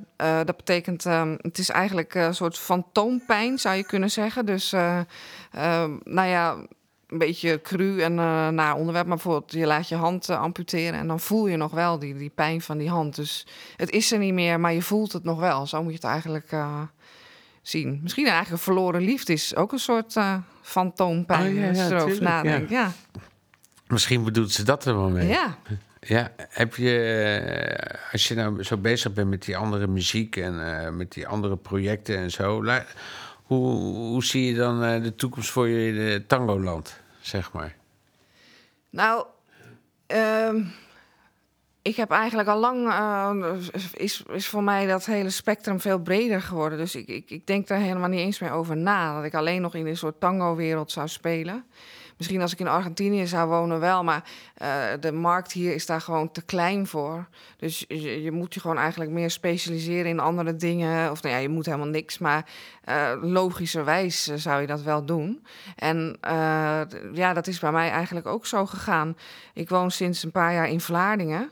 dat 0.45 0.58
betekent, 0.58 1.06
ehm, 1.06 1.36
het 1.41 1.58
is 1.58 1.70
eigenlijk 1.70 2.14
een 2.16 2.36
soort 2.36 2.58
fantoompijn, 2.58 3.60
zou 3.60 3.76
je 3.76 3.86
kunnen 3.86 4.12
zeggen. 4.12 4.45
Dus, 4.45 4.74
eh, 4.74 4.99
ehm, 5.51 5.91
nou 6.03 6.28
ja, 6.28 6.56
een 7.08 7.18
beetje 7.18 7.62
cru 7.62 8.01
en 8.01 8.20
eh 8.20 8.47
naar 8.47 8.76
onderwerp. 8.76 9.08
Maar 9.08 9.16
bijvoorbeeld, 9.16 9.51
je 9.51 9.66
laat 9.66 9.89
je 9.89 9.95
hand 9.95 10.30
amputeren 10.30 10.99
en 10.99 11.08
dan 11.08 11.20
voel 11.20 11.47
je 11.47 11.58
nog 11.58 11.72
wel 11.72 11.99
die, 11.99 12.16
die 12.16 12.30
pijn 12.30 12.62
van 12.62 12.78
die 12.78 12.89
hand. 12.89 13.16
Dus 13.16 13.47
het 13.76 13.89
is 13.89 14.12
er 14.12 14.20
niet 14.20 14.34
meer, 14.34 14.60
maar 14.60 14.74
je 14.74 14.82
voelt 14.82 15.12
het 15.12 15.24
nog 15.24 15.39
wel. 15.39 15.68
Zo 15.68 15.82
moet 15.82 15.91
je 15.91 15.97
het 15.97 16.08
eigenlijk 16.08 16.51
eh, 16.51 16.82
zien. 17.62 17.99
Misschien 18.03 18.26
eigenlijk 18.26 18.56
een 18.56 18.74
verloren 18.74 19.01
liefde 19.01 19.34
is 19.34 19.56
ook 19.56 19.72
een 19.72 19.80
soort 19.80 20.16
eh 20.16 20.36
fantoompijn. 20.62 21.53
Oh, 21.53 21.60
ja, 21.60 21.68
als 21.68 21.78
je 21.78 21.84
ja, 21.84 21.89
erover 21.89 22.08
tuurlijk, 22.08 22.30
ja. 22.30 22.43
nadenkt. 22.43 22.70
Ja. 22.70 22.91
Misschien 23.88 24.23
bedoelt 24.23 24.51
ze 24.51 24.63
dat 24.63 24.86
er 24.86 24.95
wel 24.95 25.09
mee. 25.09 25.27
Ja. 25.27 25.57
Ja, 26.07 26.31
heb 26.38 26.75
je, 26.75 26.99
eh, 26.99 28.11
als 28.11 28.27
je 28.27 28.36
nou 28.36 28.63
zo 28.63 28.77
bezig 28.77 29.13
bent 29.13 29.29
met 29.29 29.43
die 29.43 29.57
andere 29.57 29.88
muziek 29.88 30.36
en 30.36 30.83
eh, 30.83 30.89
met 30.89 31.11
die 31.11 31.27
andere 31.27 31.57
projecten 31.57 32.17
en 32.17 32.31
zo, 32.31 32.63
hoe, 33.43 33.65
hoe 33.86 34.23
zie 34.23 34.45
je 34.45 34.55
dan 34.55 34.83
eh, 34.83 35.03
de 35.03 35.15
toekomst 35.15 35.49
voor 35.49 35.67
je 35.67 36.11
in 36.13 36.25
tangoland, 36.27 36.99
zeg 37.21 37.51
maar? 37.51 37.75
Nou, 38.89 39.25
ehm, 40.07 40.63
ik 41.81 41.95
heb 41.95 42.11
eigenlijk 42.11 42.49
al 42.49 42.59
lang, 42.59 42.93
is, 43.93 44.23
is 44.27 44.47
voor 44.47 44.63
mij 44.63 44.86
dat 44.88 45.05
hele 45.05 45.29
spectrum 45.29 45.79
veel 45.79 45.99
breder 45.99 46.41
geworden. 46.41 46.77
Dus 46.77 46.95
ik, 46.95 47.07
ik, 47.07 47.29
ik 47.29 47.47
denk 47.47 47.67
daar 47.67 47.79
helemaal 47.79 48.09
niet 48.09 48.19
eens 48.19 48.39
meer 48.39 48.51
over 48.51 48.77
na. 48.77 49.15
Dat 49.15 49.23
ik 49.23 49.33
alleen 49.33 49.61
nog 49.61 49.75
in 49.75 49.88
een 49.88 49.97
soort 49.97 50.19
tango-wereld 50.19 50.91
zou 50.91 51.07
spelen. 51.07 51.65
Misschien 52.18 52.41
als 52.41 52.51
ik 52.53 52.59
in 52.59 52.68
Argentinië 52.68 53.28
zou 53.28 53.49
wonen 53.49 53.80
wel, 53.80 54.03
maar 54.03 54.24
eh, 54.53 54.84
de 54.99 55.11
markt 55.11 55.51
hier 55.51 55.74
is 55.74 55.86
daar 55.86 56.01
gewoon 56.01 56.32
te 56.32 56.41
klein 56.41 56.88
voor. 56.88 57.28
Dus 57.57 57.86
je, 57.88 58.24
je 58.24 58.32
moet 58.32 58.53
je 58.53 58.59
gewoon 58.59 58.78
eigenlijk 58.78 59.11
meer 59.11 59.30
specialiseren 59.32 60.05
in 60.05 60.20
andere 60.20 60.55
dingen. 60.55 61.11
Of 61.11 61.22
nou 61.22 61.36
ja, 61.36 61.41
je 61.41 61.49
moet 61.49 61.66
helemaal 61.66 61.88
niks, 61.88 62.18
maar 62.18 62.45
eh, 62.84 63.11
logischerwijs 63.22 64.28
eh, 64.28 64.38
zou 64.38 64.61
je 64.61 64.68
dat 64.68 64.82
wel 64.82 65.05
doen. 65.05 65.45
En 65.76 66.18
ja, 67.13 67.34
dat 67.34 67.47
is 67.47 67.59
bij 67.59 67.72
mij 67.72 67.89
eigenlijk 67.89 68.26
ook 68.28 68.45
zo 68.45 68.66
gegaan. 68.66 69.18
Ik 69.53 69.70
woon 69.70 69.91
sinds 69.91 70.24
een 70.24 70.32
paar 70.32 70.53
jaar 70.53 70.70
in 70.70 70.82
Vlaardingen. 70.82 71.49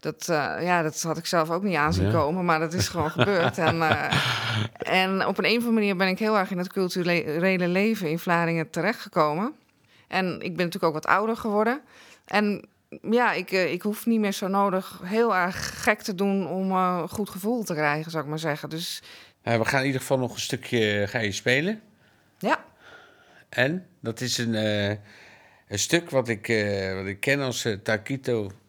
Dat, 0.00 0.24
ja, 0.60 0.82
dat 0.82 1.02
had 1.02 1.18
ik 1.18 1.26
zelf 1.26 1.50
ook 1.50 1.62
niet 1.62 1.76
aan 1.76 1.92
zien 1.92 2.06
Ja. 2.06 2.12
komen, 2.12 2.44
maar 2.44 2.58
dat 2.58 2.72
is 2.72 2.88
gewoon 2.88 3.10
gebeurd. 3.10 3.58
En, 3.58 3.82
en 5.02 5.26
op 5.26 5.38
een, 5.38 5.44
een 5.44 5.50
of 5.50 5.64
andere 5.64 5.72
manier 5.72 5.96
ben 5.96 6.08
ik 6.08 6.18
heel 6.18 6.38
erg 6.38 6.50
in 6.50 6.58
het 6.58 6.72
culturele 6.72 7.68
leven 7.68 8.10
in 8.10 8.18
Vlaardingen 8.18 8.70
terechtgekomen. 8.70 9.54
En 10.08 10.32
ik 10.34 10.56
ben 10.56 10.64
natuurlijk 10.64 10.84
ook 10.84 10.92
wat 10.92 11.06
ouder 11.06 11.36
geworden. 11.36 11.80
En 12.24 12.64
ja, 13.10 13.32
ik, 13.32 13.50
eh, 13.50 13.72
ik 13.72 13.82
hoef 13.82 14.06
niet 14.06 14.20
meer 14.20 14.32
zo 14.32 14.48
nodig 14.48 15.00
heel 15.04 15.36
erg 15.36 15.82
gek 15.82 16.02
te 16.02 16.14
doen 16.14 16.46
om 16.48 16.70
eh, 16.70 16.98
een 17.02 17.08
goed 17.08 17.30
gevoel 17.30 17.64
te 17.64 17.74
krijgen, 17.74 18.10
zou 18.10 18.22
ik 18.24 18.28
maar 18.30 18.38
zeggen. 18.38 18.68
Dus 18.70 19.02
Eh, 19.42 19.58
we 19.58 19.64
gaan 19.64 19.80
in 19.80 19.86
ieder 19.86 20.00
geval 20.00 20.18
nog 20.18 20.34
een 20.34 20.40
stukje 20.40 21.04
ga 21.08 21.18
je 21.18 21.32
spelen. 21.32 21.80
ja, 22.38 22.64
En 23.48 23.86
dat 24.00 24.20
is 24.20 24.38
een, 24.38 24.54
eh, 24.54 24.88
een 25.68 25.78
stuk 25.78 26.10
wat 26.10 26.28
ik, 26.28 26.48
eh, 26.48 26.94
wat 26.94 27.06
ik 27.06 27.20
ken 27.20 27.40
als 27.40 27.64
eh, 27.64 27.76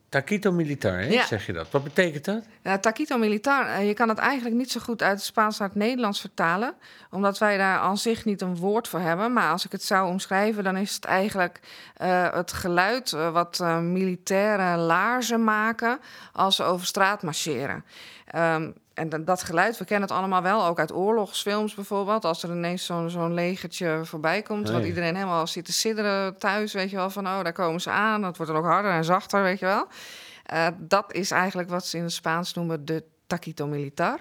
Taquito, 0.09 0.51
Militar, 0.51 0.93
hè? 0.93 1.07
Ja. 1.07 1.25
zeg 1.25 1.45
je 1.45 1.53
dat? 1.53 1.71
Wat 1.71 1.83
betekent 1.83 2.25
dat? 2.25 2.43
Ja, 2.63 2.77
Taquito 2.77 3.17
Militar, 3.17 3.67
eh, 3.67 3.87
je 3.87 3.93
kan 3.93 4.09
het 4.09 4.17
eigenlijk 4.17 4.55
niet 4.55 4.71
zo 4.71 4.79
goed 4.79 5.01
uit 5.01 5.15
het 5.15 5.25
Spaans 5.25 5.57
naar 5.59 5.67
het 5.67 5.77
Nederlands 5.77 6.19
vertalen, 6.19 6.73
omdat 7.11 7.37
wij 7.37 7.57
daar 7.57 7.79
aan 7.79 7.97
zich 7.97 8.25
niet 8.25 8.41
een 8.41 8.55
woord 8.55 8.87
voor 8.87 8.99
hebben. 8.99 9.33
Maar 9.33 9.51
als 9.51 9.65
ik 9.65 9.71
het 9.71 9.83
zou 9.83 10.09
omschrijven, 10.09 10.63
dan 10.63 10.77
is 10.77 10.95
het 10.95 11.05
eigenlijk 11.05 11.59
eh, 11.95 12.33
het 12.33 12.51
geluid 12.51 13.13
eh, 13.13 13.31
wat 13.31 13.59
eh, 13.59 13.79
militaire 13.79 14.77
laarzen 14.77 15.43
maken 15.43 15.99
als 16.33 16.55
ze 16.55 16.63
over 16.63 16.85
straat 16.85 17.23
marcheren. 17.23 17.85
Ehm, 18.25 18.71
en 18.99 19.25
dat- 19.25 19.43
geluid, 19.43 19.77
we 19.77 19.85
kennen 19.85 20.09
het 20.09 20.17
allemaal 20.17 20.41
wel, 20.41 20.65
ook 20.65 20.79
uit 20.79 20.93
oorlogsfilms 20.93 21.73
bijvoorbeeld. 21.73 22.25
Als 22.25 22.43
er 22.43 22.49
ineens 22.49 22.85
zo'n 22.85 23.09
zo'n 23.09 23.33
legertje 23.33 24.01
voorbij 24.03 24.41
komt, 24.41 24.69
wat 24.69 24.83
iedereen 24.85 25.15
helemaal 25.15 25.47
zit 25.47 25.65
te 25.65 25.73
sidderen 25.73 26.37
thuis, 26.37 26.73
weet 26.73 26.89
je 26.89 26.95
wel, 26.95 27.09
van 27.09 27.27
oh, 27.27 27.43
daar 27.43 27.53
komen 27.53 27.81
ze 27.81 27.89
aan. 27.89 28.21
Dat 28.21 28.37
wordt 28.37 28.51
dan 28.51 28.61
ook 28.61 28.67
harder 28.67 28.91
en 28.91 29.03
zachter, 29.03 29.43
weet 29.43 29.59
je 29.59 29.65
wel. 29.65 29.87
Eh, 30.45 30.67
dat 30.77 31.13
is 31.13 31.31
eigenlijk 31.31 31.69
wat 31.69 31.85
ze 31.85 31.97
in 31.97 32.03
het 32.03 32.11
Spaans 32.11 32.53
noemen 32.53 32.85
de 32.85 33.03
taquito 33.27 33.67
militar. 33.67 34.19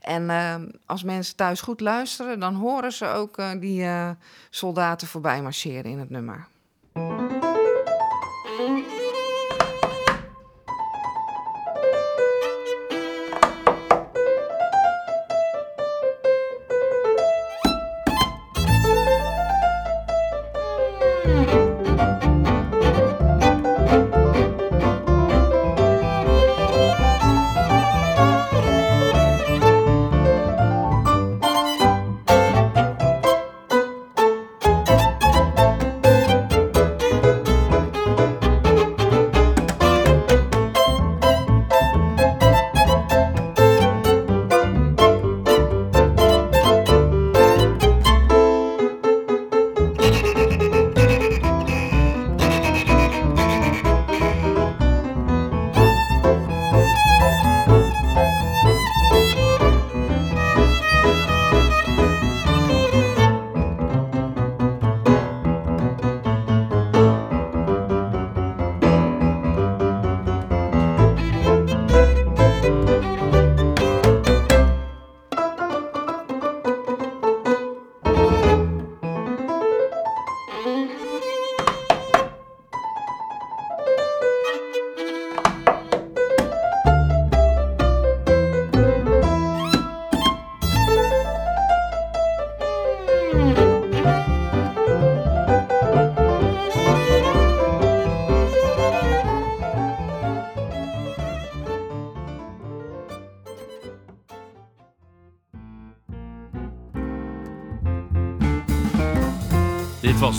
En 0.00 0.30
eh, 0.30 0.54
als 0.86 1.02
mensen 1.02 1.36
thuis 1.36 1.60
goed 1.60 1.80
luisteren, 1.80 2.40
dan 2.40 2.54
horen 2.54 2.92
ze 2.92 3.06
ook 3.06 3.36
eh, 3.38 3.50
die 3.60 3.84
eh, 3.84 4.10
soldaten 4.50 5.06
voorbij 5.08 5.42
marcheren 5.42 5.90
in 5.90 5.98
het 5.98 6.10
nummer. 6.10 6.46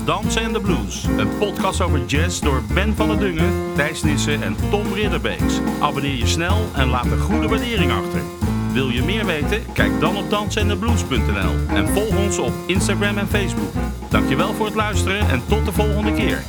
Dansen 0.09 0.41
en 0.41 0.53
de 0.53 0.59
Blues. 0.59 1.03
Een 1.17 1.37
podcast 1.37 1.81
over 1.81 2.05
jazz 2.05 2.39
door 2.39 2.63
Ben 2.73 2.95
van 2.95 3.07
der 3.07 3.19
Dungen, 3.19 3.73
Thijs 3.75 4.03
Nissen 4.03 4.43
en 4.43 4.55
Tom 4.69 4.93
Ridderbeeks. 4.93 5.59
Abonneer 5.79 6.15
je 6.15 6.27
snel 6.27 6.57
en 6.75 6.87
laat 6.87 7.05
een 7.05 7.19
goede 7.19 7.47
waardering 7.47 7.91
achter. 7.91 8.21
Wil 8.73 8.89
je 8.89 9.03
meer 9.03 9.25
weten? 9.25 9.63
Kijk 9.73 9.99
dan 9.99 10.17
op 10.17 10.29
dansenendeblues.nl 10.29 11.75
en 11.75 11.87
volg 11.87 12.17
ons 12.17 12.37
op 12.37 12.53
Instagram 12.65 13.17
en 13.17 13.27
Facebook. 13.27 13.73
Dankjewel 14.09 14.53
voor 14.53 14.65
het 14.65 14.75
luisteren 14.75 15.29
en 15.29 15.41
tot 15.47 15.65
de 15.65 15.71
volgende 15.71 16.13
keer. 16.13 16.43